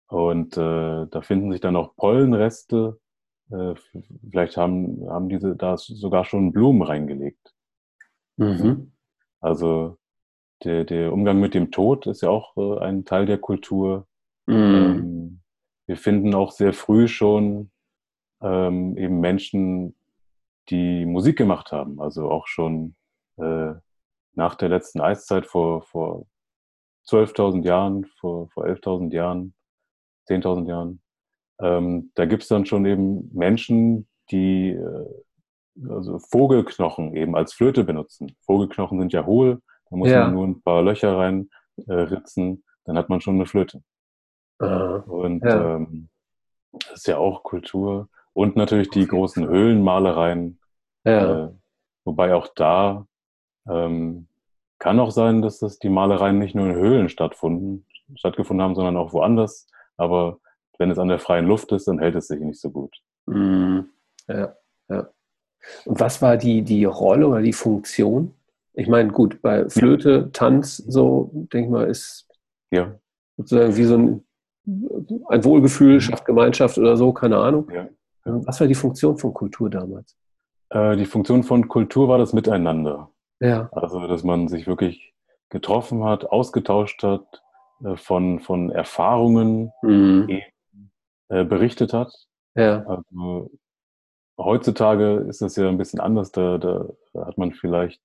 Und 0.08 0.56
äh, 0.58 1.08
da 1.08 1.22
finden 1.22 1.52
sich 1.52 1.62
dann 1.62 1.76
auch 1.76 1.96
Pollenreste. 1.96 3.00
Äh, 3.50 3.74
vielleicht 4.30 4.58
haben, 4.58 5.10
haben 5.10 5.30
diese 5.30 5.56
da 5.56 5.78
sogar 5.78 6.26
schon 6.26 6.52
Blumen 6.52 6.84
reingelegt. 6.84 7.56
Mhm. 8.38 8.92
Also 9.40 9.98
der, 10.64 10.84
der 10.84 11.12
Umgang 11.12 11.40
mit 11.40 11.56
dem 11.56 11.72
Tod 11.72 12.06
ist 12.06 12.22
ja 12.22 12.30
auch 12.30 12.56
äh, 12.58 12.80
ein 12.80 13.06
Teil 13.06 13.26
der 13.26 13.40
Kultur. 13.40 14.08
Mhm. 14.46 14.56
Ähm, 14.56 15.42
wir 15.88 15.98
finden 15.98 16.36
auch 16.36 16.52
sehr 16.52 16.74
früh 16.74 17.08
schon 17.08 17.72
ähm, 18.42 18.98
eben 18.98 19.20
Menschen, 19.20 19.96
die 20.70 21.06
Musik 21.06 21.38
gemacht 21.38 21.72
haben. 21.72 22.00
Also 22.02 22.30
auch 22.30 22.48
schon 22.48 22.96
äh, 23.38 23.74
nach 24.34 24.56
der 24.56 24.70
letzten 24.70 25.02
Eiszeit 25.02 25.46
vor, 25.46 25.84
vor 25.84 26.26
12.000 27.08 27.64
Jahren, 27.64 28.06
vor, 28.20 28.50
vor 28.50 28.66
11.000 28.66 29.14
Jahren, 29.14 29.54
10.000 30.30 30.68
Jahren. 30.68 31.02
Ähm, 31.60 32.12
da 32.16 32.26
gibt 32.26 32.44
es 32.44 32.50
dann 32.50 32.66
schon 32.66 32.86
eben 32.86 33.30
Menschen, 33.34 34.08
die 34.32 34.72
äh, 34.72 35.24
also 35.90 36.20
Vogelknochen 36.20 37.16
eben 37.16 37.36
als 37.36 37.54
Flöte 37.54 37.84
benutzen. 37.84 38.36
Vogelknochen 38.42 39.00
sind 39.00 39.14
ja 39.14 39.26
hohl, 39.26 39.62
da 39.90 39.96
muss 39.96 40.10
ja. 40.10 40.26
man 40.26 40.34
nur 40.34 40.48
ein 40.48 40.62
paar 40.62 40.82
Löcher 40.82 41.18
reinritzen, 41.18 42.54
äh, 42.54 42.62
dann 42.86 42.98
hat 42.98 43.10
man 43.10 43.22
schon 43.22 43.36
eine 43.36 43.46
Flöte. 43.46 43.84
Aha. 44.60 45.04
Und 45.08 45.44
ja. 45.44 45.76
Ähm, 45.76 46.10
das 46.72 47.00
ist 47.00 47.08
ja 47.08 47.18
auch 47.18 47.44
Kultur. 47.44 48.10
Und 48.36 48.56
natürlich 48.56 48.90
die 48.90 49.08
großen 49.08 49.48
Höhlenmalereien. 49.48 50.60
Ja. 51.06 51.46
Äh, 51.46 51.50
wobei 52.04 52.36
auch 52.36 52.48
da 52.56 53.08
ähm, 53.68 54.28
kann 54.78 55.00
auch 55.00 55.12
sein, 55.12 55.42
dass 55.42 55.60
das 55.60 55.80
die 55.80 55.90
Malereien 55.90 56.38
nicht 56.38 56.54
nur 56.54 56.68
in 56.68 56.76
Höhlen 56.76 57.10
stattfunden, 57.10 57.86
stattgefunden 58.16 58.64
haben, 58.64 58.76
sondern 58.76 58.98
auch 58.98 59.14
woanders. 59.14 59.68
Aber 59.98 60.40
wenn 60.78 60.92
es 60.92 61.00
an 61.00 61.08
der 61.08 61.20
freien 61.20 61.48
Luft 61.48 61.72
ist, 61.72 61.88
dann 61.88 62.00
hält 62.00 62.16
es 62.16 62.28
sich 62.28 62.40
nicht 62.40 62.60
so 62.60 62.70
gut. 62.70 62.96
Mhm. 63.26 63.90
Ja, 64.28 64.56
ja. 64.90 65.10
Und 65.86 66.00
was 66.00 66.22
war 66.22 66.38
die, 66.38 66.62
die 66.62 66.86
Rolle 66.86 67.28
oder 67.28 67.42
die 67.42 67.54
Funktion 67.54 68.36
ich 68.76 68.88
meine, 68.88 69.12
gut, 69.12 69.42
bei 69.42 69.68
Flöte, 69.70 70.30
Tanz, 70.34 70.78
so, 70.78 71.32
denke 71.34 71.66
ich 71.66 71.70
mal, 71.70 71.88
ist 71.90 72.28
ja. 72.72 72.94
sozusagen 73.38 73.76
wie 73.76 73.84
so 73.84 73.98
ein, 73.98 74.24
ein 75.30 75.44
Wohlgefühl, 75.44 76.02
schafft 76.02 76.26
Gemeinschaft 76.26 76.78
oder 76.78 76.98
so, 76.98 77.14
keine 77.14 77.38
Ahnung. 77.38 77.70
Ja. 77.74 77.88
Was 78.26 78.60
war 78.60 78.68
die 78.68 78.76
Funktion 78.76 79.18
von 79.18 79.34
Kultur 79.34 79.70
damals? 79.70 80.18
Äh, 80.70 80.98
die 80.98 81.06
Funktion 81.06 81.44
von 81.44 81.68
Kultur 81.68 82.08
war 82.08 82.18
das 82.18 82.34
Miteinander. 82.34 83.12
Ja. 83.40 83.70
Also, 83.72 84.08
dass 84.08 84.24
man 84.24 84.48
sich 84.48 84.68
wirklich 84.68 85.14
getroffen 85.50 86.04
hat, 86.04 86.26
ausgetauscht 86.26 87.04
hat, 87.04 87.44
äh, 87.84 87.96
von, 87.96 88.40
von 88.40 88.72
Erfahrungen 88.72 89.72
mhm. 89.82 90.42
äh, 91.30 91.46
berichtet 91.46 91.94
hat. 91.94 92.12
Ja. 92.56 92.84
Also, 92.86 93.52
heutzutage 94.38 95.26
ist 95.30 95.42
das 95.42 95.56
ja 95.56 95.70
ein 95.70 95.78
bisschen 95.78 96.00
anders. 96.00 96.32
Da, 96.32 96.58
da 96.58 96.88
hat 97.16 97.38
man 97.38 97.54
vielleicht 97.54 98.02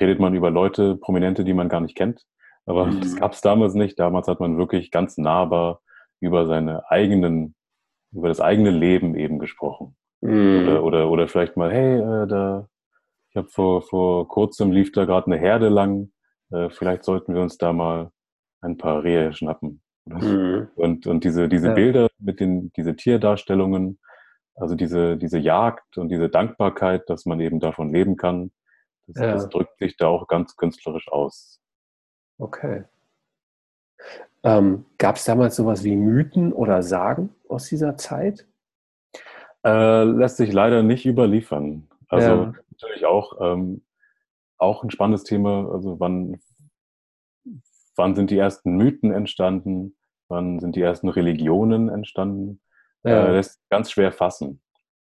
redet 0.00 0.18
man 0.18 0.34
über 0.34 0.50
Leute, 0.50 0.96
Prominente, 0.96 1.44
die 1.44 1.54
man 1.54 1.68
gar 1.68 1.80
nicht 1.80 1.96
kennt. 1.96 2.24
Aber 2.66 2.86
mhm. 2.86 3.00
das 3.00 3.16
gab 3.16 3.32
es 3.32 3.40
damals 3.40 3.74
nicht. 3.74 3.98
Damals 3.98 4.28
hat 4.28 4.40
man 4.40 4.58
wirklich 4.58 4.90
ganz 4.90 5.18
nahbar 5.18 5.80
über 6.20 6.46
seine 6.46 6.90
eigenen, 6.90 7.54
über 8.14 8.28
das 8.28 8.40
eigene 8.40 8.70
Leben 8.70 9.14
eben 9.14 9.38
gesprochen. 9.38 9.96
Mhm. 10.20 10.62
Oder, 10.62 10.84
oder, 10.84 11.10
oder 11.10 11.28
vielleicht 11.28 11.56
mal, 11.56 11.72
hey, 11.72 11.98
äh, 11.98 12.26
da, 12.26 12.68
ich 13.30 13.36
habe 13.36 13.48
vor, 13.48 13.82
vor 13.82 14.28
kurzem 14.28 14.72
lief 14.72 14.92
da 14.92 15.04
gerade 15.04 15.26
eine 15.26 15.38
Herde 15.38 15.68
lang, 15.68 16.12
äh, 16.50 16.70
vielleicht 16.70 17.04
sollten 17.04 17.34
wir 17.34 17.42
uns 17.42 17.58
da 17.58 17.72
mal 17.72 18.10
ein 18.60 18.78
paar 18.78 19.02
Rehe 19.02 19.32
schnappen. 19.32 19.82
Mhm. 20.06 20.68
Und, 20.76 21.06
und 21.06 21.24
diese, 21.24 21.48
diese 21.48 21.68
ja. 21.68 21.74
Bilder 21.74 22.08
mit 22.18 22.40
den, 22.40 22.72
diese 22.76 22.96
Tierdarstellungen, 22.96 23.98
also 24.54 24.74
diese, 24.74 25.16
diese 25.16 25.38
Jagd 25.38 25.98
und 25.98 26.08
diese 26.08 26.28
Dankbarkeit, 26.28 27.08
dass 27.08 27.26
man 27.26 27.40
eben 27.40 27.60
davon 27.60 27.92
leben 27.92 28.16
kann, 28.16 28.52
das, 29.06 29.22
ja. 29.22 29.32
das 29.32 29.48
drückt 29.48 29.78
sich 29.78 29.96
da 29.96 30.06
auch 30.06 30.28
ganz 30.28 30.56
künstlerisch 30.56 31.08
aus. 31.08 31.60
Okay. 32.38 32.84
Ähm, 34.42 34.84
Gab 34.98 35.16
es 35.16 35.24
damals 35.24 35.56
sowas 35.56 35.84
wie 35.84 35.96
Mythen 35.96 36.52
oder 36.52 36.82
Sagen 36.82 37.34
aus 37.54 37.68
dieser 37.68 37.96
Zeit? 37.96 38.46
Äh, 39.64 40.04
lässt 40.04 40.36
sich 40.36 40.52
leider 40.52 40.82
nicht 40.82 41.06
überliefern. 41.06 41.88
Also 42.08 42.28
ja. 42.28 42.52
natürlich 42.70 43.06
auch, 43.06 43.40
ähm, 43.40 43.82
auch 44.58 44.82
ein 44.82 44.90
spannendes 44.90 45.24
Thema. 45.24 45.70
Also 45.72 45.98
wann, 46.00 46.40
wann 47.96 48.14
sind 48.14 48.30
die 48.30 48.38
ersten 48.38 48.76
Mythen 48.76 49.12
entstanden? 49.12 49.96
Wann 50.28 50.60
sind 50.60 50.76
die 50.76 50.82
ersten 50.82 51.08
Religionen 51.08 51.88
entstanden? 51.88 52.60
Ja. 53.04 53.26
Äh, 53.26 53.32
lässt 53.32 53.60
ganz 53.70 53.90
schwer 53.90 54.12
fassen. 54.12 54.60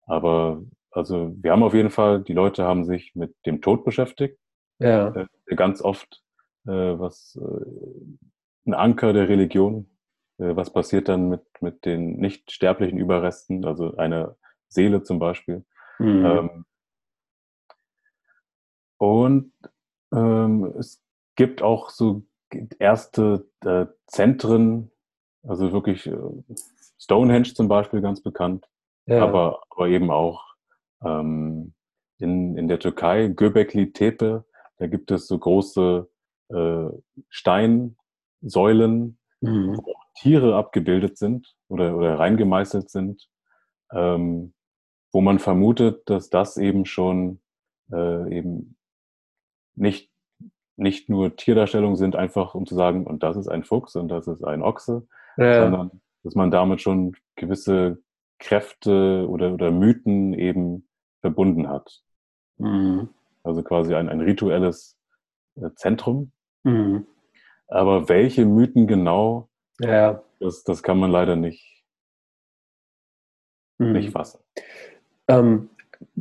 Aber 0.02 0.62
also 0.90 1.32
wir 1.40 1.52
haben 1.52 1.62
auf 1.62 1.74
jeden 1.74 1.90
Fall, 1.90 2.22
die 2.22 2.32
Leute 2.32 2.64
haben 2.64 2.84
sich 2.84 3.14
mit 3.14 3.34
dem 3.46 3.60
Tod 3.60 3.84
beschäftigt. 3.84 4.38
Ja. 4.78 5.08
Äh, 5.14 5.26
ganz 5.56 5.82
oft 5.82 6.22
äh, 6.66 6.70
was 6.70 7.38
äh, 7.40 8.68
ein 8.68 8.74
Anker 8.74 9.12
der 9.12 9.28
Religion. 9.28 9.89
Äh, 10.40 10.56
was 10.56 10.72
passiert 10.72 11.08
dann 11.08 11.28
mit, 11.28 11.42
mit 11.60 11.84
den 11.84 12.16
nicht 12.16 12.50
sterblichen 12.50 12.98
Überresten, 12.98 13.64
also 13.64 13.96
einer 13.96 14.36
Seele 14.68 15.02
zum 15.02 15.18
Beispiel. 15.18 15.64
Mhm. 15.98 16.24
Ähm, 16.24 16.64
und 18.96 19.52
ähm, 20.12 20.64
es 20.78 21.02
gibt 21.36 21.62
auch 21.62 21.90
so 21.90 22.22
erste 22.78 23.48
äh, 23.64 23.86
Zentren, 24.06 24.90
also 25.42 25.72
wirklich 25.72 26.06
äh, 26.06 26.16
Stonehenge 26.98 27.54
zum 27.54 27.68
Beispiel 27.68 28.00
ganz 28.00 28.20
bekannt, 28.22 28.66
ja. 29.06 29.22
aber, 29.22 29.62
aber 29.70 29.88
eben 29.88 30.10
auch 30.10 30.44
ähm, 31.02 31.72
in, 32.18 32.56
in 32.56 32.68
der 32.68 32.78
Türkei, 32.78 33.28
Göbekli 33.28 33.92
Tepe, 33.92 34.44
da 34.78 34.86
gibt 34.86 35.10
es 35.10 35.26
so 35.26 35.38
große 35.38 36.10
äh, 36.48 36.88
Steinsäulen, 37.28 39.18
mhm. 39.40 39.76
wo 39.76 39.94
Tiere 40.20 40.54
abgebildet 40.54 41.16
sind 41.16 41.54
oder, 41.68 41.96
oder 41.96 42.18
reingemeißelt 42.18 42.90
sind, 42.90 43.26
ähm, 43.90 44.52
wo 45.12 45.22
man 45.22 45.38
vermutet, 45.38 46.02
dass 46.10 46.28
das 46.28 46.58
eben 46.58 46.84
schon 46.84 47.40
äh, 47.90 48.36
eben 48.36 48.76
nicht, 49.74 50.10
nicht 50.76 51.08
nur 51.08 51.36
Tierdarstellungen 51.36 51.96
sind, 51.96 52.16
einfach 52.16 52.54
um 52.54 52.66
zu 52.66 52.74
sagen, 52.74 53.06
und 53.06 53.22
das 53.22 53.38
ist 53.38 53.48
ein 53.48 53.64
Fuchs 53.64 53.96
und 53.96 54.08
das 54.08 54.28
ist 54.28 54.44
ein 54.44 54.62
Ochse, 54.62 55.06
ja. 55.38 55.62
sondern 55.62 56.02
dass 56.22 56.34
man 56.34 56.50
damit 56.50 56.82
schon 56.82 57.16
gewisse 57.36 57.98
Kräfte 58.38 59.26
oder, 59.26 59.54
oder 59.54 59.70
Mythen 59.70 60.34
eben 60.34 60.86
verbunden 61.22 61.68
hat. 61.68 62.02
Mhm. 62.58 63.08
Also 63.42 63.62
quasi 63.62 63.94
ein, 63.94 64.10
ein 64.10 64.20
rituelles 64.20 64.98
äh, 65.56 65.70
Zentrum. 65.76 66.32
Mhm. 66.64 67.06
Aber 67.68 68.10
welche 68.10 68.44
Mythen 68.44 68.86
genau, 68.86 69.49
ja. 69.80 70.22
das, 70.38 70.64
das 70.64 70.82
kann 70.82 70.98
man 70.98 71.10
leider 71.10 71.36
nicht, 71.36 71.84
mhm. 73.78 73.92
nicht 73.92 74.10
fassen. 74.10 74.40
Ähm, 75.28 75.70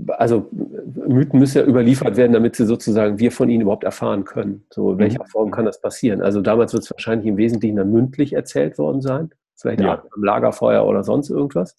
also 0.08 0.50
Mythen 0.52 1.40
müssen 1.40 1.60
ja 1.60 1.66
überliefert 1.66 2.18
werden, 2.18 2.34
damit 2.34 2.56
sie 2.56 2.66
sozusagen 2.66 3.20
wir 3.20 3.32
von 3.32 3.50
ihnen 3.50 3.62
überhaupt 3.62 3.84
erfahren 3.84 4.26
können. 4.26 4.66
So 4.72 4.92
in 4.92 4.96
mhm. 4.96 5.00
welcher 5.00 5.26
Form 5.26 5.52
kann 5.52 5.66
das 5.66 5.82
passieren? 5.82 6.22
Also 6.22 6.42
damals 6.42 6.74
wird 6.74 6.84
es 6.84 6.92
wahrscheinlich 6.92 7.28
im 7.28 7.38
Wesentlichen 7.38 7.78
dann 7.78 7.92
mündlich 7.92 8.34
erzählt 8.34 8.78
worden 8.78 9.02
sein, 9.02 9.30
vielleicht 9.56 9.82
ja. 9.82 10.04
am 10.14 10.24
Lagerfeuer 10.24 10.86
oder 10.86 11.04
sonst 11.04 11.30
irgendwas. 11.30 11.78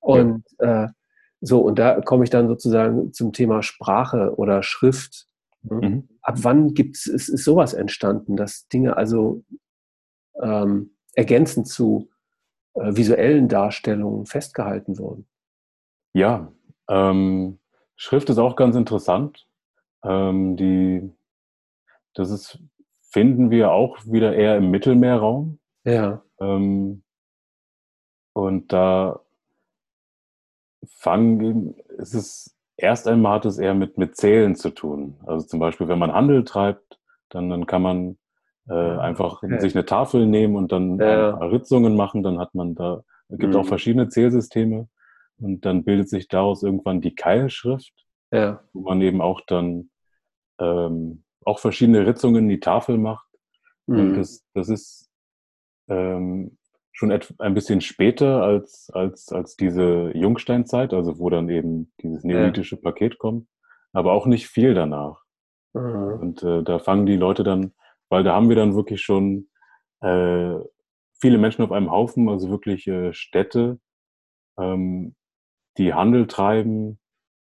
Und 0.00 0.44
ja. 0.60 0.84
äh, 0.84 0.88
so, 1.40 1.60
und 1.60 1.78
da 1.78 2.00
komme 2.00 2.24
ich 2.24 2.30
dann 2.30 2.48
sozusagen 2.48 3.12
zum 3.12 3.32
Thema 3.32 3.62
Sprache 3.62 4.34
oder 4.36 4.62
Schrift. 4.62 5.26
Ne? 5.62 5.88
Mhm. 5.88 6.08
Ab 6.22 6.38
wann 6.42 6.74
gibt's, 6.74 7.06
ist, 7.06 7.28
ist 7.28 7.44
sowas 7.44 7.74
entstanden, 7.74 8.36
dass 8.36 8.66
Dinge 8.68 8.96
also 8.96 9.44
ähm, 10.42 10.90
ergänzend 11.18 11.66
zu 11.66 12.08
äh, 12.74 12.94
visuellen 12.94 13.48
Darstellungen 13.48 14.24
festgehalten 14.24 14.98
wurden? 14.98 15.26
Ja, 16.12 16.52
ähm, 16.88 17.58
Schrift 17.96 18.30
ist 18.30 18.38
auch 18.38 18.54
ganz 18.54 18.76
interessant. 18.76 19.48
Ähm, 20.04 20.56
die, 20.56 21.12
das 22.14 22.30
ist, 22.30 22.60
finden 23.02 23.50
wir 23.50 23.72
auch 23.72 23.98
wieder 24.04 24.36
eher 24.36 24.56
im 24.56 24.70
Mittelmeerraum. 24.70 25.58
Ja. 25.84 26.22
Ähm, 26.40 27.02
und 28.32 28.72
da 28.72 29.20
fangen, 30.86 31.74
es 31.98 32.14
ist, 32.14 32.56
erst 32.76 33.08
einmal 33.08 33.34
hat 33.34 33.44
es 33.44 33.58
eher 33.58 33.74
mit, 33.74 33.98
mit 33.98 34.16
Zählen 34.16 34.54
zu 34.54 34.70
tun. 34.70 35.18
Also 35.26 35.44
zum 35.48 35.58
Beispiel, 35.58 35.88
wenn 35.88 35.98
man 35.98 36.12
Handel 36.12 36.44
treibt, 36.44 37.00
dann, 37.28 37.50
dann 37.50 37.66
kann 37.66 37.82
man 37.82 38.18
äh, 38.68 38.72
einfach 38.72 39.42
okay. 39.42 39.60
sich 39.60 39.74
eine 39.74 39.84
Tafel 39.84 40.26
nehmen 40.26 40.56
und 40.56 40.72
dann 40.72 40.98
ja. 40.98 41.30
Ritzungen 41.36 41.96
machen, 41.96 42.22
dann 42.22 42.38
hat 42.38 42.54
man 42.54 42.74
da, 42.74 43.02
es 43.28 43.38
gibt 43.38 43.54
mhm. 43.54 43.60
auch 43.60 43.66
verschiedene 43.66 44.08
Zählsysteme 44.08 44.88
und 45.38 45.64
dann 45.64 45.84
bildet 45.84 46.08
sich 46.08 46.28
daraus 46.28 46.62
irgendwann 46.62 47.00
die 47.00 47.14
Keilschrift, 47.14 47.92
ja. 48.30 48.60
wo 48.72 48.82
man 48.82 49.00
eben 49.02 49.20
auch 49.20 49.40
dann 49.46 49.90
ähm, 50.60 51.24
auch 51.44 51.58
verschiedene 51.58 52.06
Ritzungen 52.06 52.44
in 52.44 52.48
die 52.48 52.60
Tafel 52.60 52.98
macht. 52.98 53.26
Mhm. 53.86 54.00
Und 54.00 54.14
das, 54.16 54.44
das 54.54 54.68
ist 54.68 55.10
ähm, 55.88 56.58
schon 56.92 57.12
ein 57.38 57.54
bisschen 57.54 57.80
später 57.80 58.42
als, 58.42 58.90
als, 58.92 59.32
als 59.32 59.56
diese 59.56 60.10
Jungsteinzeit, 60.14 60.92
also 60.92 61.18
wo 61.18 61.30
dann 61.30 61.48
eben 61.48 61.92
dieses 62.02 62.24
neolithische 62.24 62.76
ja. 62.76 62.82
Paket 62.82 63.18
kommt, 63.18 63.46
aber 63.92 64.12
auch 64.12 64.26
nicht 64.26 64.48
viel 64.48 64.74
danach. 64.74 65.22
Mhm. 65.74 66.18
Und 66.20 66.42
äh, 66.42 66.62
da 66.64 66.78
fangen 66.80 67.06
die 67.06 67.16
Leute 67.16 67.44
dann, 67.44 67.72
weil 68.08 68.24
da 68.24 68.34
haben 68.34 68.48
wir 68.48 68.56
dann 68.56 68.74
wirklich 68.74 69.02
schon 69.02 69.48
äh, 70.00 70.54
viele 71.20 71.38
Menschen 71.38 71.62
auf 71.62 71.72
einem 71.72 71.90
Haufen, 71.90 72.28
also 72.28 72.50
wirklich 72.50 72.86
äh, 72.86 73.12
Städte, 73.12 73.78
ähm, 74.58 75.14
die 75.76 75.94
Handel 75.94 76.26
treiben 76.26 76.98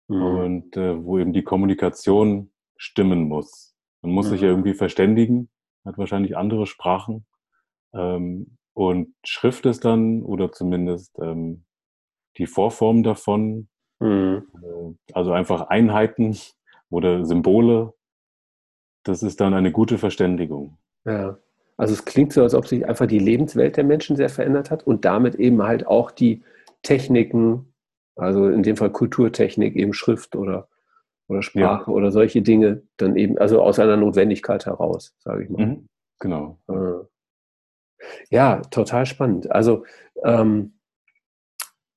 mhm. 0.08 0.22
und 0.22 0.78
äh, 0.78 1.04
wo 1.04 1.20
eben 1.20 1.34
die 1.34 1.44
Kommunikation 1.44 2.52
stimmen 2.78 3.28
muss. 3.28 3.76
Man 4.02 4.12
muss 4.12 4.28
mhm. 4.28 4.32
sich 4.32 4.42
ja 4.42 4.50
irgendwie 4.50 4.74
verständigen, 4.74 5.50
hat 5.86 5.98
wahrscheinlich 5.98 6.38
andere 6.38 6.66
Sprachen. 6.66 7.26
Ähm, 7.94 8.58
und 8.74 9.14
Schrift 9.24 9.66
ist 9.66 9.86
dann, 9.86 10.24
oder 10.24 10.52
zumindest 10.52 11.18
ähm, 11.20 11.66
die 12.38 12.48
Vorform 12.48 13.04
davon, 13.04 13.70
mhm. 14.00 14.48
äh, 14.62 15.14
also 15.14 15.32
einfach 15.32 15.68
Einheiten 15.70 16.38
oder 16.90 17.26
Symbole, 17.26 17.94
das 19.04 19.24
ist 19.24 19.42
dann 19.42 19.54
eine 19.54 19.72
gute 19.72 19.98
Verständigung. 19.98 20.78
Ja, 21.06 21.38
also 21.78 21.94
es 21.94 22.06
klingt 22.06 22.34
so, 22.34 22.44
als 22.44 22.54
ob 22.54 22.68
sich 22.68 22.88
einfach 22.88 23.08
die 23.08 23.20
Lebenswelt 23.20 23.78
der 23.78 23.84
Menschen 23.84 24.16
sehr 24.16 24.30
verändert 24.30 24.72
hat 24.72 24.86
und 24.86 25.06
damit 25.06 25.36
eben 25.36 25.64
halt 25.64 25.88
auch 25.88 26.12
die 26.12 26.44
Techniken, 26.82 27.74
also 28.16 28.48
in 28.48 28.64
dem 28.64 28.78
Fall 28.78 28.92
Kulturtechnik, 28.92 29.76
eben 29.76 29.94
Schrift 29.94 30.36
oder, 30.36 30.68
oder 31.28 31.42
Sprache 31.42 31.92
ja. 31.92 31.96
oder 31.96 32.12
solche 32.12 32.42
Dinge, 32.42 32.84
dann 32.98 33.16
eben, 33.16 33.38
also 33.38 33.62
aus 33.62 33.80
einer 33.80 33.98
Notwendigkeit 33.98 34.66
heraus, 34.66 35.16
sage 35.20 35.44
ich 35.44 35.50
mal. 35.50 35.66
Mhm. 35.66 35.90
Genau. 36.20 36.58
Äh, 36.70 37.06
ja, 38.30 38.62
total 38.70 39.06
spannend. 39.06 39.52
Also 39.52 39.86
ähm, 40.24 40.74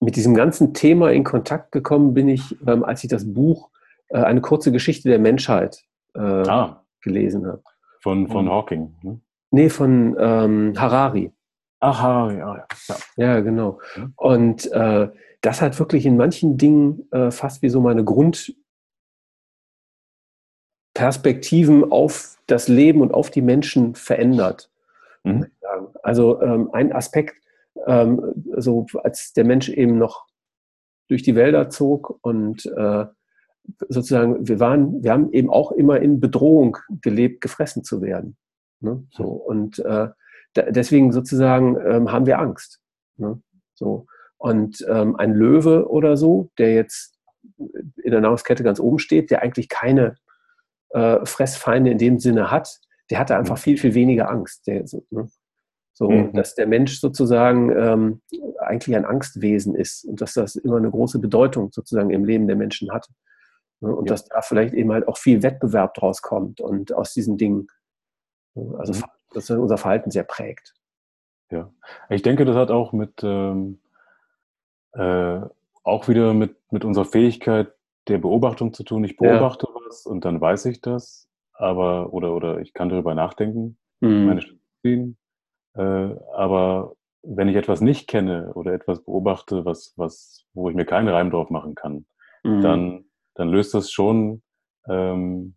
mit 0.01 0.17
diesem 0.17 0.35
ganzen 0.35 0.75
Thema 0.75 1.13
in 1.13 1.25
Kontakt 1.25 1.73
gekommen 1.73 2.15
bin 2.15 2.29
ich, 2.29 2.57
ähm, 2.67 2.85
als 2.85 3.05
ich 3.05 3.11
das 3.11 3.33
Buch 3.33 3.71
äh, 4.09 4.19
Eine 4.19 4.41
kurze 4.41 4.73
Geschichte 4.73 5.09
der 5.09 5.19
Menschheit 5.19 5.85
äh, 6.15 6.21
ah. 6.21 6.86
Gelesen 7.07 7.47
habe. 7.47 7.63
Von, 8.03 8.29
von 8.29 8.51
Hawking? 8.51 8.95
Ne? 9.03 9.21
Nee, 9.51 9.71
von 9.71 10.17
ähm, 10.19 10.75
Harari. 10.77 11.33
Ach, 11.81 12.03
Harari, 12.03 12.43
ah, 12.43 12.57
ja. 12.57 12.67
ja. 12.89 12.97
Ja, 13.17 13.41
genau. 13.41 13.81
Und 14.17 14.71
äh, 14.73 15.09
das 15.41 15.63
hat 15.63 15.79
wirklich 15.79 16.05
in 16.05 16.17
manchen 16.17 16.59
Dingen 16.59 17.09
äh, 17.13 17.31
fast 17.31 17.63
wie 17.63 17.69
so 17.69 17.81
meine 17.81 18.05
Grundperspektiven 20.95 21.91
auf 21.91 22.37
das 22.47 22.69
Leben 22.69 23.01
und 23.01 23.15
auf 23.15 23.31
die 23.31 23.43
Menschen 23.43 23.95
verändert. 23.95 24.71
Mhm. 25.25 25.47
Also 26.03 26.43
ähm, 26.43 26.71
ein 26.73 26.93
Aspekt, 26.93 27.37
ähm, 27.87 28.45
so 28.57 28.87
als 29.03 29.33
der 29.33 29.45
Mensch 29.45 29.69
eben 29.69 29.99
noch 29.99 30.27
durch 31.09 31.23
die 31.23 31.37
Wälder 31.37 31.71
zog 31.71 32.19
und 32.23 32.67
äh, 32.67 33.07
sozusagen, 33.89 34.47
wir 34.47 34.61
waren, 34.61 35.03
wir 35.03 35.13
haben 35.13 35.33
eben 35.33 35.51
auch 35.51 35.73
immer 35.73 36.01
in 36.01 36.21
Bedrohung 36.21 36.77
gelebt, 37.03 37.41
gefressen 37.41 37.85
zu 37.85 38.03
werden. 38.03 38.37
Ne? 38.81 39.05
So, 39.11 39.25
und 39.25 39.79
äh, 39.81 40.09
deswegen 40.55 41.13
sozusagen 41.13 41.77
ähm, 41.87 42.13
haben 42.13 42.27
wir 42.27 42.39
Angst. 42.39 42.81
Ne? 43.17 43.41
So. 43.75 44.07
Und 44.39 44.85
ähm, 44.89 45.17
ein 45.17 45.33
Löwe 45.33 45.89
oder 45.89 46.17
so, 46.17 46.51
der 46.59 46.75
jetzt 46.75 47.19
in 47.59 48.11
der 48.11 48.21
Nahrungskette 48.21 48.63
ganz 48.63 48.81
oben 48.81 48.99
steht, 48.99 49.31
der 49.31 49.43
eigentlich 49.43 49.69
keine 49.69 50.17
äh, 50.91 51.25
Fressfeinde 51.25 51.91
in 51.91 51.99
dem 51.99 52.19
Sinne 52.19 52.51
hat, 52.51 52.81
der 53.11 53.19
hatte 53.19 53.37
einfach 53.37 53.57
mhm. 53.57 53.61
viel, 53.61 53.79
viel 53.79 53.95
weniger 53.95 54.31
Angst. 54.31 54.67
Der, 54.67 54.87
so, 54.87 55.05
ne? 55.11 55.29
so 55.93 56.11
mhm. 56.11 56.33
dass 56.33 56.55
der 56.55 56.67
Mensch 56.67 57.01
sozusagen 57.01 57.71
ähm, 57.71 58.21
eigentlich 58.61 58.97
ein 58.97 59.05
Angstwesen 59.05 59.75
ist 59.75 60.05
und 60.05 60.21
dass 60.21 60.35
das 60.35 60.57
immer 60.57 60.77
eine 60.77 60.91
große 60.91 61.19
Bedeutung 61.19 61.71
sozusagen 61.73 62.11
im 62.11 62.25
Leben 62.25 62.47
der 62.47 62.57
Menschen 62.57 62.93
hat. 62.93 63.09
Ne? 63.81 63.95
Und 63.95 64.07
ja. 64.07 64.15
dass 64.15 64.27
da 64.27 64.43
vielleicht 64.43 64.75
eben 64.75 64.93
halt 64.93 65.09
auch 65.09 65.19
viel 65.19 65.43
Wettbewerb 65.43 65.95
draus 65.95 66.23
kommt 66.23 66.61
und 66.61 66.93
aus 66.93 67.13
diesen 67.13 67.37
Dingen, 67.37 67.69
ne? 68.55 68.75
also 68.79 68.93
mhm. 68.93 69.05
dass 69.33 69.51
unser 69.51 69.79
Verhalten 69.79 70.11
sehr 70.11 70.25
prägt. 70.25 70.75
Ja, 71.51 71.73
ich 72.11 72.23
denke, 72.23 72.45
das 72.45 72.57
hat 72.57 72.71
auch 72.71 72.93
mit 72.93 73.23
ähm, 73.23 73.81
äh, 74.93 75.41
auch 75.85 76.09
wieder 76.09 76.35
mit, 76.35 76.57
mit 76.73 76.85
unserer 76.85 77.05
Fähigkeit 77.05 77.73
der 78.09 78.19
Beobachtung 78.19 78.73
zu 78.73 78.83
tun. 78.83 79.05
Ich 79.05 79.17
beobachte 79.17 79.67
ja. 79.69 79.81
was 79.87 80.07
und 80.07 80.25
dann 80.25 80.41
weiß 80.41 80.65
ich 80.67 80.81
das 80.81 81.27
aber 81.59 82.13
oder 82.13 82.35
oder 82.35 82.61
ich 82.61 82.73
kann 82.73 82.89
darüber 82.89 83.15
nachdenken, 83.15 83.79
mhm. 84.01 84.27
meine 84.27 84.43
Stimme 84.43 84.61
ziehen. 84.83 85.17
Äh, 85.75 85.81
aber 86.35 86.95
wenn 87.23 87.49
ich 87.49 87.57
etwas 87.57 87.81
nicht 87.81 88.09
kenne 88.09 88.53
oder 88.55 88.73
etwas 88.73 89.03
beobachte, 89.03 89.65
was 89.65 89.95
was 89.97 90.45
wo 90.55 90.69
ich 90.69 90.77
mir 90.77 90.85
keinen 90.85 91.09
Reim 91.09 91.31
drauf 91.31 91.51
machen 91.51 91.75
kann, 91.75 92.07
mhm. 92.45 92.63
dann 92.63 93.05
dann 93.37 93.49
löst 93.49 93.75
das 93.75 93.91
schon 93.91 94.43
ähm, 94.89 95.57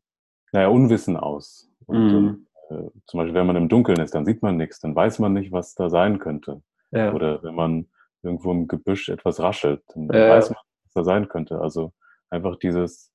naja 0.51 0.67
Unwissen 0.67 1.17
aus 1.17 1.71
und, 1.86 2.07
mhm. 2.07 2.47
äh, 2.69 2.89
zum 3.05 3.17
Beispiel, 3.17 3.34
wenn 3.34 3.47
man 3.47 3.55
im 3.55 3.69
Dunkeln 3.69 3.99
ist, 3.99 4.13
dann 4.13 4.25
sieht 4.25 4.41
man 4.41 4.57
nichts, 4.57 4.80
dann 4.80 4.95
weiß 4.95 5.19
man 5.19 5.34
nicht, 5.34 5.51
was 5.51 5.75
da 5.75 5.89
sein 5.89 6.19
könnte. 6.19 6.61
Ja. 6.91 7.13
Oder 7.13 7.43
wenn 7.43 7.55
man 7.55 7.88
irgendwo 8.23 8.51
im 8.51 8.67
Gebüsch 8.67 9.09
etwas 9.09 9.39
raschelt, 9.39 9.84
dann 9.93 10.07
ja. 10.07 10.30
weiß 10.30 10.49
man, 10.49 10.59
was 10.84 10.93
da 10.93 11.03
sein 11.03 11.27
könnte. 11.30 11.59
Also 11.59 11.93
einfach 12.30 12.57
dieses 12.57 13.11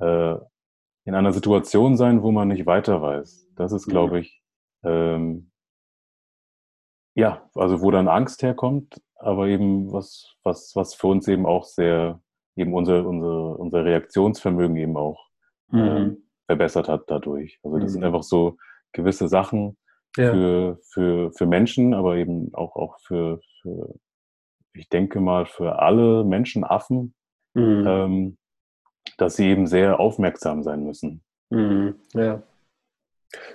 äh, 0.00 0.36
in 1.04 1.14
einer 1.14 1.32
Situation 1.32 1.96
sein, 1.96 2.22
wo 2.22 2.32
man 2.32 2.48
nicht 2.48 2.66
weiter 2.66 3.00
weiß. 3.00 3.48
Das 3.56 3.72
ist, 3.72 3.86
glaube 3.86 4.16
mhm. 4.16 4.20
ich, 4.20 4.42
ähm, 4.84 5.50
ja, 7.14 7.48
also 7.54 7.80
wo 7.82 7.90
dann 7.90 8.08
Angst 8.08 8.42
herkommt, 8.42 9.00
aber 9.16 9.48
eben 9.48 9.92
was, 9.92 10.34
was, 10.44 10.76
was 10.76 10.94
für 10.94 11.08
uns 11.08 11.26
eben 11.26 11.46
auch 11.46 11.64
sehr, 11.64 12.20
eben 12.58 12.74
unser, 12.74 13.06
unser, 13.06 13.58
unser 13.58 13.84
Reaktionsvermögen 13.84 14.76
eben 14.76 14.96
auch 14.96 15.28
mhm. 15.70 15.80
äh, 15.80 16.16
verbessert 16.46 16.88
hat 16.88 17.04
dadurch. 17.06 17.58
Also 17.62 17.78
das 17.78 17.90
mhm. 17.90 17.94
sind 17.94 18.04
einfach 18.04 18.22
so 18.22 18.56
gewisse 18.92 19.28
Sachen 19.28 19.76
ja. 20.16 20.32
für, 20.32 20.78
für, 20.82 21.32
für 21.32 21.46
Menschen, 21.46 21.94
aber 21.94 22.16
eben 22.16 22.52
auch, 22.54 22.76
auch 22.76 22.98
für, 23.00 23.40
für, 23.62 23.94
ich 24.74 24.88
denke 24.88 25.20
mal, 25.20 25.46
für 25.46 25.78
alle 25.78 26.24
Menschenaffen, 26.24 27.14
mhm. 27.54 27.84
ähm, 27.86 28.38
dass 29.16 29.36
sie 29.36 29.48
eben 29.48 29.66
sehr 29.66 30.00
aufmerksam 30.00 30.62
sein 30.62 30.84
müssen. 30.84 31.22
Mhm. 31.50 31.94
Ja. 32.14 32.42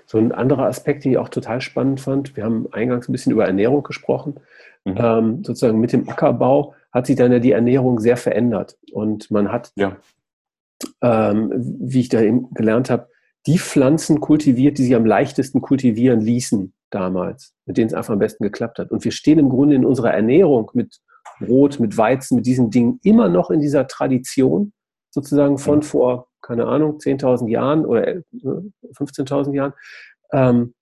So 0.06 0.20
ein 0.20 0.32
anderer 0.32 0.68
Aspekt, 0.68 1.04
den 1.04 1.14
ich 1.14 1.18
auch 1.18 1.30
total 1.30 1.60
spannend 1.62 2.00
fand, 2.00 2.38
wir 2.38 2.44
haben 2.44 2.72
eingangs 2.72 3.10
ein 3.10 3.12
bisschen 3.12 3.32
über 3.32 3.46
Ernährung 3.46 3.84
gesprochen. 3.84 4.40
Mhm. 4.86 4.96
Ähm, 4.98 5.44
sozusagen 5.44 5.80
mit 5.80 5.94
dem 5.94 6.08
Ackerbau 6.10 6.76
hat 6.94 7.08
sich 7.08 7.16
dann 7.16 7.32
ja 7.32 7.40
die 7.40 7.52
Ernährung 7.52 8.00
sehr 8.00 8.18
verändert. 8.18 8.78
Und 8.92 9.32
man 9.32 9.52
hat 9.52 9.72
ja 9.76 9.98
ähm, 11.02 11.52
wie 11.56 12.02
ich 12.02 12.10
da 12.10 12.22
eben 12.22 12.50
gelernt 12.54 12.90
habe, 12.90 13.10
die 13.46 13.60
Pflanzen 13.60 14.20
kultiviert, 14.20 14.78
die 14.78 14.84
sich 14.84 14.96
am 14.96 15.06
leichtesten 15.06 15.62
kultivieren 15.62 16.22
ließen 16.22 16.74
damals, 16.90 17.54
mit 17.66 17.78
denen 17.78 17.88
es 17.88 17.94
einfach 17.94 18.14
am 18.14 18.20
besten 18.20 18.44
geklappt 18.44 18.80
hat. 18.80 18.92
Und 18.92 19.04
wir 19.04 19.12
stehen 19.12 19.40
im 19.40 19.50
Grunde 19.50 19.76
in 19.76 19.86
unserer 19.86 20.14
Ernährung 20.14 20.72
mit 20.74 21.00
Brot, 21.40 21.80
mit 21.80 21.98
Weizen, 21.98 22.36
mit 22.36 22.46
diesen 22.46 22.70
Dingen 22.70 23.00
immer 23.04 23.28
noch 23.28 23.50
in 23.50 23.60
dieser 23.60 23.88
Tradition, 23.88 24.72
sozusagen 25.10 25.58
von 25.58 25.78
mhm. 25.78 25.84
vor, 25.84 26.28
keine 26.42 26.68
Ahnung, 26.68 26.98
10.000 26.98 27.50
Jahren 27.50 27.86
oder 27.86 28.22
15.000 28.34 29.52
äh, 29.52 29.56
Jahren, 29.56 29.74
ähm, 30.32 30.74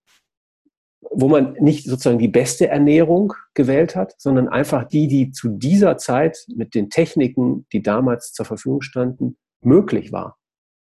wo 1.01 1.27
man 1.27 1.53
nicht 1.53 1.85
sozusagen 1.85 2.19
die 2.19 2.27
beste 2.27 2.67
Ernährung 2.67 3.33
gewählt 3.53 3.95
hat, 3.95 4.13
sondern 4.17 4.47
einfach 4.47 4.83
die, 4.83 5.07
die 5.07 5.31
zu 5.31 5.49
dieser 5.49 5.97
Zeit 5.97 6.45
mit 6.47 6.75
den 6.75 6.89
Techniken, 6.89 7.65
die 7.73 7.81
damals 7.81 8.33
zur 8.33 8.45
Verfügung 8.45 8.81
standen, 8.81 9.37
möglich 9.61 10.11
war. 10.11 10.37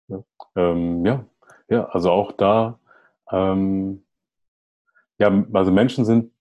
Ja, 0.08 0.22
ähm, 0.56 1.06
ja. 1.06 1.24
ja, 1.68 1.84
also 1.86 2.10
auch 2.10 2.32
da, 2.32 2.80
ähm, 3.30 4.04
ja, 5.18 5.44
also 5.52 5.70
Menschen 5.70 6.04
sind, 6.04 6.32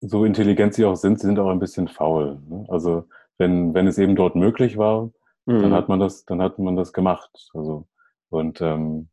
so 0.00 0.24
intelligent 0.24 0.74
sie 0.74 0.84
auch 0.84 0.96
sind, 0.96 1.18
sie 1.18 1.26
sind 1.26 1.38
auch 1.38 1.48
ein 1.48 1.60
bisschen 1.60 1.88
faul. 1.88 2.38
Ne? 2.48 2.66
Also 2.68 3.04
wenn, 3.38 3.72
wenn 3.72 3.86
es 3.86 3.98
eben 3.98 4.16
dort 4.16 4.36
möglich 4.36 4.76
war, 4.76 5.10
mhm. 5.46 5.62
dann 5.62 5.72
hat 5.72 5.88
man 5.88 6.00
das, 6.00 6.24
dann 6.26 6.42
hat 6.42 6.58
man 6.58 6.76
das 6.76 6.92
gemacht. 6.92 7.50
Also, 7.54 7.86
und 8.28 8.60
ähm, 8.60 9.08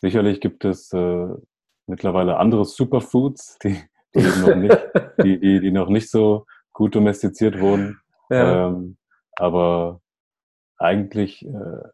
sicherlich 0.00 0.40
gibt 0.40 0.64
es 0.64 0.92
äh, 0.92 1.28
mittlerweile 1.86 2.38
andere 2.38 2.64
Superfoods, 2.64 3.58
die, 3.62 3.78
die, 4.14 4.40
noch 4.40 4.54
nicht, 4.54 4.78
die, 5.22 5.38
die, 5.40 5.60
die 5.60 5.70
noch 5.70 5.88
nicht 5.88 6.10
so 6.10 6.46
gut 6.72 6.94
domestiziert 6.94 7.60
wurden. 7.60 8.00
Ja. 8.30 8.68
Ähm, 8.68 8.96
aber 9.36 10.00
eigentlich 10.78 11.46
äh, 11.46 11.88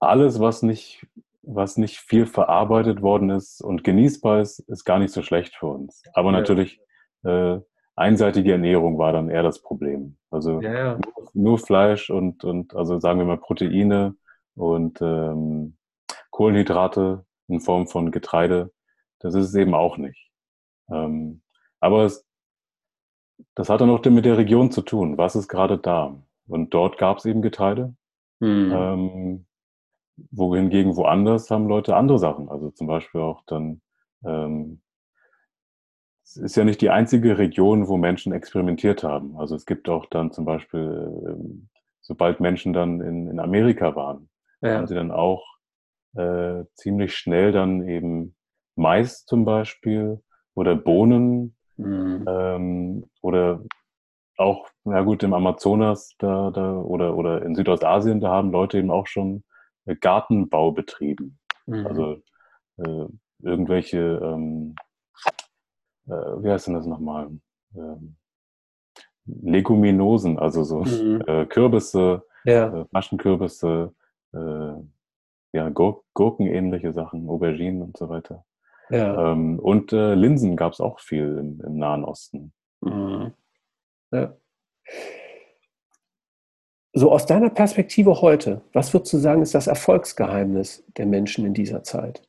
alles, 0.00 0.40
was 0.40 0.62
nicht, 0.62 1.06
was 1.42 1.76
nicht 1.76 1.98
viel 1.98 2.26
verarbeitet 2.26 3.02
worden 3.02 3.30
ist 3.30 3.60
und 3.60 3.84
genießbar 3.84 4.40
ist, 4.40 4.60
ist 4.60 4.84
gar 4.84 4.98
nicht 4.98 5.12
so 5.12 5.22
schlecht 5.22 5.56
für 5.56 5.66
uns. 5.66 6.02
Aber 6.14 6.32
ja. 6.32 6.38
natürlich, 6.38 6.80
äh, 7.24 7.58
einseitige 7.96 8.52
Ernährung 8.52 8.98
war 8.98 9.12
dann 9.12 9.30
eher 9.30 9.42
das 9.42 9.62
Problem. 9.62 10.16
Also 10.30 10.60
ja, 10.60 10.72
ja. 10.72 10.98
Nur, 10.98 11.30
nur, 11.32 11.58
Fleisch 11.58 12.10
und, 12.10 12.44
und, 12.44 12.76
also 12.76 13.00
sagen 13.00 13.18
wir 13.18 13.26
mal 13.26 13.38
Proteine 13.38 14.14
und 14.54 15.00
ähm, 15.00 15.76
Kohlenhydrate 16.30 17.24
in 17.48 17.60
Form 17.60 17.86
von 17.86 18.10
Getreide, 18.10 18.70
das 19.20 19.34
ist 19.34 19.48
es 19.48 19.54
eben 19.54 19.74
auch 19.74 19.96
nicht. 19.96 20.30
Ähm, 20.90 21.42
aber 21.80 22.04
es, 22.04 22.26
das 23.54 23.68
hat 23.68 23.80
dann 23.80 23.90
auch 23.90 24.04
mit 24.04 24.24
der 24.24 24.38
Region 24.38 24.70
zu 24.70 24.82
tun. 24.82 25.18
Was 25.18 25.36
ist 25.36 25.48
gerade 25.48 25.78
da? 25.78 26.16
Und 26.46 26.72
dort 26.72 26.98
gab 26.98 27.18
es 27.18 27.24
eben 27.24 27.42
Getreide 27.42 27.94
Mhm. 28.40 28.72
Ähm, 28.72 29.46
wohingegen 30.30 30.96
woanders 30.96 31.50
haben 31.50 31.68
Leute 31.68 31.96
andere 31.96 32.18
Sachen. 32.18 32.48
Also 32.48 32.70
zum 32.70 32.86
Beispiel 32.86 33.20
auch 33.20 33.42
dann, 33.46 33.80
ähm, 34.24 34.80
es 36.24 36.36
ist 36.36 36.56
ja 36.56 36.64
nicht 36.64 36.80
die 36.80 36.90
einzige 36.90 37.38
Region, 37.38 37.88
wo 37.88 37.96
Menschen 37.96 38.32
experimentiert 38.32 39.02
haben. 39.02 39.36
Also 39.38 39.54
es 39.54 39.66
gibt 39.66 39.88
auch 39.88 40.06
dann 40.06 40.32
zum 40.32 40.44
Beispiel, 40.44 41.22
ähm, 41.26 41.68
sobald 42.00 42.40
Menschen 42.40 42.72
dann 42.72 43.00
in, 43.00 43.28
in 43.28 43.40
Amerika 43.40 43.94
waren, 43.94 44.28
ja. 44.60 44.76
haben 44.76 44.86
sie 44.86 44.94
dann 44.94 45.10
auch 45.10 45.44
äh, 46.14 46.64
ziemlich 46.74 47.14
schnell 47.14 47.52
dann 47.52 47.86
eben 47.86 48.34
Mais 48.76 49.24
zum 49.24 49.44
Beispiel 49.44 50.22
oder 50.54 50.76
Bohnen 50.76 51.56
mhm. 51.76 52.24
ähm, 52.28 53.10
oder 53.22 53.62
auch, 54.38 54.68
na 54.84 55.02
gut, 55.02 55.22
im 55.22 55.32
Amazonas 55.32 56.14
da, 56.18 56.50
da 56.50 56.76
oder, 56.78 57.16
oder 57.16 57.42
in 57.42 57.54
Südostasien, 57.54 58.20
da 58.20 58.30
haben 58.30 58.50
Leute 58.50 58.78
eben 58.78 58.90
auch 58.90 59.06
schon 59.06 59.44
äh, 59.86 59.96
Gartenbau 59.96 60.72
betrieben. 60.72 61.38
Mhm. 61.66 61.86
Also 61.86 62.22
äh, 62.76 63.06
irgendwelche, 63.42 64.20
ähm, 64.22 64.74
äh, 66.06 66.12
wie 66.12 66.50
heißt 66.50 66.66
denn 66.66 66.74
das 66.74 66.86
nochmal? 66.86 67.30
Ähm, 67.74 68.16
Leguminosen, 69.24 70.38
also 70.38 70.62
so 70.62 70.84
mhm. 70.84 71.22
äh, 71.26 71.46
Kürbisse, 71.46 72.24
ja. 72.44 72.82
äh, 72.82 72.84
Maschenkürbisse, 72.90 73.92
äh, 74.32 74.74
ja, 75.52 75.68
Gur 75.70 76.04
Gurkenähnliche 76.14 76.92
Sachen, 76.92 77.28
Auberginen 77.28 77.82
und 77.82 77.96
so 77.96 78.08
weiter. 78.08 78.44
Ja. 78.90 79.32
Ähm, 79.32 79.58
und 79.58 79.92
äh, 79.92 80.14
Linsen 80.14 80.56
gab 80.56 80.72
es 80.72 80.80
auch 80.80 81.00
viel 81.00 81.38
im, 81.38 81.60
im 81.60 81.76
Nahen 81.78 82.04
Osten. 82.04 82.52
Mhm. 82.80 83.32
Ja. 84.12 84.36
So 86.92 87.12
aus 87.12 87.26
deiner 87.26 87.50
Perspektive 87.50 88.22
heute, 88.22 88.62
was 88.72 88.94
würdest 88.94 89.12
du 89.12 89.18
sagen, 89.18 89.42
ist 89.42 89.54
das 89.54 89.66
Erfolgsgeheimnis 89.66 90.84
der 90.96 91.06
Menschen 91.06 91.44
in 91.44 91.52
dieser 91.52 91.82
Zeit? 91.82 92.26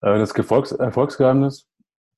Äh, 0.00 0.18
das 0.18 0.32
Erfolgs 0.32 0.72
Erfolgsgeheimnis, 0.72 1.68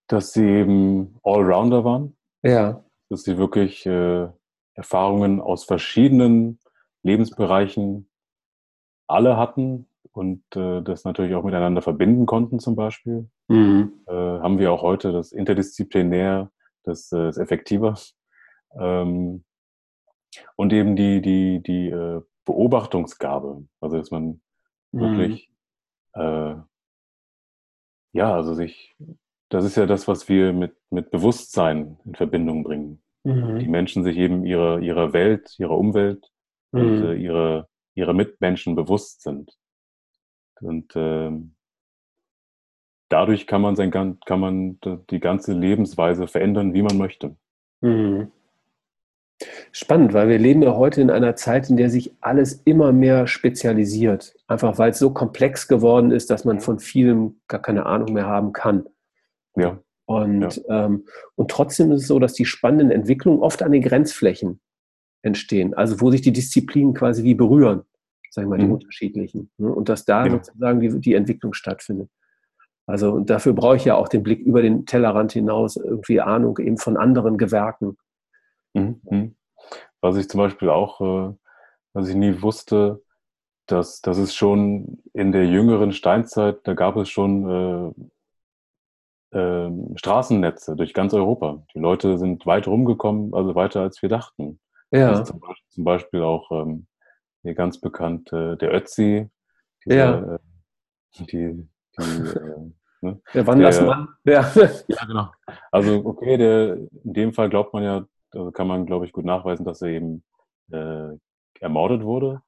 dass 0.08 0.32
sie 0.32 0.46
eben 0.46 1.18
Allrounder 1.22 1.84
waren. 1.84 2.16
Ja. 2.42 2.84
Dass 3.08 3.22
sie 3.22 3.38
wirklich 3.38 3.86
äh, 3.86 4.28
Erfahrungen 4.74 5.40
aus 5.40 5.64
verschiedenen 5.64 6.58
Lebensbereichen 7.02 8.10
alle 9.06 9.36
hatten 9.36 9.89
und 10.12 10.42
äh, 10.54 10.82
das 10.82 11.04
natürlich 11.04 11.34
auch 11.34 11.44
miteinander 11.44 11.82
verbinden 11.82 12.26
konnten 12.26 12.58
zum 12.58 12.76
Beispiel. 12.76 13.28
Mhm. 13.48 13.92
Äh, 14.06 14.12
haben 14.12 14.58
wir 14.58 14.72
auch 14.72 14.82
heute 14.82 15.12
das 15.12 15.32
interdisziplinär 15.32 16.50
das 16.84 17.12
äh, 17.12 17.28
ist 17.28 17.38
effektiver. 17.38 17.98
Ähm, 18.78 19.44
und 20.56 20.72
eben 20.72 20.96
die, 20.96 21.20
die, 21.20 21.62
die 21.62 21.88
äh, 21.88 22.22
Beobachtungsgabe, 22.44 23.66
also 23.80 23.96
dass 23.96 24.10
man 24.10 24.40
mhm. 24.92 25.00
wirklich, 25.00 25.50
äh, 26.14 26.54
ja, 28.12 28.34
also 28.34 28.54
sich, 28.54 28.94
das 29.48 29.64
ist 29.64 29.76
ja 29.76 29.86
das, 29.86 30.08
was 30.08 30.28
wir 30.28 30.52
mit, 30.52 30.76
mit 30.90 31.10
Bewusstsein 31.10 31.98
in 32.04 32.14
Verbindung 32.14 32.62
bringen. 32.64 33.02
Mhm. 33.24 33.58
Die 33.58 33.68
Menschen 33.68 34.04
sich 34.04 34.16
eben 34.16 34.46
ihrer, 34.46 34.80
ihrer 34.80 35.12
Welt, 35.12 35.54
ihrer 35.58 35.76
Umwelt 35.76 36.30
mhm. 36.72 36.80
und 36.80 37.04
äh, 37.04 37.14
ihre, 37.14 37.68
ihre 37.94 38.14
Mitmenschen 38.14 38.74
bewusst 38.74 39.22
sind. 39.22 39.56
Und 40.60 40.92
ähm, 40.94 41.54
dadurch 43.08 43.46
kann 43.46 43.62
man, 43.62 43.76
sein, 43.76 43.90
kann 43.90 44.40
man 44.40 44.78
die 45.10 45.20
ganze 45.20 45.52
Lebensweise 45.52 46.26
verändern, 46.26 46.74
wie 46.74 46.82
man 46.82 46.96
möchte. 46.96 47.36
Mhm. 47.80 48.30
Spannend, 49.72 50.12
weil 50.12 50.28
wir 50.28 50.38
leben 50.38 50.62
ja 50.62 50.76
heute 50.76 51.00
in 51.00 51.10
einer 51.10 51.34
Zeit, 51.34 51.70
in 51.70 51.78
der 51.78 51.88
sich 51.88 52.12
alles 52.20 52.60
immer 52.64 52.92
mehr 52.92 53.26
spezialisiert. 53.26 54.34
Einfach 54.46 54.78
weil 54.78 54.90
es 54.90 54.98
so 54.98 55.10
komplex 55.10 55.66
geworden 55.66 56.10
ist, 56.10 56.30
dass 56.30 56.44
man 56.44 56.60
von 56.60 56.78
vielem 56.78 57.40
gar 57.48 57.62
keine 57.62 57.86
Ahnung 57.86 58.12
mehr 58.12 58.26
haben 58.26 58.52
kann. 58.52 58.86
Ja. 59.56 59.78
Und, 60.04 60.62
ja. 60.68 60.86
Ähm, 60.86 61.06
und 61.36 61.50
trotzdem 61.50 61.90
ist 61.92 62.02
es 62.02 62.08
so, 62.08 62.18
dass 62.18 62.34
die 62.34 62.44
spannenden 62.44 62.90
Entwicklungen 62.90 63.40
oft 63.40 63.62
an 63.62 63.72
den 63.72 63.82
Grenzflächen 63.82 64.60
entstehen. 65.22 65.72
Also 65.72 66.00
wo 66.00 66.10
sich 66.10 66.20
die 66.20 66.32
Disziplinen 66.32 66.94
quasi 66.94 67.22
wie 67.22 67.34
berühren, 67.34 67.82
sagen 68.30 68.48
wir 68.48 68.56
mal, 68.56 68.58
die 68.58 68.66
mhm. 68.66 68.74
unterschiedlichen. 68.74 69.50
Ne? 69.58 69.72
Und 69.72 69.88
dass 69.88 70.04
da 70.04 70.24
ja. 70.24 70.32
sozusagen 70.32 70.80
die, 70.80 71.00
die 71.00 71.14
Entwicklung 71.14 71.52
stattfindet. 71.52 72.08
Also 72.86 73.12
und 73.12 73.30
dafür 73.30 73.52
brauche 73.52 73.76
ich 73.76 73.84
ja 73.84 73.94
auch 73.94 74.08
den 74.08 74.22
Blick 74.22 74.40
über 74.40 74.62
den 74.62 74.86
Tellerrand 74.86 75.32
hinaus, 75.32 75.76
irgendwie 75.76 76.20
Ahnung 76.20 76.58
eben 76.58 76.78
von 76.78 76.96
anderen 76.96 77.38
Gewerken. 77.38 77.96
Mhm. 78.74 79.36
Was 80.00 80.16
ich 80.16 80.28
zum 80.28 80.38
Beispiel 80.38 80.70
auch, 80.70 81.00
äh, 81.00 81.34
was 81.92 82.08
ich 82.08 82.14
nie 82.14 82.40
wusste, 82.42 83.02
das, 83.66 84.00
das 84.00 84.18
ist 84.18 84.34
schon 84.34 85.02
in 85.12 85.32
der 85.32 85.46
jüngeren 85.46 85.92
Steinzeit, 85.92 86.58
da 86.64 86.74
gab 86.74 86.96
es 86.96 87.08
schon 87.08 87.94
äh, 89.32 89.38
äh, 89.38 89.70
Straßennetze 89.96 90.74
durch 90.74 90.94
ganz 90.94 91.14
Europa. 91.14 91.62
Die 91.74 91.78
Leute 91.78 92.18
sind 92.18 92.46
weit 92.46 92.66
rumgekommen, 92.66 93.32
also 93.34 93.54
weiter 93.54 93.82
als 93.82 94.02
wir 94.02 94.08
dachten. 94.08 94.58
Ja. 94.90 95.24
Zum 95.24 95.38
Beispiel, 95.38 95.68
zum, 95.68 95.84
Beispiel, 95.84 96.22
auch 96.22 96.50
ähm, 96.50 96.86
hier 97.42 97.54
ganz 97.54 97.80
bekannt 97.80 98.32
äh, 98.32 98.56
der 98.56 98.74
Ötzi, 98.74 99.28
dieser, 99.84 99.96
ja. 99.96 100.34
Äh, 100.34 100.38
die, 101.18 101.26
die 101.26 101.68
äh, 101.96 102.70
ne? 103.00 103.20
Der 103.34 103.46
Wandersmann. 103.46 104.08
Der, 104.24 104.40
ja. 104.42 104.52
ja, 104.88 105.04
genau. 105.06 105.30
Also 105.70 105.96
okay, 106.04 106.36
der, 106.36 106.74
in 106.76 107.12
dem 107.12 107.32
Fall 107.32 107.50
glaubt 107.50 107.72
man 107.72 107.82
ja, 107.82 108.06
also 108.32 108.50
kann 108.52 108.68
man, 108.68 108.86
glaube 108.86 109.06
ich, 109.06 109.12
gut 109.12 109.24
nachweisen, 109.24 109.64
dass 109.64 109.82
er 109.82 109.88
eben 109.88 110.24
äh, 110.70 111.08
ermordet 111.60 112.04
wurde. 112.04 112.42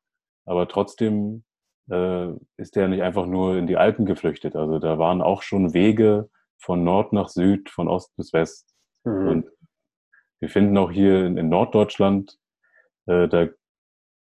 Aber 0.44 0.68
trotzdem 0.68 1.44
äh, 1.90 2.28
ist 2.56 2.76
er 2.76 2.88
nicht 2.88 3.02
einfach 3.02 3.26
nur 3.26 3.56
in 3.56 3.66
die 3.66 3.76
Alpen 3.76 4.06
geflüchtet. 4.06 4.56
Also 4.56 4.78
da 4.78 4.98
waren 4.98 5.22
auch 5.22 5.42
schon 5.42 5.74
Wege 5.74 6.28
von 6.58 6.84
Nord 6.84 7.12
nach 7.12 7.28
Süd, 7.28 7.70
von 7.70 7.88
Ost 7.88 8.14
bis 8.16 8.32
West. 8.32 8.74
Mhm. 9.04 9.28
Und 9.28 9.46
wir 10.40 10.48
finden 10.48 10.76
auch 10.78 10.90
hier 10.90 11.24
in, 11.24 11.36
in 11.36 11.48
Norddeutschland, 11.48 12.38
äh, 13.06 13.28
da 13.28 13.48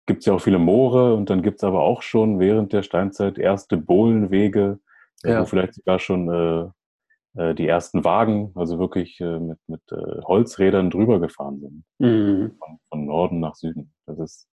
gibt 0.08 0.20
es 0.20 0.26
ja 0.26 0.32
auch 0.32 0.40
viele 0.40 0.58
Moore 0.58 1.14
und 1.14 1.30
dann 1.30 1.42
gibt 1.42 1.58
es 1.58 1.64
aber 1.64 1.82
auch 1.82 2.02
schon 2.02 2.40
während 2.40 2.72
der 2.72 2.82
Steinzeit 2.82 3.38
erste 3.38 3.76
Bohlenwege, 3.76 4.80
ja. 5.22 5.40
wo 5.40 5.44
vielleicht 5.44 5.74
sogar 5.74 6.00
schon 6.00 6.28
äh, 6.28 7.40
äh, 7.40 7.54
die 7.54 7.68
ersten 7.68 8.04
Wagen, 8.04 8.50
also 8.56 8.80
wirklich 8.80 9.20
äh, 9.20 9.38
mit, 9.38 9.58
mit 9.68 9.82
äh, 9.92 10.22
Holzrädern 10.24 10.90
drüber 10.90 11.20
gefahren 11.20 11.60
sind. 11.60 11.84
Mhm. 11.98 12.56
Von, 12.58 12.78
von, 12.88 13.04
Norden 13.06 13.38
nach 13.38 13.54
Süden. 13.54 13.92
Das 14.06 14.18
ist 14.18 14.48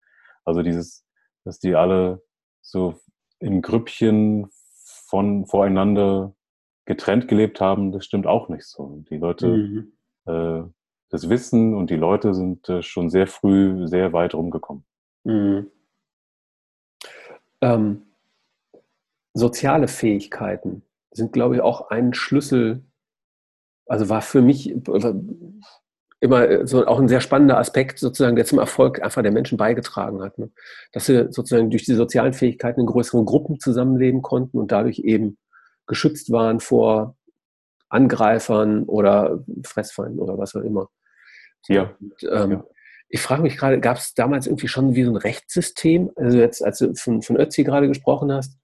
also 0.45 0.63
dieses, 0.63 1.05
dass 1.45 1.61
die 1.61 1.77
alle 1.77 2.23
so 2.61 2.95
im 3.39 3.63
Grüppchen 3.63 4.49
von 5.07 5.47
voreinander 5.47 6.35
getrennt 6.87 7.29
gelebt 7.29 7.61
haben, 7.61 7.93
das 7.93 8.05
stimmt 8.05 8.27
auch 8.27 8.49
nicht 8.49 8.65
so. 8.65 9.05
Die 9.11 9.19
Leute 9.19 9.47
mhm. 9.47 9.93
äh, 10.27 10.63
das 11.11 11.29
Wissen 11.29 11.75
und 11.75 11.91
die 11.91 11.97
Leute 11.97 12.35
sind 12.35 12.69
äh, 12.71 12.83
schon 12.83 13.11
sehr 13.11 13.27
früh 13.27 13.87
sehr 13.87 14.13
weit 14.15 14.35
rumgekommen. 14.35 14.85
Mhm. 15.25 15.71
Ähm, 17.61 18.03
soziale 19.35 19.89
Fähigkeiten 19.89 20.83
sind, 21.13 21.33
glaube 21.33 21.57
ich, 21.57 21.61
auch 21.61 21.91
ein 21.91 22.15
Schlüssel, 22.15 22.85
also 23.87 24.09
war 24.09 24.23
für 24.23 24.43
mich 24.43 24.75
immer 26.21 26.67
so 26.67 26.87
auch 26.87 27.01
ein 27.01 27.09
sehr 27.09 27.21
spannender 27.21 27.59
Aspekt, 27.59 27.99
sozusagen, 27.99 28.37
der 28.37 28.45
zum 28.45 28.59
Erfolg 28.59 29.03
einfach 29.03 29.23
der 29.23 29.33
Menschen 29.33 29.59
beigetragen 29.59 30.23
hat. 30.23 30.39
Ne? 30.39 30.51
Dass 30.93 31.07
sie 31.07 31.27
sozusagen 31.31 31.71
durch 31.71 31.85
die 31.85 31.95
sozialen 31.95 32.33
Fähigkeiten 32.33 32.81
in 32.81 32.87
größeren 32.87 33.25
Gruppen 33.25 33.59
zusammenleben 33.59 34.23
konnten 34.23 34.59
und 34.59 34.71
dadurch 34.73 35.01
eben 35.01 35.37
geschützt 35.87 36.31
waren 36.31 36.61
vor 36.61 37.17
Angreifern 37.89 38.85
oder 38.85 39.45
Fressfeinden 39.65 40.21
oder 40.21 40.39
was 40.39 40.55
auch 40.55 40.63
immer. 40.63 40.89
Ja. 41.69 41.95
Und, 42.01 42.15
ähm, 42.31 42.51
ja. 42.53 42.65
Ich 43.15 43.21
frage 43.21 43.43
mich 43.43 43.59
gerade, 43.59 43.79
gab 43.79 43.99
es 43.99 44.15
damals 44.15 44.47
irgendwie 44.47 44.69
schon 44.69 44.95
wie 44.95 45.05
so 45.05 45.11
ein 45.11 45.17
Rechtssystem? 45.17 46.11
Also 46.17 46.39
jetzt, 46.39 46.65
als 46.65 46.79
du 46.79 46.95
von, 46.95 47.21
von 47.21 47.37
Ötzi 47.37 47.63
gerade 47.63 47.87
gesprochen 47.87 48.33
hast, 48.33 48.57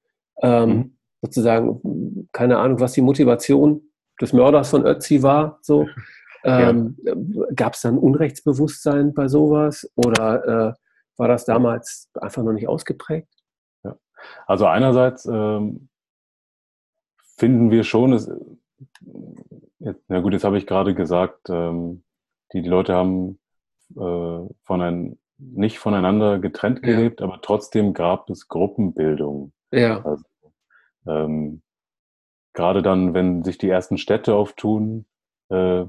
ähm, 0.42 0.68
mhm. 0.70 0.96
sozusagen, 1.20 2.28
keine 2.32 2.56
Ahnung, 2.56 2.80
was 2.80 2.94
die 2.94 3.02
Motivation 3.02 3.82
des 4.20 4.32
Mörders 4.32 4.70
von 4.70 4.86
Ötzi 4.86 5.22
war, 5.22 5.58
so. 5.62 5.86
Ähm, 6.44 6.96
ja. 7.02 7.14
Gab 7.56 7.74
es 7.74 7.80
dann 7.80 7.98
Unrechtsbewusstsein 7.98 9.12
bei 9.12 9.26
sowas 9.26 9.90
oder 9.96 10.68
äh, 10.68 10.72
war 11.16 11.26
das 11.26 11.44
damals 11.44 12.08
einfach 12.14 12.44
noch 12.44 12.52
nicht 12.52 12.68
ausgeprägt? 12.68 13.28
Ja. 13.82 13.96
Also 14.46 14.66
einerseits 14.66 15.26
ähm, 15.26 15.88
finden 17.36 17.72
wir 17.72 17.82
schon, 17.82 18.12
es, 18.12 18.30
jetzt, 19.80 20.04
na 20.06 20.20
gut, 20.20 20.32
jetzt 20.32 20.44
habe 20.44 20.58
ich 20.58 20.66
gerade 20.68 20.94
gesagt, 20.94 21.50
ähm, 21.50 22.04
die, 22.52 22.62
die 22.62 22.68
Leute 22.68 22.94
haben 22.94 23.40
äh, 23.96 24.46
von 24.64 24.82
ein, 24.82 25.18
nicht 25.38 25.78
voneinander 25.78 26.38
getrennt 26.38 26.82
gelebt, 26.82 27.20
ja. 27.20 27.26
aber 27.26 27.40
trotzdem 27.40 27.94
gab 27.94 28.28
es 28.30 28.48
Gruppenbildung. 28.48 29.52
Ja. 29.70 30.04
Also, 30.04 30.24
ähm, 31.06 31.62
gerade 32.54 32.82
dann, 32.82 33.14
wenn 33.14 33.44
sich 33.44 33.58
die 33.58 33.68
ersten 33.68 33.98
Städte 33.98 34.34
auftun, 34.34 35.06
äh, 35.48 35.84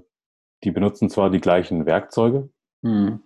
die 0.63 0.71
benutzen 0.71 1.09
zwar 1.09 1.29
die 1.29 1.39
gleichen 1.39 1.85
Werkzeuge, 1.85 2.49
mhm. 2.81 3.23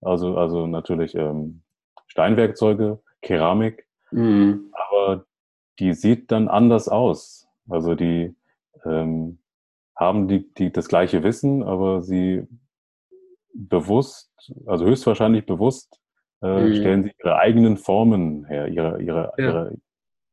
also, 0.00 0.36
also 0.36 0.66
natürlich 0.66 1.14
ähm, 1.14 1.62
Steinwerkzeuge, 2.06 3.00
Keramik, 3.22 3.86
mhm. 4.10 4.72
aber 4.72 5.26
die 5.78 5.92
sieht 5.94 6.30
dann 6.32 6.48
anders 6.48 6.88
aus. 6.88 7.48
Also 7.68 7.94
die 7.94 8.34
ähm, 8.84 9.38
haben 9.94 10.28
die, 10.28 10.52
die 10.54 10.72
das 10.72 10.88
gleiche 10.88 11.22
Wissen, 11.22 11.62
aber 11.62 12.02
sie 12.02 12.46
bewusst, 13.54 14.30
also 14.66 14.84
höchstwahrscheinlich 14.84 15.46
bewusst, 15.46 16.00
äh, 16.42 16.60
mhm. 16.60 16.74
stellen 16.74 17.02
sie 17.04 17.12
ihre 17.18 17.36
eigenen 17.36 17.76
Formen 17.76 18.44
her, 18.46 18.68
ihre, 18.68 19.02
ihre, 19.02 19.32
ja. 19.38 19.44
ihre, 19.44 19.76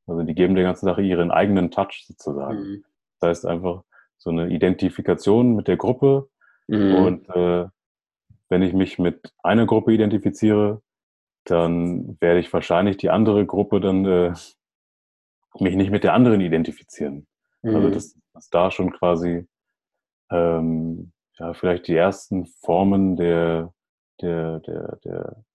also 0.08 0.24
die 0.24 0.36
geben 0.36 0.56
der 0.56 0.64
ganzen 0.64 0.86
Sache 0.86 1.02
ihren 1.02 1.32
eigenen 1.32 1.72
Touch 1.72 2.06
sozusagen. 2.06 2.60
Mhm. 2.60 2.86
Das 3.20 3.30
heißt 3.30 3.46
einfach 3.46 3.84
so 4.18 4.30
eine 4.30 4.50
Identifikation 4.50 5.56
mit 5.56 5.68
der 5.68 5.78
Gruppe 5.78 6.30
mhm. 6.68 6.96
und 6.96 7.30
äh, 7.30 7.68
wenn 8.50 8.62
ich 8.62 8.74
mich 8.74 9.00
mit 9.00 9.34
einer 9.42 9.66
Gruppe 9.66 9.94
identifiziere, 9.94 10.82
dann 11.46 12.18
werde 12.20 12.40
ich 12.40 12.52
wahrscheinlich 12.54 12.98
die 12.98 13.10
andere 13.10 13.46
Gruppe 13.46 13.80
dann 13.80 14.06
äh, 14.06 14.34
mich 15.60 15.76
nicht 15.76 15.92
mit 15.92 16.04
der 16.04 16.14
anderen 16.14 16.42
identifizieren. 16.42 17.28
Also 17.64 17.80
mhm. 17.80 17.92
dass, 17.94 18.20
dass 18.34 18.50
da 18.50 18.70
schon 18.70 18.92
quasi 18.92 19.48
ähm, 20.30 21.12
ja, 21.40 21.54
vielleicht 21.54 21.88
die 21.88 21.96
ersten 21.96 22.46
Formen 22.46 23.16
der, 23.16 23.74
der, 24.22 24.60
der, 24.62 25.00
der 25.04 25.46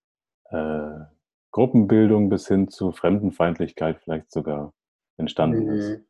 äh, 0.51 1.05
Gruppenbildung 1.53 2.29
bis 2.29 2.47
hin 2.49 2.69
zu 2.69 2.93
Fremdenfeindlichkeit 2.93 4.01
vielleicht 4.03 4.31
sogar 4.31 4.73
entstanden 5.17 5.65
mhm. 5.65 5.73
ist. 5.73 6.01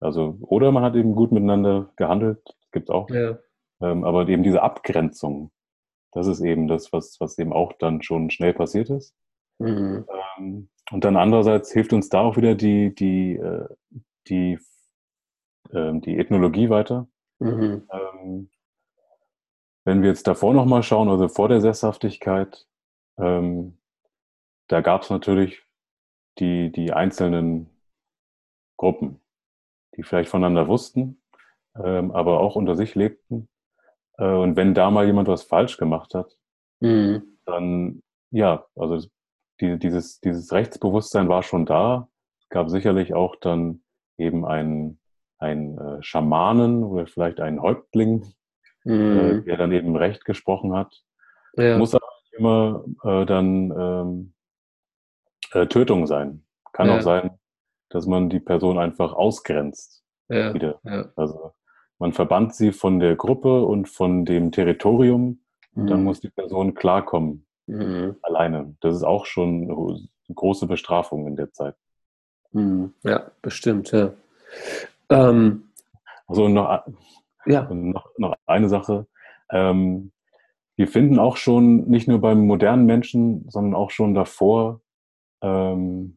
Also, 0.00 0.38
oder 0.40 0.72
man 0.72 0.82
hat 0.82 0.96
eben 0.96 1.14
gut 1.14 1.30
miteinander 1.30 1.92
gehandelt, 1.96 2.42
gibt 2.72 2.88
es 2.88 2.94
auch. 2.94 3.08
Ja. 3.10 3.38
Ähm, 3.82 4.04
aber 4.04 4.28
eben 4.28 4.42
diese 4.42 4.62
Abgrenzung, 4.62 5.50
das 6.12 6.26
ist 6.26 6.40
eben 6.40 6.68
das, 6.68 6.92
was, 6.92 7.20
was 7.20 7.38
eben 7.38 7.52
auch 7.52 7.72
dann 7.74 8.02
schon 8.02 8.30
schnell 8.30 8.54
passiert 8.54 8.90
ist. 8.90 9.14
Mhm. 9.58 10.06
Ähm, 10.38 10.68
und 10.90 11.04
dann 11.04 11.16
andererseits 11.16 11.72
hilft 11.72 11.92
uns 11.92 12.08
da 12.08 12.20
auch 12.20 12.36
wieder 12.36 12.54
die, 12.54 12.94
die, 12.94 13.36
äh, 13.36 13.68
die, 14.28 14.58
äh, 15.70 15.92
die 16.00 16.18
Ethnologie 16.18 16.70
weiter. 16.70 17.08
Mhm. 17.38 17.86
Ähm, 17.92 18.50
wenn 19.84 20.02
wir 20.02 20.10
jetzt 20.10 20.26
davor 20.26 20.54
nochmal 20.54 20.82
schauen, 20.82 21.08
also 21.08 21.28
vor 21.28 21.48
der 21.48 21.60
Sesshaftigkeit, 21.60 22.66
ähm, 23.18 23.78
da 24.68 24.80
gab 24.80 25.02
es 25.02 25.10
natürlich 25.10 25.62
die, 26.38 26.70
die 26.70 26.92
einzelnen 26.92 27.70
Gruppen, 28.76 29.20
die 29.96 30.02
vielleicht 30.02 30.30
voneinander 30.30 30.68
wussten, 30.68 31.20
ähm, 31.76 32.10
aber 32.12 32.40
auch 32.40 32.56
unter 32.56 32.76
sich 32.76 32.94
lebten. 32.94 33.48
Äh, 34.18 34.24
und 34.24 34.56
wenn 34.56 34.74
da 34.74 34.90
mal 34.90 35.06
jemand 35.06 35.28
was 35.28 35.42
falsch 35.42 35.76
gemacht 35.76 36.14
hat, 36.14 36.36
mhm. 36.80 37.38
dann 37.44 38.02
ja, 38.30 38.64
also 38.76 39.06
die, 39.60 39.78
dieses, 39.78 40.20
dieses 40.20 40.52
Rechtsbewusstsein 40.52 41.28
war 41.28 41.42
schon 41.42 41.66
da. 41.66 42.08
Es 42.40 42.48
gab 42.48 42.70
sicherlich 42.70 43.14
auch 43.14 43.36
dann 43.36 43.82
eben 44.18 44.46
einen, 44.46 45.00
einen 45.38 45.78
äh, 45.78 46.02
Schamanen 46.02 46.84
oder 46.84 47.06
vielleicht 47.06 47.40
einen 47.40 47.60
Häuptling, 47.60 48.32
äh, 48.84 48.90
mhm. 48.90 49.44
der 49.44 49.56
dann 49.56 49.72
eben 49.72 49.96
Recht 49.96 50.24
gesprochen 50.24 50.74
hat. 50.74 51.02
Ja. 51.56 51.78
Muss 51.78 51.94
aber 51.94 52.06
nicht 52.22 52.38
immer 52.38 52.84
äh, 53.04 53.26
dann 53.26 53.72
ähm, 53.76 54.32
äh, 55.52 55.66
Tötung 55.66 56.06
sein. 56.06 56.44
Kann 56.72 56.88
ja. 56.88 56.98
auch 56.98 57.02
sein, 57.02 57.38
dass 57.88 58.06
man 58.06 58.30
die 58.30 58.40
Person 58.40 58.78
einfach 58.78 59.12
ausgrenzt. 59.12 60.04
Ja. 60.28 60.54
Wieder. 60.54 60.80
Also 61.16 61.52
man 61.98 62.12
verbannt 62.12 62.54
sie 62.54 62.72
von 62.72 63.00
der 63.00 63.16
Gruppe 63.16 63.64
und 63.64 63.88
von 63.88 64.24
dem 64.24 64.52
Territorium. 64.52 65.40
Mhm. 65.72 65.82
Und 65.82 65.86
dann 65.90 66.04
muss 66.04 66.20
die 66.20 66.30
Person 66.30 66.74
klarkommen. 66.74 67.46
Mhm. 67.66 68.16
Alleine. 68.22 68.76
Das 68.80 68.94
ist 68.94 69.02
auch 69.02 69.26
schon 69.26 69.70
eine 69.70 70.34
große 70.34 70.66
Bestrafung 70.66 71.26
in 71.26 71.36
der 71.36 71.52
Zeit. 71.52 71.74
Mhm. 72.52 72.94
Ja, 73.02 73.30
bestimmt, 73.42 73.92
ja. 73.92 74.12
Ähm, 75.08 75.70
also 76.26 76.48
noch, 76.48 76.84
ja. 77.46 77.66
Und 77.66 77.90
noch, 77.90 78.10
noch 78.18 78.36
eine 78.46 78.68
Sache. 78.68 79.06
Ähm, 79.50 80.12
wir 80.76 80.88
finden 80.88 81.18
auch 81.18 81.36
schon, 81.36 81.88
nicht 81.88 82.08
nur 82.08 82.20
beim 82.20 82.46
modernen 82.46 82.86
Menschen, 82.86 83.48
sondern 83.50 83.74
auch 83.74 83.90
schon 83.90 84.14
davor, 84.14 84.80
ähm, 85.42 86.16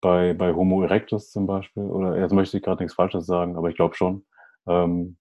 bei, 0.00 0.34
bei 0.34 0.52
Homo 0.54 0.82
erectus 0.82 1.32
zum 1.32 1.46
Beispiel, 1.46 1.82
oder 1.84 2.18
jetzt 2.18 2.32
möchte 2.32 2.56
ich 2.56 2.62
gerade 2.62 2.82
nichts 2.82 2.94
Falsches 2.94 3.26
sagen, 3.26 3.56
aber 3.56 3.68
ich 3.70 3.76
glaube 3.76 3.96
schon, 3.96 4.24
ähm, 4.68 5.16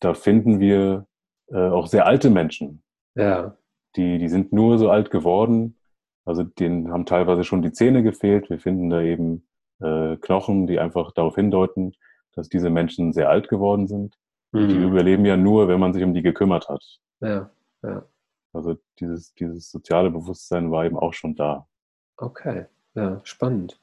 da 0.00 0.14
finden 0.14 0.58
wir 0.58 1.06
äh, 1.48 1.68
auch 1.68 1.86
sehr 1.86 2.06
alte 2.06 2.30
Menschen. 2.30 2.82
Ja. 3.14 3.56
Die, 3.96 4.18
die 4.18 4.28
sind 4.28 4.52
nur 4.52 4.78
so 4.78 4.90
alt 4.90 5.10
geworden, 5.10 5.76
Also 6.24 6.44
denen 6.44 6.92
haben 6.92 7.06
teilweise 7.06 7.44
schon 7.44 7.62
die 7.62 7.72
Zähne 7.72 8.02
gefehlt. 8.02 8.50
Wir 8.50 8.58
finden 8.60 8.90
da 8.90 9.02
eben 9.02 9.46
äh, 9.80 10.16
Knochen, 10.16 10.66
die 10.66 10.78
einfach 10.78 11.12
darauf 11.12 11.34
hindeuten, 11.34 11.94
dass 12.32 12.48
diese 12.48 12.70
Menschen 12.70 13.12
sehr 13.12 13.28
alt 13.28 13.48
geworden 13.48 13.86
sind. 13.88 14.16
Mhm. 14.52 14.68
Die 14.68 14.76
überleben 14.76 15.24
ja 15.24 15.36
nur, 15.36 15.68
wenn 15.68 15.80
man 15.80 15.92
sich 15.92 16.02
um 16.02 16.14
die 16.14 16.22
gekümmert 16.22 16.68
hat. 16.68 16.84
Ja, 17.20 17.50
ja. 17.82 18.04
Also 18.52 18.76
dieses, 18.98 19.32
dieses 19.34 19.70
soziale 19.70 20.10
Bewusstsein 20.10 20.70
war 20.70 20.84
eben 20.84 20.98
auch 20.98 21.14
schon 21.14 21.36
da. 21.36 21.68
Okay, 22.16 22.66
ja, 22.94 23.20
spannend. 23.24 23.78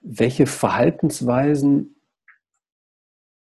Welche 0.00 0.46
Verhaltensweisen 0.46 1.96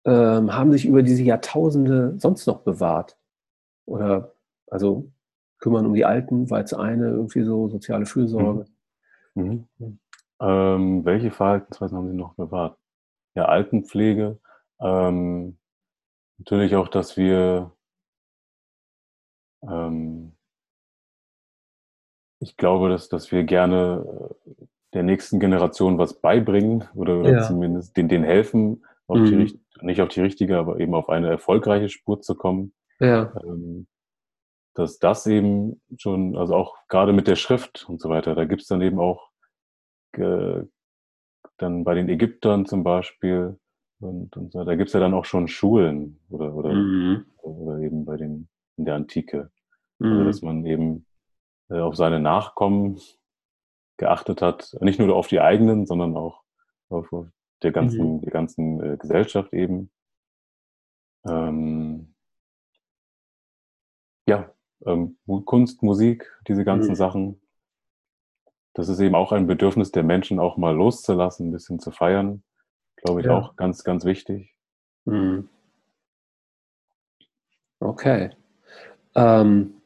ähm, 0.04 0.52
haben 0.52 0.72
sich 0.72 0.86
über 0.86 1.02
diese 1.02 1.22
Jahrtausende 1.22 2.14
sonst 2.18 2.46
noch 2.46 2.62
bewahrt? 2.62 3.16
Oder 3.86 4.34
also 4.68 5.10
kümmern 5.58 5.86
um 5.86 5.94
die 5.94 6.04
Alten 6.04 6.50
war 6.50 6.60
jetzt 6.60 6.74
eine, 6.74 7.08
irgendwie 7.08 7.42
so 7.42 7.68
soziale 7.68 8.06
Fürsorge. 8.06 8.66
Mhm. 9.34 9.68
Mhm. 9.78 9.98
Ähm, 10.40 11.04
welche 11.04 11.30
Verhaltensweisen 11.30 11.96
haben 11.96 12.08
Sie 12.08 12.16
noch 12.16 12.34
bewahrt? 12.34 12.79
Ja, 13.34 13.46
Altenpflege. 13.46 14.38
Ähm, 14.80 15.58
natürlich 16.38 16.74
auch, 16.76 16.88
dass 16.88 17.16
wir 17.16 17.72
ähm, 19.62 20.36
ich 22.40 22.56
glaube, 22.56 22.88
dass, 22.88 23.08
dass 23.08 23.30
wir 23.30 23.44
gerne 23.44 24.30
äh, 24.46 24.64
der 24.94 25.02
nächsten 25.04 25.38
Generation 25.38 25.98
was 25.98 26.20
beibringen 26.20 26.88
oder, 26.94 27.20
oder 27.20 27.32
ja. 27.32 27.42
zumindest 27.42 27.96
den, 27.96 28.08
den 28.08 28.24
helfen, 28.24 28.84
auf 29.06 29.18
mhm. 29.18 29.46
die, 29.46 29.60
nicht 29.82 30.00
auf 30.00 30.08
die 30.08 30.20
richtige, 30.20 30.58
aber 30.58 30.80
eben 30.80 30.94
auf 30.94 31.08
eine 31.08 31.28
erfolgreiche 31.28 31.88
Spur 31.88 32.20
zu 32.20 32.34
kommen. 32.34 32.72
Ja. 32.98 33.32
Ähm, 33.44 33.86
dass 34.74 34.98
das 34.98 35.26
eben 35.26 35.80
schon, 35.96 36.36
also 36.36 36.54
auch 36.54 36.76
gerade 36.88 37.12
mit 37.12 37.28
der 37.28 37.36
Schrift 37.36 37.86
und 37.88 38.00
so 38.00 38.08
weiter, 38.08 38.34
da 38.34 38.44
gibt 38.44 38.62
es 38.62 38.68
dann 38.68 38.80
eben 38.80 38.98
auch 38.98 39.30
äh, 40.12 40.62
dann 41.60 41.84
bei 41.84 41.94
den 41.94 42.08
Ägyptern 42.08 42.66
zum 42.66 42.82
Beispiel 42.82 43.58
und, 44.00 44.36
und 44.36 44.52
so, 44.52 44.64
da 44.64 44.74
gibt 44.76 44.88
es 44.88 44.94
ja 44.94 45.00
dann 45.00 45.14
auch 45.14 45.26
schon 45.26 45.46
Schulen 45.46 46.18
oder, 46.30 46.54
oder, 46.54 46.72
mhm. 46.72 47.26
oder 47.42 47.78
eben 47.78 48.04
bei 48.04 48.16
den 48.16 48.48
in 48.76 48.86
der 48.86 48.94
Antike. 48.94 49.50
Also, 49.98 50.12
mhm. 50.12 50.18
Also 50.18 50.24
dass 50.24 50.42
man 50.42 50.66
eben 50.66 51.06
äh, 51.68 51.78
auf 51.78 51.96
seine 51.96 52.18
Nachkommen 52.18 52.98
geachtet 53.98 54.40
hat, 54.40 54.74
nicht 54.80 54.98
nur 54.98 55.14
auf 55.14 55.28
die 55.28 55.40
eigenen, 55.40 55.86
sondern 55.86 56.16
auch 56.16 56.42
auf, 56.88 57.12
auf 57.12 57.26
der 57.62 57.72
ganzen, 57.72 58.16
mhm. 58.16 58.20
der 58.22 58.32
ganzen 58.32 58.82
äh, 58.82 58.96
Gesellschaft 58.96 59.52
eben. 59.52 59.90
Ähm, 61.28 62.14
ja, 64.26 64.50
ähm, 64.86 65.18
Kunst, 65.44 65.82
Musik, 65.82 66.32
diese 66.48 66.64
ganzen 66.64 66.92
mhm. 66.92 66.96
Sachen. 66.96 67.42
Das 68.74 68.88
ist 68.88 69.00
eben 69.00 69.14
auch 69.14 69.32
ein 69.32 69.46
Bedürfnis 69.46 69.90
der 69.90 70.02
Menschen, 70.02 70.38
auch 70.38 70.56
mal 70.56 70.74
loszulassen, 70.74 71.48
ein 71.48 71.52
bisschen 71.52 71.80
zu 71.80 71.90
feiern. 71.90 72.42
Glaube 72.96 73.20
ich 73.20 73.26
ja. 73.26 73.36
auch 73.36 73.56
ganz, 73.56 73.84
ganz 73.84 74.04
wichtig. 74.04 74.54
Mhm. 75.04 75.48
Okay. 77.80 78.30
Ähm, 79.14 79.80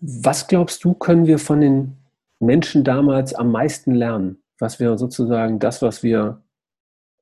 was 0.00 0.46
glaubst 0.46 0.84
du, 0.84 0.94
können 0.94 1.26
wir 1.26 1.38
von 1.38 1.60
den 1.60 1.96
Menschen 2.40 2.84
damals 2.84 3.34
am 3.34 3.50
meisten 3.52 3.94
lernen? 3.94 4.42
Was 4.58 4.80
wäre 4.80 4.98
sozusagen 4.98 5.58
das, 5.58 5.82
was 5.82 6.02
wir 6.02 6.42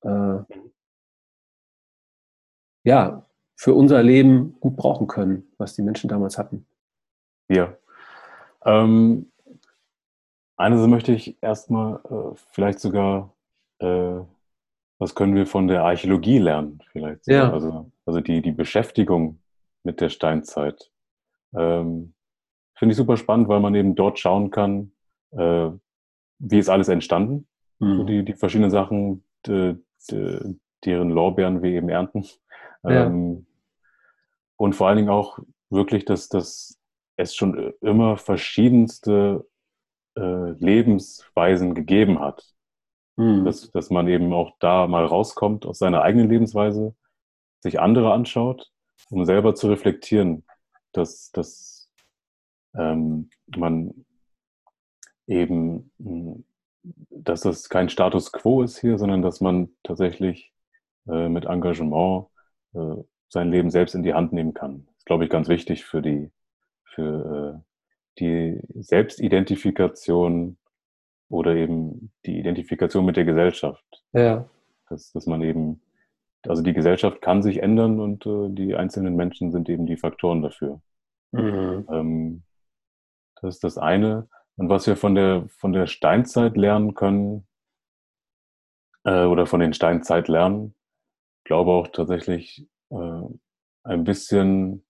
äh, 0.03 0.39
ja, 2.84 3.26
für 3.57 3.74
unser 3.74 4.03
Leben 4.03 4.57
gut 4.61 4.76
brauchen 4.76 5.07
können, 5.07 5.51
was 5.59 5.74
die 5.74 5.82
Menschen 5.82 6.09
damals 6.09 6.39
hatten? 6.39 6.66
Ja. 7.49 7.76
Ähm, 8.67 9.31
eine 10.57 10.79
Sache 10.79 10.89
möchte 10.89 11.12
ich 11.12 11.41
erstmal 11.43 12.01
äh, 12.11 12.37
vielleicht 12.51 12.81
sogar, 12.81 13.33
äh, 13.79 14.21
was 14.99 15.14
können 15.14 15.35
wir 15.35 15.47
von 15.47 15.69
der 15.69 15.85
Archäologie 15.85 16.39
lernen? 16.39 16.83
Vielleicht. 16.93 17.27
Ja. 17.27 17.53
Also, 17.53 17.91
also 18.05 18.21
die, 18.21 18.43
die 18.43 18.53
Beschäftigung 18.53 19.39
mit 19.85 20.01
der 20.01 20.09
Steinzeit. 20.09 20.91
Ähm, 21.55 22.14
Finde 22.75 22.93
ich 22.93 22.97
super 22.97 23.17
spannend, 23.17 23.49
weil 23.49 23.61
man 23.61 23.75
eben 23.75 23.95
dort 23.95 24.19
schauen 24.19 24.51
kann, 24.51 24.93
äh, 25.31 25.71
wie 26.39 26.59
ist 26.59 26.69
alles 26.69 26.89
entstanden. 26.89 27.47
Mhm. 27.79 27.97
So 27.97 28.05
die, 28.05 28.25
die 28.25 28.35
verschiedenen 28.35 28.71
Sachen, 28.71 29.25
die, 29.47 29.77
die, 30.11 30.59
deren 30.85 31.11
Lorbeeren 31.11 31.62
wir 31.62 31.71
eben 31.71 31.89
ernten. 31.89 32.25
Ja. 32.83 33.07
Ähm, 33.07 33.47
und 34.57 34.75
vor 34.75 34.89
allen 34.89 34.97
Dingen 34.97 35.11
auch 35.11 35.39
wirklich, 35.71 36.05
dass, 36.05 36.29
dass 36.29 36.79
es 37.17 37.35
schon 37.35 37.73
immer 37.81 38.17
verschiedenste 38.17 39.47
äh, 40.17 40.51
Lebensweisen 40.53 41.75
gegeben 41.75 42.21
hat. 42.21 42.45
Mhm. 43.17 43.45
Dass, 43.45 43.71
dass 43.71 43.91
man 43.91 44.09
eben 44.09 44.33
auch 44.33 44.53
da 44.59 44.87
mal 44.87 45.05
rauskommt 45.07 45.67
aus 45.67 45.79
seiner 45.79 46.03
eigenen 46.03 46.29
Lebensweise, 46.29 46.95
sich 47.61 47.81
andere 47.81 48.12
anschaut, 48.12 48.71
um 49.11 49.25
selber 49.25 49.55
zu 49.55 49.69
reflektieren, 49.69 50.45
dass, 50.93 51.31
dass 51.33 51.91
ähm, 52.75 53.31
man 53.57 54.05
eben, 55.27 55.91
hm, 55.99 56.45
dass 57.11 57.41
das 57.41 57.69
kein 57.69 57.89
Status 57.89 58.33
quo 58.33 58.62
ist 58.62 58.79
hier, 58.79 58.99
sondern 58.99 59.23
dass 59.23 59.41
man 59.41 59.71
tatsächlich 59.83 60.53
äh, 61.09 61.29
mit 61.29 61.47
Engagement 61.47 62.27
äh, 62.75 62.97
sein 63.29 63.51
Leben 63.51 63.71
selbst 63.71 63.95
in 63.95 64.03
die 64.03 64.14
Hand 64.14 64.33
nehmen 64.33 64.55
kann. 64.55 64.87
Das 64.87 64.97
ist, 64.99 65.07
glaube 65.07 65.25
ich, 65.25 65.31
ganz 65.31 65.49
wichtig 65.49 65.85
für 65.85 66.03
die, 66.03 66.31
für 66.97 67.63
äh, 67.63 68.19
die 68.19 68.61
Selbstidentifikation 68.75 70.57
oder 71.29 71.55
eben 71.55 72.13
die 72.25 72.39
Identifikation 72.39 73.05
mit 73.05 73.17
der 73.17 73.25
Gesellschaft. 73.25 73.85
Ja. 74.13 74.49
Dass, 74.89 75.13
dass 75.13 75.27
man 75.27 75.43
eben, 75.43 75.81
also 76.43 76.63
die 76.63 76.73
Gesellschaft 76.73 77.21
kann 77.23 77.43
sich 77.43 77.63
ändern 77.63 78.01
und 78.01 78.27
äh, 78.27 78.49
die 78.51 78.75
einzelnen 78.75 79.15
Menschen 79.15 79.53
sind 79.53 79.69
eben 79.69 79.87
die 79.87 79.97
Faktoren 79.97 80.43
dafür. 80.43 80.81
Mhm. 81.33 81.87
Ähm, 81.91 82.43
das 83.41 83.57
ist 83.57 83.65
das 83.65 83.79
eine. 83.79 84.29
Und 84.57 84.69
was 84.69 84.87
wir 84.87 84.97
von 84.97 85.15
der, 85.15 85.47
von 85.49 85.73
der 85.73 85.87
Steinzeit 85.87 86.57
lernen 86.57 86.95
können, 86.95 87.47
äh, 89.05 89.25
oder 89.25 89.47
von 89.47 89.61
den 89.61 89.73
Steinzeit 89.75 90.29
lernen, 90.29 90.75
glaube 91.45 91.73
auch 91.73 91.89
tatsächlich 91.89 92.67
äh, 92.91 93.23
ein 93.85 94.05
bisschen 94.05 94.86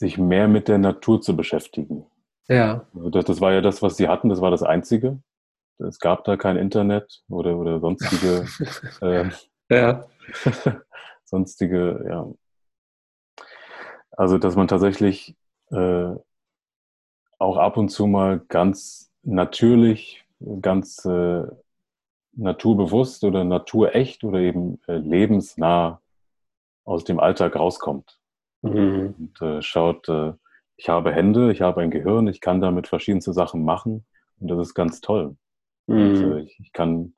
sich 0.00 0.16
mehr 0.16 0.48
mit 0.48 0.66
der 0.66 0.78
Natur 0.78 1.20
zu 1.20 1.36
beschäftigen. 1.36 2.06
Ja. 2.48 2.86
Also 2.94 3.10
das, 3.10 3.26
das 3.26 3.40
war 3.40 3.52
ja 3.52 3.60
das, 3.60 3.82
was 3.82 3.98
sie 3.98 4.08
hatten, 4.08 4.30
das 4.30 4.40
war 4.40 4.50
das 4.50 4.62
Einzige. 4.62 5.22
Es 5.78 6.00
gab 6.00 6.24
da 6.24 6.36
kein 6.36 6.56
Internet 6.56 7.22
oder, 7.28 7.56
oder 7.56 7.80
sonstige, 7.80 8.46
äh, 9.02 9.30
ja. 9.70 10.04
sonstige, 11.24 12.04
ja. 12.08 12.26
Also, 14.12 14.38
dass 14.38 14.56
man 14.56 14.68
tatsächlich 14.68 15.36
äh, 15.70 16.14
auch 17.38 17.56
ab 17.56 17.76
und 17.76 17.90
zu 17.90 18.06
mal 18.06 18.40
ganz 18.48 19.12
natürlich, 19.22 20.24
ganz 20.60 21.04
äh, 21.04 21.44
naturbewusst 22.32 23.24
oder 23.24 23.44
naturecht 23.44 24.24
oder 24.24 24.38
eben 24.38 24.80
äh, 24.88 24.96
lebensnah 24.96 26.00
aus 26.84 27.04
dem 27.04 27.20
Alltag 27.20 27.56
rauskommt. 27.56 28.19
Mhm. 28.62 29.14
Und 29.18 29.42
äh, 29.42 29.62
schaut, 29.62 30.08
äh, 30.08 30.32
ich 30.76 30.88
habe 30.88 31.12
Hände, 31.12 31.52
ich 31.52 31.60
habe 31.60 31.82
ein 31.82 31.90
Gehirn, 31.90 32.26
ich 32.26 32.40
kann 32.40 32.60
damit 32.60 32.88
verschiedenste 32.88 33.32
Sachen 33.32 33.64
machen 33.64 34.06
und 34.38 34.48
das 34.48 34.58
ist 34.68 34.74
ganz 34.74 35.00
toll. 35.00 35.36
Mhm. 35.86 35.96
Und, 35.96 36.16
äh, 36.16 36.40
ich, 36.40 36.60
ich, 36.60 36.72
kann, 36.72 37.14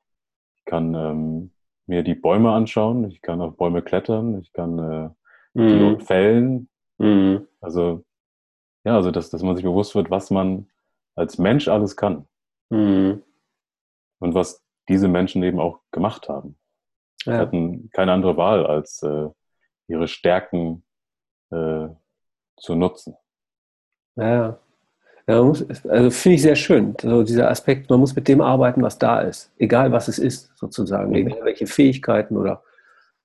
ich 0.57 0.65
kann 0.65 0.93
ähm, 0.93 1.51
mir 1.85 2.03
die 2.03 2.15
Bäume 2.15 2.51
anschauen, 2.51 3.09
ich 3.09 3.21
kann 3.21 3.41
auf 3.41 3.57
Bäume 3.57 3.81
klettern, 3.81 4.39
ich 4.41 4.51
kann 4.53 4.79
äh, 4.79 5.09
mhm. 5.59 5.99
fällen. 5.99 6.69
Mhm. 6.97 7.47
Also 7.61 8.03
ja, 8.85 8.95
also 8.95 9.11
dass, 9.11 9.29
dass 9.29 9.43
man 9.43 9.55
sich 9.55 9.63
bewusst 9.63 9.95
wird, 9.95 10.11
was 10.11 10.29
man 10.29 10.67
als 11.15 11.37
Mensch 11.37 11.67
alles 11.67 11.95
kann. 11.95 12.27
Mhm. 12.69 13.23
Und 14.19 14.33
was 14.33 14.63
diese 14.89 15.07
Menschen 15.07 15.43
eben 15.43 15.59
auch 15.59 15.79
gemacht 15.91 16.27
haben. 16.29 16.57
Ja. 17.25 17.33
Sie 17.33 17.39
hatten 17.39 17.89
keine 17.91 18.11
andere 18.11 18.35
Wahl, 18.37 18.65
als 18.65 19.01
äh, 19.03 19.29
ihre 19.87 20.07
Stärken 20.07 20.83
äh, 21.53 21.89
zu 22.57 22.75
nutzen. 22.75 23.15
Ja, 24.15 24.59
ja 25.27 25.43
muss, 25.43 25.65
also 25.85 26.09
finde 26.11 26.35
ich 26.35 26.41
sehr 26.41 26.55
schön, 26.55 26.95
so 27.01 27.23
dieser 27.23 27.49
Aspekt, 27.49 27.89
man 27.89 27.99
muss 27.99 28.15
mit 28.15 28.27
dem 28.27 28.41
arbeiten, 28.41 28.81
was 28.81 28.97
da 28.97 29.21
ist, 29.21 29.51
egal 29.57 29.91
was 29.91 30.07
es 30.07 30.19
ist, 30.19 30.51
sozusagen, 30.57 31.09
mhm. 31.09 31.15
egal 31.15 31.39
welche 31.43 31.67
Fähigkeiten 31.67 32.37
oder, 32.37 32.63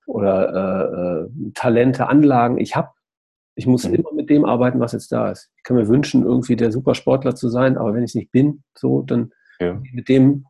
oder 0.06 1.26
äh, 1.26 1.48
äh 1.48 1.52
Talente, 1.54 2.08
Anlagen 2.08 2.58
ich 2.58 2.76
habe, 2.76 2.90
ich 3.54 3.66
muss 3.66 3.86
mhm. 3.86 3.94
immer 3.94 4.12
mit 4.12 4.30
dem 4.30 4.44
arbeiten, 4.44 4.80
was 4.80 4.92
jetzt 4.92 5.12
da 5.12 5.30
ist. 5.30 5.50
Ich 5.56 5.62
kann 5.64 5.76
mir 5.76 5.88
wünschen, 5.88 6.24
irgendwie 6.24 6.56
der 6.56 6.72
Supersportler 6.72 7.34
zu 7.34 7.48
sein, 7.48 7.76
aber 7.76 7.94
wenn 7.94 8.04
ich 8.04 8.10
es 8.12 8.14
nicht 8.14 8.32
bin, 8.32 8.62
so, 8.76 9.02
dann 9.02 9.32
ja. 9.60 9.80
mit 9.92 10.08
dem 10.08 10.46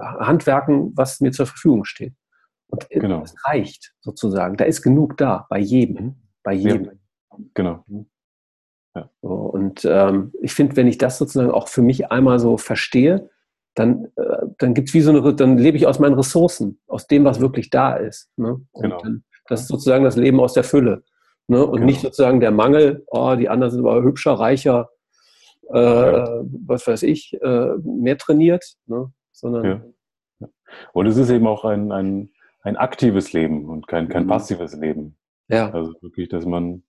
Handwerken, 0.00 0.92
was 0.96 1.20
mir 1.20 1.32
zur 1.32 1.46
Verfügung 1.46 1.84
steht. 1.84 2.14
Und 2.68 2.88
genau. 2.90 3.22
es 3.22 3.34
reicht 3.44 3.94
sozusagen. 4.00 4.56
Da 4.56 4.64
ist 4.64 4.82
genug 4.82 5.16
da, 5.16 5.46
bei 5.48 5.58
jedem. 5.58 6.04
Mhm. 6.04 6.14
Bei 6.42 6.52
jedem. 6.52 6.84
Ja. 6.84 6.92
Genau. 7.54 7.84
Mhm. 7.86 8.06
Ja. 8.94 9.10
So, 9.22 9.28
und 9.28 9.84
ähm, 9.84 10.32
ich 10.40 10.54
finde, 10.54 10.76
wenn 10.76 10.86
ich 10.86 10.98
das 10.98 11.18
sozusagen 11.18 11.50
auch 11.50 11.68
für 11.68 11.82
mich 11.82 12.10
einmal 12.10 12.38
so 12.38 12.56
verstehe, 12.56 13.28
dann, 13.74 14.06
äh, 14.16 14.46
dann 14.58 14.74
gibt's 14.74 14.94
wie 14.94 15.02
so 15.02 15.10
eine, 15.10 15.34
dann 15.34 15.58
lebe 15.58 15.76
ich 15.76 15.86
aus 15.86 15.98
meinen 15.98 16.14
Ressourcen, 16.14 16.80
aus 16.86 17.06
dem, 17.06 17.24
was 17.24 17.40
wirklich 17.40 17.68
da 17.70 17.94
ist. 17.94 18.30
Ne? 18.36 18.60
Und 18.72 18.82
genau. 18.82 18.98
dann, 19.02 19.24
das 19.48 19.62
ist 19.62 19.68
sozusagen 19.68 20.04
das 20.04 20.16
Leben 20.16 20.40
aus 20.40 20.54
der 20.54 20.64
Fülle. 20.64 21.04
Ne? 21.46 21.64
Und 21.64 21.74
genau. 21.74 21.86
nicht 21.86 22.00
sozusagen 22.00 22.40
der 22.40 22.50
Mangel, 22.50 23.04
oh, 23.08 23.34
die 23.36 23.48
anderen 23.48 23.70
sind 23.70 23.80
aber 23.86 24.02
hübscher, 24.02 24.32
reicher, 24.32 24.88
äh, 25.72 25.78
ja. 25.78 26.42
was 26.66 26.86
weiß 26.86 27.02
ich, 27.02 27.36
äh, 27.40 27.74
mehr 27.84 28.16
trainiert, 28.16 28.64
ne? 28.86 29.12
sondern. 29.32 29.64
Ja. 30.40 30.48
Und 30.92 31.06
es 31.06 31.16
ist 31.16 31.30
eben 31.30 31.46
auch 31.46 31.64
ein, 31.64 31.92
ein, 31.92 32.30
ein 32.62 32.76
aktives 32.76 33.32
Leben 33.32 33.66
und 33.66 33.86
kein, 33.86 34.08
kein 34.08 34.24
mhm. 34.24 34.28
passives 34.28 34.74
Leben. 34.74 35.16
Ja. 35.48 35.70
Also 35.70 35.94
wirklich, 36.00 36.28
dass 36.28 36.46
man, 36.46 36.82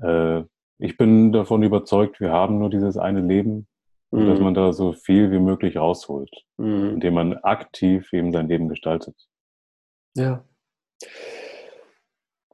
äh, 0.00 0.42
ich 0.78 0.96
bin 0.96 1.32
davon 1.32 1.62
überzeugt, 1.62 2.20
wir 2.20 2.32
haben 2.32 2.58
nur 2.58 2.70
dieses 2.70 2.96
eine 2.96 3.20
Leben 3.20 3.66
und 4.10 4.26
dass 4.26 4.38
mhm. 4.38 4.44
man 4.44 4.54
da 4.54 4.72
so 4.72 4.92
viel 4.92 5.30
wie 5.30 5.38
möglich 5.38 5.76
rausholt, 5.76 6.30
mhm. 6.58 6.94
indem 6.94 7.14
man 7.14 7.34
aktiv 7.38 8.12
eben 8.12 8.32
sein 8.32 8.48
Leben 8.48 8.68
gestaltet. 8.68 9.16
Ja. 10.14 10.44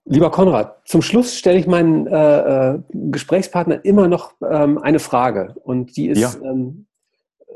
Lieber 0.04 0.30
Konrad, 0.30 0.86
zum 0.88 1.00
Schluss 1.00 1.36
stelle 1.36 1.58
ich 1.58 1.66
meinen 1.66 2.08
äh, 2.08 2.72
äh, 2.74 2.82
Gesprächspartner 2.92 3.84
immer 3.84 4.08
noch 4.08 4.34
ähm, 4.42 4.78
eine 4.78 4.98
Frage. 4.98 5.54
Und 5.62 5.96
die 5.96 6.08
ist, 6.08 6.18
ja. 6.18 6.34
ähm, 6.42 6.88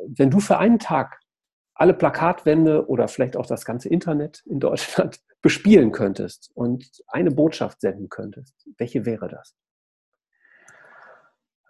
wenn 0.07 0.31
du 0.31 0.39
für 0.39 0.59
einen 0.59 0.79
Tag 0.79 1.21
alle 1.75 1.93
Plakatwände 1.93 2.89
oder 2.89 3.09
vielleicht 3.09 3.37
auch 3.37 3.47
das 3.47 3.65
ganze 3.65 3.89
Internet 3.89 4.43
in 4.47 4.61
Deutschland 4.61 5.21
bespielen 5.43 5.91
könntest 5.91 6.51
und 6.55 6.89
eine 7.09 7.31
Botschaft 7.33 7.81
senden 7.81 8.09
könntest, 8.09 8.55
welche 8.79 9.05
wäre 9.05 9.29
das? 9.29 9.57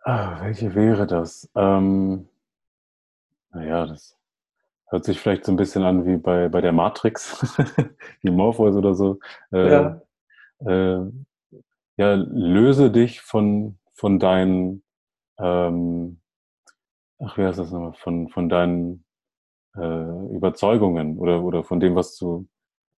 Ah, 0.07 0.39
welche 0.41 0.75
wäre 0.75 1.07
das? 1.07 1.51
Ähm, 1.57 2.29
naja, 3.53 3.87
das 3.87 4.17
hört 4.89 5.05
sich 5.05 5.21
vielleicht 5.21 5.45
so 5.45 5.53
ein 5.53 5.57
bisschen 5.57 5.83
an 5.83 6.07
wie 6.07 6.17
bei, 6.17 6.49
bei 6.49 6.61
der 6.61 6.73
Matrix, 6.73 7.59
wie 8.23 8.31
Morpheus 8.31 8.77
oder 8.77 8.95
so. 8.95 9.19
Äh, 9.53 9.71
ja 9.71 10.03
äh, 10.61 10.99
ja, 11.97 12.15
löse 12.15 12.91
dich 12.91 13.21
von, 13.21 13.79
von 13.95 14.19
deinen, 14.19 14.83
ähm, 15.39 16.21
ach, 17.19 17.37
wie 17.39 17.45
heißt 17.45 17.59
das 17.59 17.71
nochmal, 17.71 17.95
von, 17.95 18.29
von 18.29 18.49
deinen 18.49 19.05
äh, 19.77 20.35
Überzeugungen 20.35 21.19
oder, 21.19 21.43
oder 21.43 21.65
von 21.65 21.81
dem, 21.81 21.95
was 21.95 22.17
du, 22.17 22.47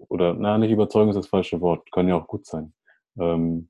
oder, 0.09 0.35
na, 0.35 0.59
nicht 0.59 0.71
Überzeugung 0.73 1.11
ist 1.11 1.17
das 1.17 1.29
falsche 1.29 1.61
Wort, 1.61 1.91
kann 1.93 2.09
ja 2.09 2.17
auch 2.17 2.27
gut 2.27 2.47
sein. 2.47 2.75
Ähm, 3.19 3.69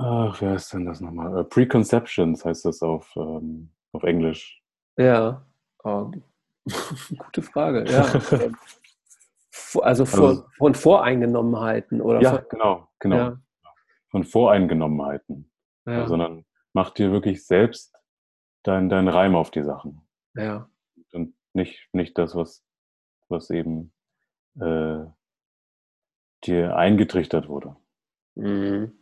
ach, 0.00 0.40
wie 0.40 0.46
heißt 0.46 0.72
denn 0.72 0.86
das 0.86 1.00
nochmal? 1.00 1.36
Uh, 1.36 1.44
Preconceptions 1.44 2.44
heißt 2.44 2.64
das 2.64 2.82
auf, 2.82 3.14
ähm, 3.16 3.70
auf 3.92 4.02
Englisch. 4.02 4.62
Ja, 4.96 5.44
oh. 5.84 6.10
gute 7.18 7.42
Frage, 7.42 7.84
ja. 7.90 8.06
Also, 9.82 10.04
vor, 10.04 10.28
also 10.28 10.44
von 10.58 10.74
Voreingenommenheiten 10.74 12.00
oder 12.00 12.20
ja, 12.20 12.30
von, 12.32 12.44
genau, 12.48 12.88
genau. 12.98 13.16
Ja. 13.16 13.40
Von 14.10 14.24
Voreingenommenheiten. 14.24 15.48
Ja. 15.86 16.08
Sondern 16.08 16.44
mach 16.72 16.90
dir 16.90 17.12
wirklich 17.12 17.46
selbst 17.46 17.94
deinen 18.64 18.88
dein 18.88 19.06
Reim 19.06 19.36
auf 19.36 19.52
die 19.52 19.62
Sachen. 19.62 20.00
Ja. 20.34 20.68
Und 21.12 21.34
nicht, 21.52 21.88
nicht 21.92 22.18
das, 22.18 22.34
was, 22.34 22.64
was 23.28 23.50
eben 23.50 23.92
äh, 24.60 25.04
dir 26.44 26.76
eingetrichtert 26.76 27.48
wurde. 27.48 27.76
Mhm. 28.34 28.99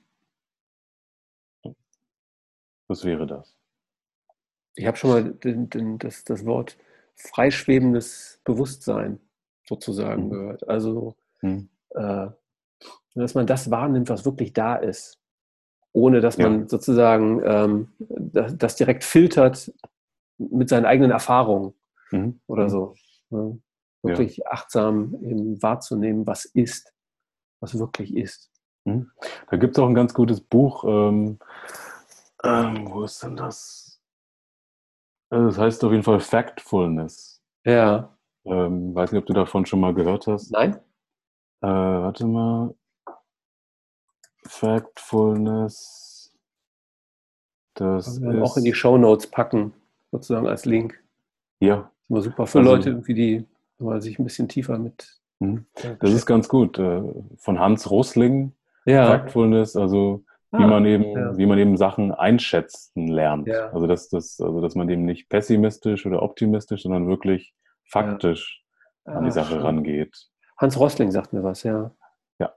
Was 2.89 3.05
wäre 3.05 3.26
das? 3.26 3.55
Ich 4.74 4.86
habe 4.86 4.97
schon 4.97 5.11
mal 5.11 5.24
den, 5.24 5.70
den, 5.70 5.99
das, 5.99 6.24
das 6.24 6.45
Wort 6.47 6.76
freischwebendes 7.16 8.41
Bewusstsein 8.45 9.20
sozusagen 9.66 10.26
mhm. 10.26 10.30
gehört. 10.30 10.68
Also, 10.68 11.16
mhm. 11.43 11.68
äh, 11.91 12.28
dass 13.14 13.34
man 13.34 13.47
das 13.47 13.70
wahrnimmt, 13.70 14.09
was 14.09 14.24
wirklich 14.24 14.53
da 14.53 14.76
ist, 14.76 15.18
ohne 15.93 16.20
dass 16.20 16.39
man 16.39 16.62
ja. 16.62 16.68
sozusagen 16.68 17.43
ähm, 17.45 17.89
das, 17.99 18.57
das, 18.57 18.76
direkt 18.76 19.05
filtert 19.05 19.72
mit 20.39 20.68
seinen 20.68 20.86
eigenen 20.86 21.11
Erfahrungen 21.11 21.74
mhm. 22.11 22.41
oder 22.47 22.64
mhm. 22.64 22.68
so. 22.68 22.95
Ne? 23.30 23.61
Wirklich 24.03 24.36
ja. 24.39 24.47
achtsam 24.51 25.14
eben 25.22 25.61
wahrzunehmen, 25.61 26.26
was 26.26 26.45
ist, 26.45 26.95
was 27.61 27.78
wirklich 27.78 28.16
ist. 28.16 28.51
Mhm. 28.84 29.11
Da 29.51 29.57
gibt 29.57 29.76
es 29.76 29.82
auch 29.82 29.89
ein 29.89 29.95
ganz 29.95 30.14
gutes 30.14 30.41
Buch. 30.41 30.84
Ähm, 30.86 31.39
ähm, 32.45 32.89
wo 32.91 33.05
ist 33.05 33.22
denn 33.22 33.36
das? 33.36 34.01
Äh, 35.30 35.36
das 35.36 35.59
heißt 35.59 35.84
auf 35.84 35.93
jeden 35.93 36.05
Fall 36.05 36.20
Factfulness. 36.20 37.43
Ja. 37.64 38.16
Ähm, 38.45 38.95
weiß 38.95 39.12
nicht, 39.12 39.20
ob 39.20 39.26
du 39.26 39.32
davon 39.32 39.66
schon 39.66 39.80
mal 39.80 39.95
gehört 39.95 40.26
hast. 40.26 40.51
Nein. 40.51 40.74
Äh, 41.61 41.66
warte 41.66 42.26
mal. 42.26 42.74
Factfulness. 44.47 46.32
Das 47.74 48.09
also 48.09 48.22
wir 48.22 48.43
auch 48.43 48.57
in 48.57 48.64
die 48.64 48.74
Show 48.74 48.99
Notes 48.99 49.28
packen, 49.28 49.72
sozusagen 50.11 50.47
als 50.49 50.64
Link. 50.64 51.01
Ja. 51.61 51.76
Das 51.76 51.84
ist 51.84 52.11
immer 52.11 52.22
super 52.22 52.47
für 52.47 52.59
also, 52.59 52.70
Leute, 52.70 52.91
irgendwie, 52.91 53.14
die 53.14 53.45
mal 53.78 54.01
sich 54.03 54.18
ein 54.18 54.24
bisschen 54.24 54.49
tiefer 54.49 54.78
mit. 54.78 55.20
Mhm. 55.39 55.66
Das 56.01 56.12
ist 56.12 56.26
ganz 56.26 56.49
gut. 56.49 56.78
Äh, 56.78 57.03
von 57.36 57.61
Hans 57.61 57.91
Rosling. 57.91 58.53
Ja. 58.86 59.07
Factfulness, 59.07 59.76
also 59.76 60.24
wie 60.51 60.64
ah, 60.64 60.66
man 60.66 60.86
eben, 60.86 61.05
ja. 61.05 61.36
wie 61.36 61.46
man 61.46 61.59
eben 61.59 61.76
Sachen 61.76 62.12
einschätzen 62.12 63.07
lernt. 63.07 63.46
Ja. 63.49 63.70
Also 63.70 63.86
dass 63.86 64.09
das, 64.09 64.40
also 64.40 64.61
dass 64.61 64.74
man 64.74 64.88
eben 64.88 65.05
nicht 65.05 65.28
pessimistisch 65.28 66.07
oder 66.07 66.22
optimistisch, 66.22 66.82
sondern 66.82 67.07
wirklich 67.07 67.55
faktisch 67.84 68.64
ja. 69.07 69.12
an 69.14 69.24
die 69.24 69.30
Sache 69.30 69.55
schön. 69.55 69.62
rangeht. 69.62 70.28
Hans 70.57 70.78
Rossling 70.78 71.11
sagt 71.11 71.32
mir 71.32 71.42
was, 71.42 71.62
ja. 71.64 71.90
Ja. 72.38 72.55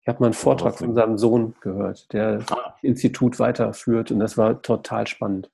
Ich 0.00 0.08
habe 0.08 0.20
mal 0.20 0.26
einen 0.26 0.34
Vortrag 0.34 0.78
von 0.78 0.94
seinem 0.94 1.18
Sohn 1.18 1.54
gehört, 1.60 2.12
der 2.12 2.40
ah. 2.50 2.72
das 2.72 2.82
Institut 2.82 3.40
weiterführt 3.40 4.12
und 4.12 4.20
das 4.20 4.38
war 4.38 4.62
total 4.62 5.06
spannend. 5.08 5.50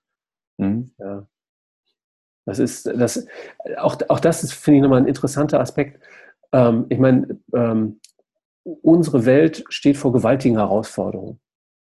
Mhm. 0.58 0.92
Ja. 0.98 1.26
Das 2.46 2.58
ist, 2.58 2.86
das, 2.86 3.26
auch, 3.78 3.96
auch 4.08 4.20
das 4.20 4.44
ist, 4.44 4.52
finde 4.52 4.76
ich, 4.76 4.82
nochmal 4.82 5.00
ein 5.00 5.08
interessanter 5.08 5.60
Aspekt. 5.60 6.02
Ähm, 6.52 6.84
ich 6.90 6.98
meine, 6.98 7.40
ähm, 7.54 8.00
unsere 8.64 9.24
Welt 9.24 9.64
steht 9.70 9.96
vor 9.96 10.12
gewaltigen 10.12 10.56
Herausforderungen. 10.56 11.40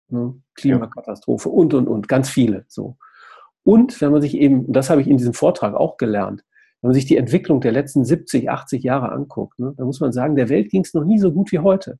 Ne? 0.09 0.35
Klimakatastrophe 0.55 1.49
und, 1.49 1.73
und, 1.73 1.87
und, 1.87 2.07
ganz 2.07 2.29
viele. 2.29 2.65
So. 2.67 2.97
Und 3.63 3.99
wenn 4.01 4.11
man 4.11 4.21
sich 4.21 4.35
eben, 4.35 4.71
das 4.71 4.89
habe 4.89 5.01
ich 5.01 5.07
in 5.07 5.17
diesem 5.17 5.33
Vortrag 5.33 5.73
auch 5.73 5.97
gelernt, 5.97 6.43
wenn 6.81 6.89
man 6.89 6.93
sich 6.93 7.05
die 7.05 7.17
Entwicklung 7.17 7.59
der 7.59 7.71
letzten 7.71 8.05
70, 8.05 8.49
80 8.49 8.83
Jahre 8.83 9.11
anguckt, 9.11 9.59
ne, 9.59 9.73
dann 9.75 9.87
muss 9.87 9.99
man 9.99 10.13
sagen, 10.13 10.35
der 10.35 10.49
Welt 10.49 10.69
ging 10.69 10.83
es 10.83 10.93
noch 10.93 11.03
nie 11.03 11.19
so 11.19 11.31
gut 11.31 11.51
wie 11.51 11.59
heute. 11.59 11.97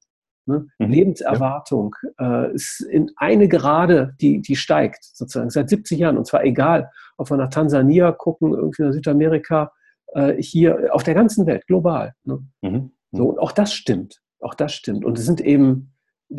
Ne? 0.48 0.68
Mhm. 0.80 0.90
Lebenserwartung 0.90 1.96
ja. 2.20 2.46
äh, 2.46 2.54
ist 2.54 2.80
in 2.82 3.12
eine 3.18 3.48
Gerade, 3.48 4.16
die, 4.22 4.42
die 4.42 4.56
steigt, 4.56 5.04
sozusagen 5.04 5.50
seit 5.50 5.70
70 5.70 6.00
Jahren. 6.00 6.18
Und 6.18 6.26
zwar 6.26 6.44
egal, 6.44 6.90
ob 7.18 7.30
wir 7.30 7.38
nach 7.38 7.50
Tansania 7.50 8.12
gucken, 8.14 8.54
irgendwie 8.54 8.84
nach 8.84 8.94
Südamerika, 8.94 9.72
äh, 10.14 10.42
hier 10.42 10.90
auf 10.94 11.04
der 11.04 11.16
ganzen 11.16 11.46
Welt, 11.46 11.68
global. 11.68 12.14
Ne? 12.24 12.40
Mhm. 12.62 12.92
So, 13.12 13.30
und 13.30 13.40
auch 13.40 13.52
das 13.52 13.74
stimmt. 13.74 14.22
Auch 14.40 14.54
das 14.54 14.74
stimmt. 14.74 15.04
Und 15.04 15.18
es 15.18 15.26
sind 15.26 15.42
eben, 15.42 15.94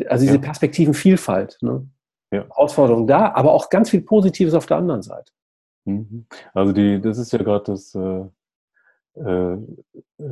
also 0.07 0.23
diese 0.25 0.37
ja. 0.37 0.41
Perspektivenvielfalt, 0.41 1.57
ne? 1.61 1.87
ja. 2.31 2.43
Herausforderungen 2.43 3.07
da, 3.07 3.33
aber 3.33 3.53
auch 3.53 3.69
ganz 3.69 3.89
viel 3.89 4.01
Positives 4.01 4.53
auf 4.53 4.65
der 4.65 4.77
anderen 4.77 5.01
Seite. 5.01 5.31
Mhm. 5.85 6.25
Also 6.53 6.73
die, 6.73 7.01
das 7.01 7.17
ist 7.17 7.31
ja 7.31 7.39
gerade 7.39 7.65
das 7.65 7.95
äh, 7.95 8.25
äh, 9.19 9.57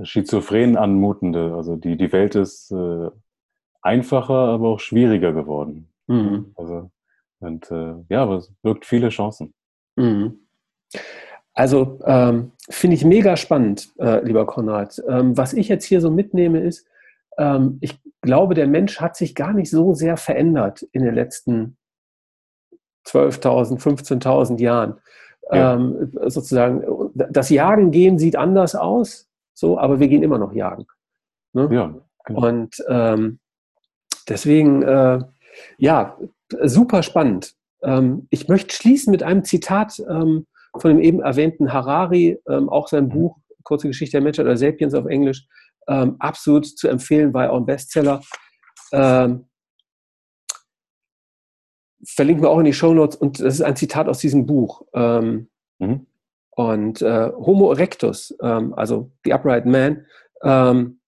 schizophren 0.04 0.78
anmutende. 0.78 1.54
Also 1.56 1.76
die, 1.76 1.98
die 1.98 2.12
Welt 2.12 2.36
ist 2.36 2.72
äh, 2.72 3.10
einfacher, 3.82 4.34
aber 4.34 4.70
auch 4.70 4.80
schwieriger 4.80 5.34
geworden. 5.34 5.90
Mhm. 6.08 6.54
Also, 6.56 6.92
und 7.40 7.70
äh, 7.72 7.96
ja, 8.10 8.24
aber 8.24 8.38
es 8.38 8.52
birgt 8.62 8.86
viele 8.86 9.10
Chancen. 9.10 9.54
Mhm. 9.96 10.40
Also 11.54 12.00
ähm, 12.06 12.52
finde 12.70 12.96
ich 12.96 13.04
mega 13.04 13.36
spannend, 13.36 13.90
äh, 13.98 14.24
lieber 14.24 14.46
Konrad. 14.46 15.02
Ähm, 15.10 15.36
was 15.36 15.54
ich 15.54 15.68
jetzt 15.68 15.86
hier 15.86 16.02
so 16.02 16.12
mitnehme, 16.12 16.60
ist, 16.60 16.88
ähm, 17.38 17.80
ich 17.82 18.00
glaube, 18.28 18.54
der 18.54 18.68
Mensch 18.68 19.00
hat 19.00 19.16
sich 19.16 19.34
gar 19.34 19.54
nicht 19.54 19.72
so 19.72 19.94
sehr 19.94 20.18
verändert 20.18 20.84
in 20.92 21.04
den 21.04 21.16
letzten 21.16 21.78
12.000, 23.08 23.80
15.000 23.80 24.60
Jahren 24.60 25.00
ja. 25.52 25.74
ähm, 25.74 26.12
sozusagen, 26.26 26.84
das 27.16 27.50
Jagen 27.50 27.92
gehen 27.92 28.20
sieht 28.20 28.36
anders 28.36 28.76
aus, 28.76 29.28
so, 29.54 29.80
aber 29.80 30.00
wir 30.00 30.10
gehen 30.10 30.24
immer 30.24 30.38
noch 30.38 30.54
jagen. 30.54 30.86
Ne? 31.54 31.70
Ja, 31.72 31.96
genau. 32.26 32.48
Und 32.48 32.84
ähm, 32.90 33.40
deswegen, 34.28 34.84
äh, 34.84 35.20
ja, 35.78 36.18
super 36.64 37.02
spannend. 37.02 37.54
Ähm, 37.82 38.28
ich 38.30 38.50
möchte 38.50 38.76
schließen 38.76 39.10
mit 39.10 39.24
einem 39.24 39.46
Zitat 39.46 40.00
ähm, 40.10 40.46
von 40.78 40.92
dem 40.92 41.00
eben 41.00 41.22
erwähnten 41.22 41.72
Harari, 41.72 42.40
ähm, 42.48 42.70
auch 42.70 42.88
sein 42.90 43.06
mhm. 43.06 43.10
Buch 43.10 43.38
Kurze 43.64 43.90
Geschichte 43.90 44.14
der 44.14 44.22
Menschheit 44.22 44.46
oder 44.46 44.56
Sapiens 44.56 44.94
auf 44.94 45.08
Englisch, 45.08 45.46
ähm, 45.88 46.16
absolut 46.20 46.66
zu 46.66 46.88
empfehlen, 46.88 47.34
war 47.34 47.52
auch 47.52 47.58
ein 47.58 47.66
Bestseller. 47.66 48.22
verlinken 52.06 52.44
wir 52.44 52.50
auch 52.50 52.60
in 52.60 52.66
die 52.66 52.74
Show 52.74 52.94
Notes 52.94 53.16
und 53.18 53.40
das 53.40 53.56
ist 53.56 53.62
ein 53.62 53.76
Zitat 53.76 54.08
aus 54.08 54.20
diesem 54.20 54.46
Buch. 54.46 54.84
Ähm, 54.94 55.50
mhm. 55.80 56.06
Und 56.52 57.02
äh, 57.02 57.32
Homo 57.36 57.72
erectus, 57.72 58.36
ähm, 58.42 58.74
also 58.76 59.12
the 59.24 59.34
upright 59.34 59.66
man, 59.66 60.06
um, 60.42 61.00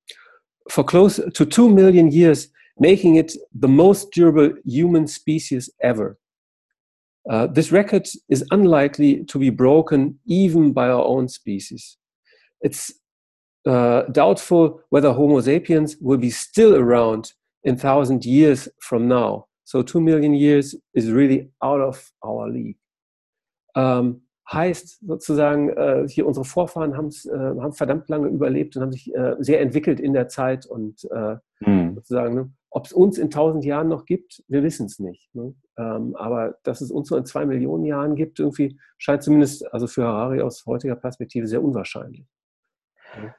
for 0.67 0.85
close 0.85 1.19
to 1.31 1.45
two 1.45 1.69
million 1.69 2.11
years, 2.11 2.51
making 2.77 3.15
it 3.15 3.37
the 3.59 3.67
most 3.67 4.15
durable 4.15 4.53
human 4.63 5.07
species 5.07 5.73
ever. 5.79 6.17
Uh, 7.29 7.47
this 7.47 7.71
record 7.71 8.07
is 8.29 8.45
unlikely 8.51 9.25
to 9.25 9.39
be 9.39 9.49
broken 9.49 10.19
even 10.25 10.71
by 10.71 10.87
our 10.87 11.03
own 11.03 11.27
species. 11.27 11.97
It's 12.61 12.93
uh, 13.65 14.03
doubtful 14.11 14.81
whether 14.89 15.13
Homo 15.13 15.41
sapiens 15.41 15.97
will 16.01 16.17
be 16.17 16.29
still 16.29 16.75
around 16.75 17.33
in 17.63 17.77
thousand 17.77 18.25
years 18.25 18.69
from 18.79 19.07
now. 19.07 19.45
So 19.65 19.83
two 19.83 20.01
million 20.01 20.33
years 20.33 20.75
is 20.93 21.11
really 21.11 21.51
out 21.61 21.81
of 21.81 22.11
our 22.23 22.49
league. 22.49 22.77
Um, 23.75 24.21
heißt 24.51 25.05
sozusagen, 25.05 25.69
äh, 25.69 26.07
hier 26.07 26.25
unsere 26.25 26.43
Vorfahren 26.43 26.91
äh, 26.91 27.61
haben 27.61 27.73
verdammt 27.73 28.09
lange 28.09 28.29
überlebt 28.29 28.75
und 28.75 28.81
haben 28.81 28.91
sich 28.91 29.13
äh, 29.13 29.35
sehr 29.39 29.61
entwickelt 29.61 29.99
in 29.99 30.13
der 30.13 30.27
Zeit 30.27 30.65
und 30.65 31.07
hm. 31.61 31.95
sozusagen, 31.95 32.33
ne, 32.33 32.51
ob 32.71 32.85
es 32.85 32.93
uns 32.93 33.17
in 33.17 33.29
tausend 33.29 33.65
Jahren 33.65 33.87
noch 33.87 34.05
gibt, 34.05 34.43
wir 34.47 34.63
wissen 34.63 34.85
es 34.85 34.99
nicht. 34.99 35.33
Ne? 35.33 35.55
Ähm, 35.77 36.15
aber 36.15 36.57
dass 36.63 36.81
es 36.81 36.91
uns 36.91 37.09
nur 37.09 37.19
in 37.19 37.25
zwei 37.25 37.45
Millionen 37.45 37.85
Jahren 37.85 38.15
gibt, 38.15 38.39
irgendwie 38.39 38.79
scheint 38.97 39.23
zumindest 39.23 39.71
also 39.73 39.87
für 39.87 40.03
Harari 40.03 40.41
aus 40.41 40.65
heutiger 40.65 40.95
Perspektive 40.95 41.47
sehr 41.47 41.63
unwahrscheinlich. 41.63 42.25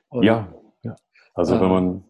Und, 0.08 0.24
ja, 0.24 0.52
ja, 0.82 0.96
also 1.34 1.54
wenn 1.54 1.62
ähm, 1.62 1.70
man 1.70 2.04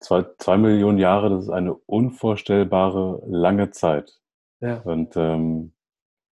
zwei, 0.00 0.24
zwei 0.38 0.56
Millionen 0.56 0.98
Jahre, 0.98 1.30
das 1.30 1.44
ist 1.44 1.50
eine 1.50 1.74
unvorstellbare 1.74 3.22
lange 3.26 3.70
Zeit. 3.70 4.18
Ja. 4.60 4.78
Und 4.80 5.16
ähm, 5.16 5.72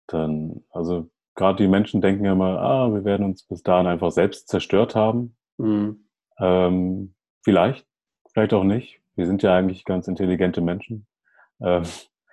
dann, 0.06 0.64
also 0.70 1.08
gerade 1.34 1.62
die 1.62 1.68
Menschen 1.68 2.00
denken 2.00 2.24
ja 2.24 2.34
mal, 2.34 2.58
ah, 2.58 2.92
wir 2.92 3.04
werden 3.04 3.24
uns 3.24 3.44
bis 3.44 3.62
dahin 3.62 3.86
einfach 3.86 4.10
selbst 4.10 4.48
zerstört 4.48 4.94
haben. 4.94 5.36
Mhm. 5.58 6.04
Ähm, 6.38 7.14
vielleicht, 7.42 7.86
vielleicht 8.32 8.52
auch 8.52 8.64
nicht. 8.64 9.00
Wir 9.14 9.26
sind 9.26 9.42
ja 9.42 9.54
eigentlich 9.54 9.84
ganz 9.84 10.08
intelligente 10.08 10.60
Menschen. 10.60 11.06
Ähm, 11.60 11.84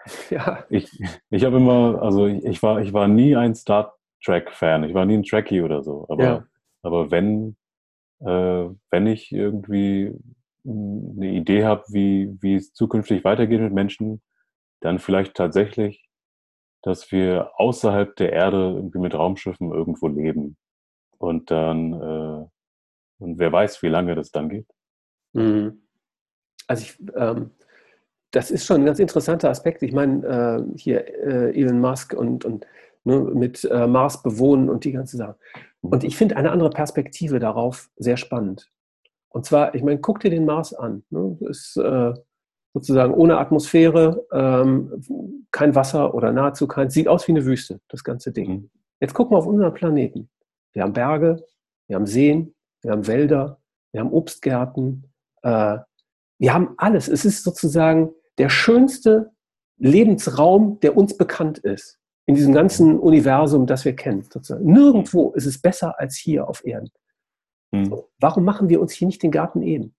ja. 0.29 0.65
Ich, 0.69 0.89
ich 1.29 1.43
habe 1.43 1.57
immer, 1.57 2.01
also 2.01 2.27
ich, 2.27 2.43
ich, 2.45 2.63
war, 2.63 2.81
ich 2.81 2.93
war 2.93 3.07
nie 3.07 3.35
ein 3.35 3.55
Star 3.55 3.95
Trek-Fan. 4.23 4.83
Ich 4.83 4.93
war 4.93 5.05
nie 5.05 5.15
ein 5.15 5.23
Trekkie 5.23 5.61
oder 5.61 5.83
so. 5.83 6.05
Aber, 6.09 6.23
ja. 6.23 6.45
aber 6.81 7.11
wenn, 7.11 7.55
wenn 8.19 9.07
ich 9.07 9.31
irgendwie 9.31 10.13
eine 10.65 11.31
Idee 11.31 11.63
habe, 11.63 11.83
wie, 11.87 12.37
wie 12.41 12.55
es 12.55 12.73
zukünftig 12.73 13.23
weitergeht 13.23 13.61
mit 13.61 13.73
Menschen, 13.73 14.21
dann 14.81 14.99
vielleicht 14.99 15.35
tatsächlich 15.35 16.09
dass 16.81 17.11
wir 17.11 17.51
außerhalb 17.57 18.15
der 18.15 18.33
Erde 18.33 18.73
irgendwie 18.75 18.99
mit 18.99 19.13
Raumschiffen 19.13 19.71
irgendwo 19.71 20.07
leben. 20.07 20.57
Und 21.17 21.51
dann, 21.51 21.93
äh, 21.93 22.45
und 23.19 23.39
wer 23.39 23.51
weiß, 23.51 23.83
wie 23.83 23.89
lange 23.89 24.15
das 24.15 24.31
dann 24.31 24.49
geht. 24.49 24.67
Mhm. 25.33 25.81
Also 26.67 26.83
ich, 26.83 26.97
ähm, 27.15 27.51
das 28.31 28.51
ist 28.51 28.65
schon 28.65 28.81
ein 28.81 28.85
ganz 28.85 28.99
interessanter 28.99 29.49
Aspekt. 29.49 29.81
Ich 29.81 29.91
meine, 29.91 30.25
äh, 30.25 30.77
hier 30.77 31.07
äh, 31.07 31.59
Elon 31.59 31.81
Musk 31.81 32.13
und, 32.13 32.45
und 32.45 32.65
ne, 33.03 33.19
mit 33.19 33.65
äh, 33.65 33.87
Mars 33.87 34.23
bewohnen 34.23 34.69
und 34.69 34.85
die 34.85 34.93
ganze 34.93 35.17
Sache. 35.17 35.35
Und 35.81 36.03
ich 36.03 36.17
finde 36.17 36.37
eine 36.37 36.51
andere 36.51 36.69
Perspektive 36.69 37.39
darauf 37.39 37.89
sehr 37.95 38.17
spannend. 38.17 38.69
Und 39.29 39.45
zwar, 39.45 39.75
ich 39.75 39.83
meine, 39.83 39.99
guck 39.99 40.19
dir 40.19 40.29
den 40.29 40.45
Mars 40.45 40.73
an. 40.73 41.03
Ne? 41.09 41.37
Das 41.41 41.57
ist, 41.57 41.77
äh, 41.77 42.13
sozusagen 42.73 43.13
ohne 43.13 43.37
Atmosphäre, 43.37 44.25
ähm, 44.31 45.45
kein 45.51 45.75
Wasser 45.75 46.13
oder 46.13 46.31
nahezu 46.31 46.67
kein. 46.67 46.89
Sieht 46.89 47.07
aus 47.07 47.27
wie 47.27 47.31
eine 47.31 47.45
Wüste, 47.45 47.79
das 47.87 48.03
ganze 48.03 48.31
Ding. 48.31 48.49
Mhm. 48.49 48.69
Jetzt 48.99 49.13
gucken 49.13 49.33
wir 49.33 49.39
auf 49.39 49.47
unseren 49.47 49.73
Planeten. 49.73 50.29
Wir 50.73 50.83
haben 50.83 50.93
Berge, 50.93 51.43
wir 51.87 51.95
haben 51.95 52.05
Seen, 52.05 52.53
wir 52.81 52.91
haben 52.91 53.07
Wälder, 53.07 53.59
wir 53.91 54.01
haben 54.01 54.11
Obstgärten, 54.11 55.11
äh, 55.41 55.77
wir 56.37 56.53
haben 56.53 56.73
alles. 56.77 57.07
Es 57.07 57.25
ist 57.25 57.43
sozusagen 57.43 58.11
der 58.37 58.49
schönste 58.49 59.31
Lebensraum, 59.77 60.79
der 60.81 60.95
uns 60.95 61.17
bekannt 61.17 61.59
ist. 61.59 61.98
In 62.29 62.35
diesem 62.35 62.53
ganzen 62.53 62.99
Universum, 62.99 63.65
das 63.65 63.85
wir 63.85 63.95
kennen. 63.95 64.21
Sozusagen. 64.21 64.63
Nirgendwo 64.71 65.31
ist 65.31 65.47
es 65.47 65.59
besser 65.59 65.99
als 65.99 66.15
hier 66.15 66.47
auf 66.47 66.63
Erden. 66.63 66.91
Mhm. 67.71 68.03
Warum 68.19 68.43
machen 68.43 68.69
wir 68.69 68.79
uns 68.79 68.91
hier 68.93 69.07
nicht 69.07 69.23
den 69.23 69.31
Garten 69.31 69.63
Eden? 69.63 69.95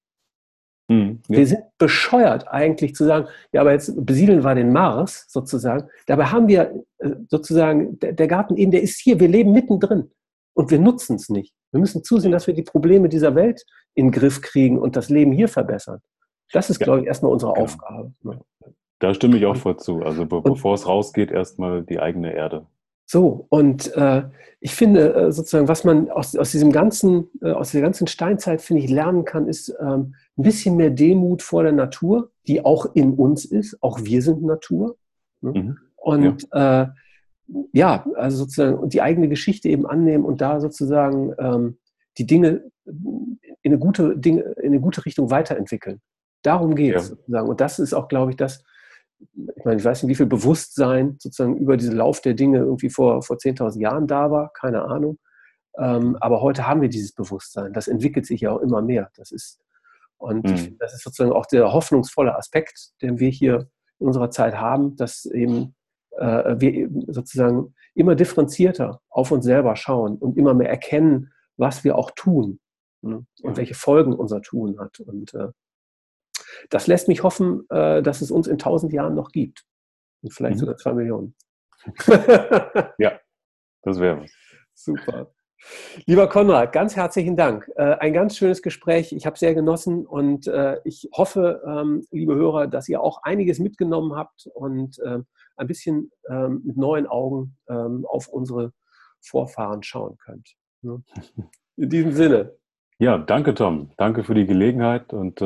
Mhm, 0.87 1.22
ja. 1.26 1.39
Wir 1.39 1.47
sind 1.49 1.64
bescheuert 1.76 2.47
eigentlich 2.47 2.95
zu 2.95 3.05
sagen, 3.05 3.26
ja, 3.51 3.62
aber 3.62 3.72
jetzt 3.72 3.93
besiedeln 4.07 4.45
wir 4.45 4.55
den 4.55 4.72
Mars 4.72 5.26
sozusagen. 5.28 5.89
Dabei 6.07 6.26
haben 6.26 6.47
wir 6.47 6.85
äh, 6.99 7.16
sozusagen, 7.28 7.99
der, 7.99 8.12
der 8.12 8.28
Garten 8.28 8.57
Eden, 8.57 8.70
der 8.70 8.83
ist 8.83 9.01
hier, 9.01 9.18
wir 9.18 9.26
leben 9.26 9.51
mittendrin 9.51 10.12
und 10.55 10.70
wir 10.70 10.78
nutzen 10.78 11.16
es 11.16 11.31
nicht. 11.31 11.53
Wir 11.72 11.81
müssen 11.81 12.05
zusehen, 12.05 12.31
dass 12.31 12.47
wir 12.47 12.55
die 12.55 12.62
Probleme 12.62 13.09
dieser 13.09 13.35
Welt 13.35 13.66
in 13.97 14.07
den 14.07 14.12
Griff 14.12 14.41
kriegen 14.41 14.78
und 14.78 14.95
das 14.95 15.09
Leben 15.09 15.33
hier 15.33 15.49
verbessern. 15.49 15.99
Das 16.53 16.70
ist, 16.70 16.78
ja. 16.78 16.85
glaube 16.85 17.01
ich, 17.01 17.07
erstmal 17.09 17.33
unsere 17.33 17.55
genau. 17.55 17.64
Aufgabe. 17.64 18.12
Da 19.01 19.14
stimme 19.14 19.38
ich 19.38 19.46
auch 19.46 19.57
voll 19.57 19.78
zu. 19.78 20.03
Also 20.03 20.26
be 20.26 20.36
und, 20.36 20.44
bevor 20.44 20.74
es 20.74 20.86
rausgeht, 20.86 21.30
erstmal 21.32 21.82
die 21.82 21.98
eigene 21.98 22.32
Erde. 22.32 22.66
So, 23.07 23.46
und 23.48 23.92
äh, 23.96 24.22
ich 24.61 24.72
finde 24.72 25.14
äh, 25.14 25.32
sozusagen, 25.32 25.66
was 25.66 25.82
man 25.82 26.11
aus, 26.11 26.36
aus 26.36 26.53
diesem 26.53 26.70
ganzen, 26.70 27.28
äh, 27.42 27.51
aus 27.51 27.72
der 27.72 27.80
ganzen 27.80 28.07
Steinzeit, 28.07 28.61
finde 28.61 28.84
ich, 28.84 28.90
lernen 28.90 29.24
kann, 29.24 29.48
ist 29.48 29.74
ähm, 29.80 30.14
ein 30.36 30.42
bisschen 30.42 30.76
mehr 30.76 30.90
Demut 30.90 31.42
vor 31.42 31.64
der 31.64 31.72
Natur, 31.72 32.30
die 32.46 32.64
auch 32.64 32.94
in 32.94 33.14
uns 33.14 33.44
ist. 33.44 33.82
Auch 33.82 33.98
wir 34.05 34.22
sind 34.22 34.44
Natur. 34.44 34.96
Ne? 35.40 35.51
Mhm. 35.51 35.78
Und 35.96 36.46
ja. 36.53 36.82
Äh, 36.82 36.88
ja. 37.72 38.07
also 38.14 38.36
sozusagen 38.36 38.88
die 38.90 39.03
eigene 39.03 39.28
Geschichte 39.28 39.68
eben 39.70 39.86
annehmen 39.86 40.24
und 40.24 40.40
da 40.40 40.61
sozusagen 40.61 41.32
ähm, 41.38 41.78
die 42.18 42.26
Dinge 42.26 42.70
in 42.84 43.38
eine 43.64 43.78
gute, 43.78 44.16
Dinge, 44.16 44.42
in 44.59 44.66
eine 44.66 44.80
gute 44.80 45.05
Richtung 45.05 45.30
weiterentwickeln. 45.30 46.01
Darum 46.42 46.74
geht 46.74 46.94
es 46.94 47.09
ja. 47.09 47.16
sozusagen. 47.16 47.48
Und 47.48 47.61
das 47.61 47.78
ist 47.78 47.92
auch, 47.92 48.09
glaube 48.09 48.30
ich, 48.30 48.36
das, 48.36 48.62
ich 49.57 49.64
meine, 49.64 49.79
ich 49.79 49.85
weiß 49.85 50.03
nicht, 50.03 50.11
wie 50.11 50.14
viel 50.16 50.27
Bewusstsein 50.27 51.16
sozusagen 51.18 51.57
über 51.57 51.77
diesen 51.77 51.97
Lauf 51.97 52.21
der 52.21 52.35
Dinge 52.35 52.59
irgendwie 52.59 52.91
vor, 52.91 53.23
vor 53.23 53.37
10.000 53.37 53.81
Jahren 53.81 54.07
da 54.07 54.31
war, 54.31 54.53
keine 54.53 54.83
Ahnung. 54.83 55.18
Ähm, 55.79 56.16
aber 56.21 56.41
heute 56.41 56.66
haben 56.66 56.81
wir 56.81 56.89
dieses 56.89 57.12
Bewusstsein. 57.12 57.73
Das 57.73 57.89
entwickelt 57.89 58.27
sich 58.27 58.43
ja 58.43 58.51
auch 58.51 58.61
immer 58.61 58.83
mehr. 58.83 59.11
Das 59.16 59.31
ist, 59.31 59.61
und 60.18 60.45
mhm. 60.47 60.77
das 60.79 60.95
ist 60.95 61.03
sozusagen 61.03 61.33
auch 61.33 61.47
der 61.47 61.73
hoffnungsvolle 61.73 62.37
Aspekt, 62.37 62.93
den 63.03 63.18
wir 63.18 63.31
hier 63.31 63.69
in 63.99 64.07
unserer 64.07 64.31
Zeit 64.31 64.57
haben, 64.57 64.97
dass 64.97 65.27
eben 65.27 65.74
äh, 66.19 66.57
wir 66.59 66.89
sozusagen 67.09 67.74
immer 67.94 68.15
differenzierter 68.15 69.01
auf 69.09 69.31
uns 69.31 69.44
selber 69.44 69.77
schauen 69.77 70.16
und 70.16 70.36
immer 70.36 70.55
mehr 70.55 70.69
erkennen, 70.69 71.32
was 71.57 71.85
wir 71.85 71.97
auch 71.97 72.11
tun 72.12 72.59
ne? 73.03 73.24
und 73.43 73.57
welche 73.57 73.74
Folgen 73.74 74.15
unser 74.15 74.43
Tun 74.43 74.78
hat. 74.78 75.01
Und 75.01 75.35
äh, 75.35 75.49
das 76.70 76.86
lässt 76.86 77.09
mich 77.09 77.22
hoffen, 77.22 77.66
äh, 77.70 78.02
dass 78.02 78.20
es 78.20 78.31
uns 78.31 78.47
in 78.47 78.59
tausend 78.59 78.93
Jahren 78.93 79.14
noch 79.14 79.31
gibt. 79.31 79.64
Und 80.22 80.32
vielleicht 80.32 80.56
mhm. 80.56 80.60
sogar 80.60 80.77
zwei 80.77 80.93
Millionen. 80.93 81.35
ja, 82.98 83.18
das 83.82 83.98
wäre 83.98 84.22
was. 84.22 84.31
Super. 84.74 85.32
Lieber 86.06 86.27
Konrad, 86.27 86.72
ganz 86.72 86.97
herzlichen 86.97 87.36
Dank. 87.36 87.70
Äh, 87.77 87.97
ein 88.01 88.12
ganz 88.14 88.36
schönes 88.36 88.62
Gespräch. 88.62 89.12
Ich 89.12 89.27
habe 89.27 89.39
sehr 89.39 89.55
genossen 89.55 90.06
und 90.06 90.47
äh, 90.47 90.78
ich 90.85 91.09
hoffe, 91.12 91.62
ähm, 91.66 92.06
liebe 92.10 92.35
Hörer, 92.35 92.66
dass 92.66 92.89
ihr 92.89 93.02
auch 93.02 93.22
einiges 93.22 93.59
mitgenommen 93.59 94.14
habt 94.16 94.47
und 94.55 94.98
ein 95.60 95.66
bisschen 95.66 96.10
ähm, 96.28 96.62
mit 96.64 96.77
neuen 96.77 97.06
Augen 97.06 97.56
ähm, 97.68 98.06
auf 98.09 98.28
unsere 98.28 98.72
Vorfahren 99.20 99.82
schauen 99.82 100.16
könnt. 100.18 100.56
Ne? 100.82 101.02
In 101.77 101.90
diesem 101.90 102.12
Sinne. 102.12 102.56
Ja, 102.98 103.18
danke, 103.18 103.55
Tom. 103.55 103.90
Danke 103.97 104.24
für 104.24 104.35
die 104.35 104.47
Gelegenheit 104.47 105.12
und 105.12 105.40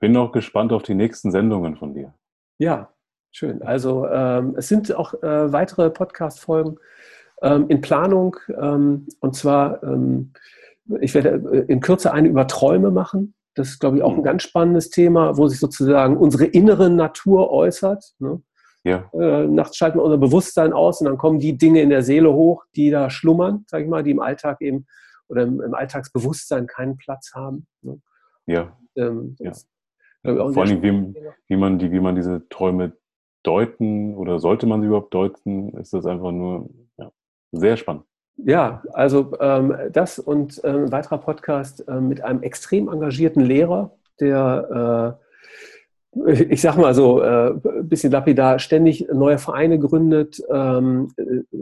bin 0.00 0.16
auch 0.16 0.32
gespannt 0.32 0.72
auf 0.72 0.82
die 0.82 0.94
nächsten 0.94 1.30
Sendungen 1.30 1.76
von 1.76 1.94
dir. 1.94 2.14
Ja, 2.58 2.90
schön. 3.30 3.62
Also 3.62 4.06
ähm, 4.06 4.54
es 4.56 4.68
sind 4.68 4.94
auch 4.94 5.14
äh, 5.22 5.52
weitere 5.52 5.90
Podcast-Folgen 5.90 6.78
ähm, 7.42 7.66
in 7.68 7.80
Planung. 7.80 8.36
Ähm, 8.60 9.06
und 9.20 9.34
zwar, 9.34 9.82
ähm, 9.82 10.32
ich 11.00 11.14
werde 11.14 11.42
äh, 11.52 11.72
in 11.72 11.80
Kürze 11.80 12.12
eine 12.12 12.28
über 12.28 12.46
Träume 12.46 12.90
machen. 12.90 13.34
Das 13.54 13.68
ist, 13.68 13.80
glaube 13.80 13.98
ich, 13.98 14.02
auch 14.02 14.12
ein 14.12 14.18
mhm. 14.18 14.24
ganz 14.24 14.42
spannendes 14.42 14.90
Thema, 14.90 15.36
wo 15.36 15.46
sich 15.46 15.60
sozusagen 15.60 16.16
unsere 16.16 16.46
innere 16.46 16.90
Natur 16.90 17.50
äußert. 17.50 18.14
Ne? 18.18 18.42
Ja. 18.82 19.10
Äh, 19.12 19.46
nachts 19.46 19.76
schalten 19.76 19.98
wir 19.98 20.04
unser 20.04 20.18
Bewusstsein 20.18 20.72
aus 20.72 21.00
und 21.00 21.06
dann 21.06 21.18
kommen 21.18 21.38
die 21.38 21.56
Dinge 21.56 21.80
in 21.80 21.90
der 21.90 22.02
Seele 22.02 22.32
hoch, 22.32 22.64
die 22.76 22.90
da 22.90 23.08
schlummern, 23.10 23.64
sage 23.68 23.84
ich 23.84 23.90
mal, 23.90 24.02
die 24.02 24.10
im 24.10 24.20
Alltag 24.20 24.60
eben 24.60 24.86
oder 25.28 25.42
im, 25.44 25.60
im 25.62 25.74
Alltagsbewusstsein 25.74 26.66
keinen 26.66 26.98
Platz 26.98 27.32
haben. 27.34 27.66
Ne? 27.82 28.00
Ja. 28.46 28.76
Ähm, 28.96 29.36
ja. 29.38 29.52
Vor 30.24 30.56
allem, 30.56 30.82
wie, 30.82 31.14
wie, 31.48 31.56
man 31.56 31.78
die, 31.78 31.92
wie 31.92 32.00
man 32.00 32.16
diese 32.16 32.48
Träume 32.48 32.92
deuten 33.42 34.14
oder 34.14 34.38
sollte 34.38 34.66
man 34.66 34.80
sie 34.80 34.86
überhaupt 34.86 35.12
deuten, 35.12 35.70
ist 35.78 35.92
das 35.92 36.06
einfach 36.06 36.32
nur 36.32 36.70
ja, 36.96 37.10
sehr 37.52 37.76
spannend. 37.76 38.04
Ja, 38.36 38.82
also 38.92 39.32
ähm, 39.38 39.76
das 39.92 40.18
und 40.18 40.60
ähm, 40.64 40.86
ein 40.86 40.92
weiterer 40.92 41.18
Podcast 41.18 41.86
äh, 41.86 42.00
mit 42.00 42.24
einem 42.24 42.42
extrem 42.42 42.88
engagierten 42.88 43.42
Lehrer, 43.42 43.92
der 44.18 45.18
ich 46.26 46.60
sag 46.60 46.76
mal 46.76 46.94
so, 46.94 47.20
ein 47.20 47.56
äh, 47.56 47.82
bisschen 47.82 48.12
lapidar, 48.12 48.58
ständig 48.58 49.08
neue 49.12 49.38
Vereine 49.38 49.78
gründet 49.78 50.42
ähm, 50.50 51.08
äh, 51.16 51.56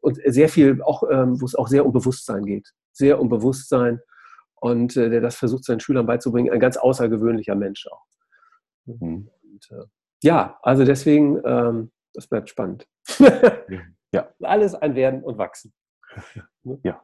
und 0.00 0.20
sehr 0.26 0.48
viel, 0.48 0.80
auch, 0.82 1.02
ähm, 1.10 1.40
wo 1.40 1.44
es 1.44 1.54
auch 1.54 1.68
sehr 1.68 1.84
um 1.84 1.92
Bewusstsein 1.92 2.44
geht. 2.44 2.72
Sehr 2.92 3.20
um 3.20 3.28
Bewusstsein 3.28 4.00
und 4.64 4.96
äh, 4.96 5.10
der 5.10 5.20
das 5.20 5.36
versucht, 5.36 5.64
seinen 5.64 5.80
Schülern 5.80 6.06
beizubringen. 6.06 6.50
Ein 6.50 6.58
ganz 6.58 6.78
außergewöhnlicher 6.78 7.54
Mensch 7.54 7.86
auch. 7.86 8.02
Mhm. 8.86 9.28
Und, 9.42 9.70
äh, 9.70 9.84
ja, 10.22 10.58
also 10.62 10.86
deswegen, 10.86 11.38
ähm, 11.44 11.92
das 12.14 12.26
bleibt 12.26 12.48
spannend. 12.48 12.88
ja. 14.10 14.26
Alles 14.42 14.74
ein 14.74 14.94
Werden 14.94 15.22
und 15.22 15.36
Wachsen. 15.36 15.74
ja. 16.82 17.02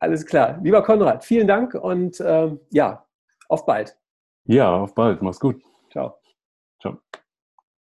Alles 0.00 0.26
klar. 0.26 0.60
Lieber 0.62 0.82
Konrad, 0.82 1.24
vielen 1.24 1.48
Dank 1.48 1.72
und 1.72 2.20
ähm, 2.20 2.60
ja, 2.68 3.06
auf 3.48 3.64
bald. 3.64 3.96
Ja, 4.44 4.76
auf 4.76 4.94
bald. 4.94 5.22
Mach's 5.22 5.40
gut. 5.40 5.62
Ciao. 5.90 6.18
Ciao. 6.82 6.98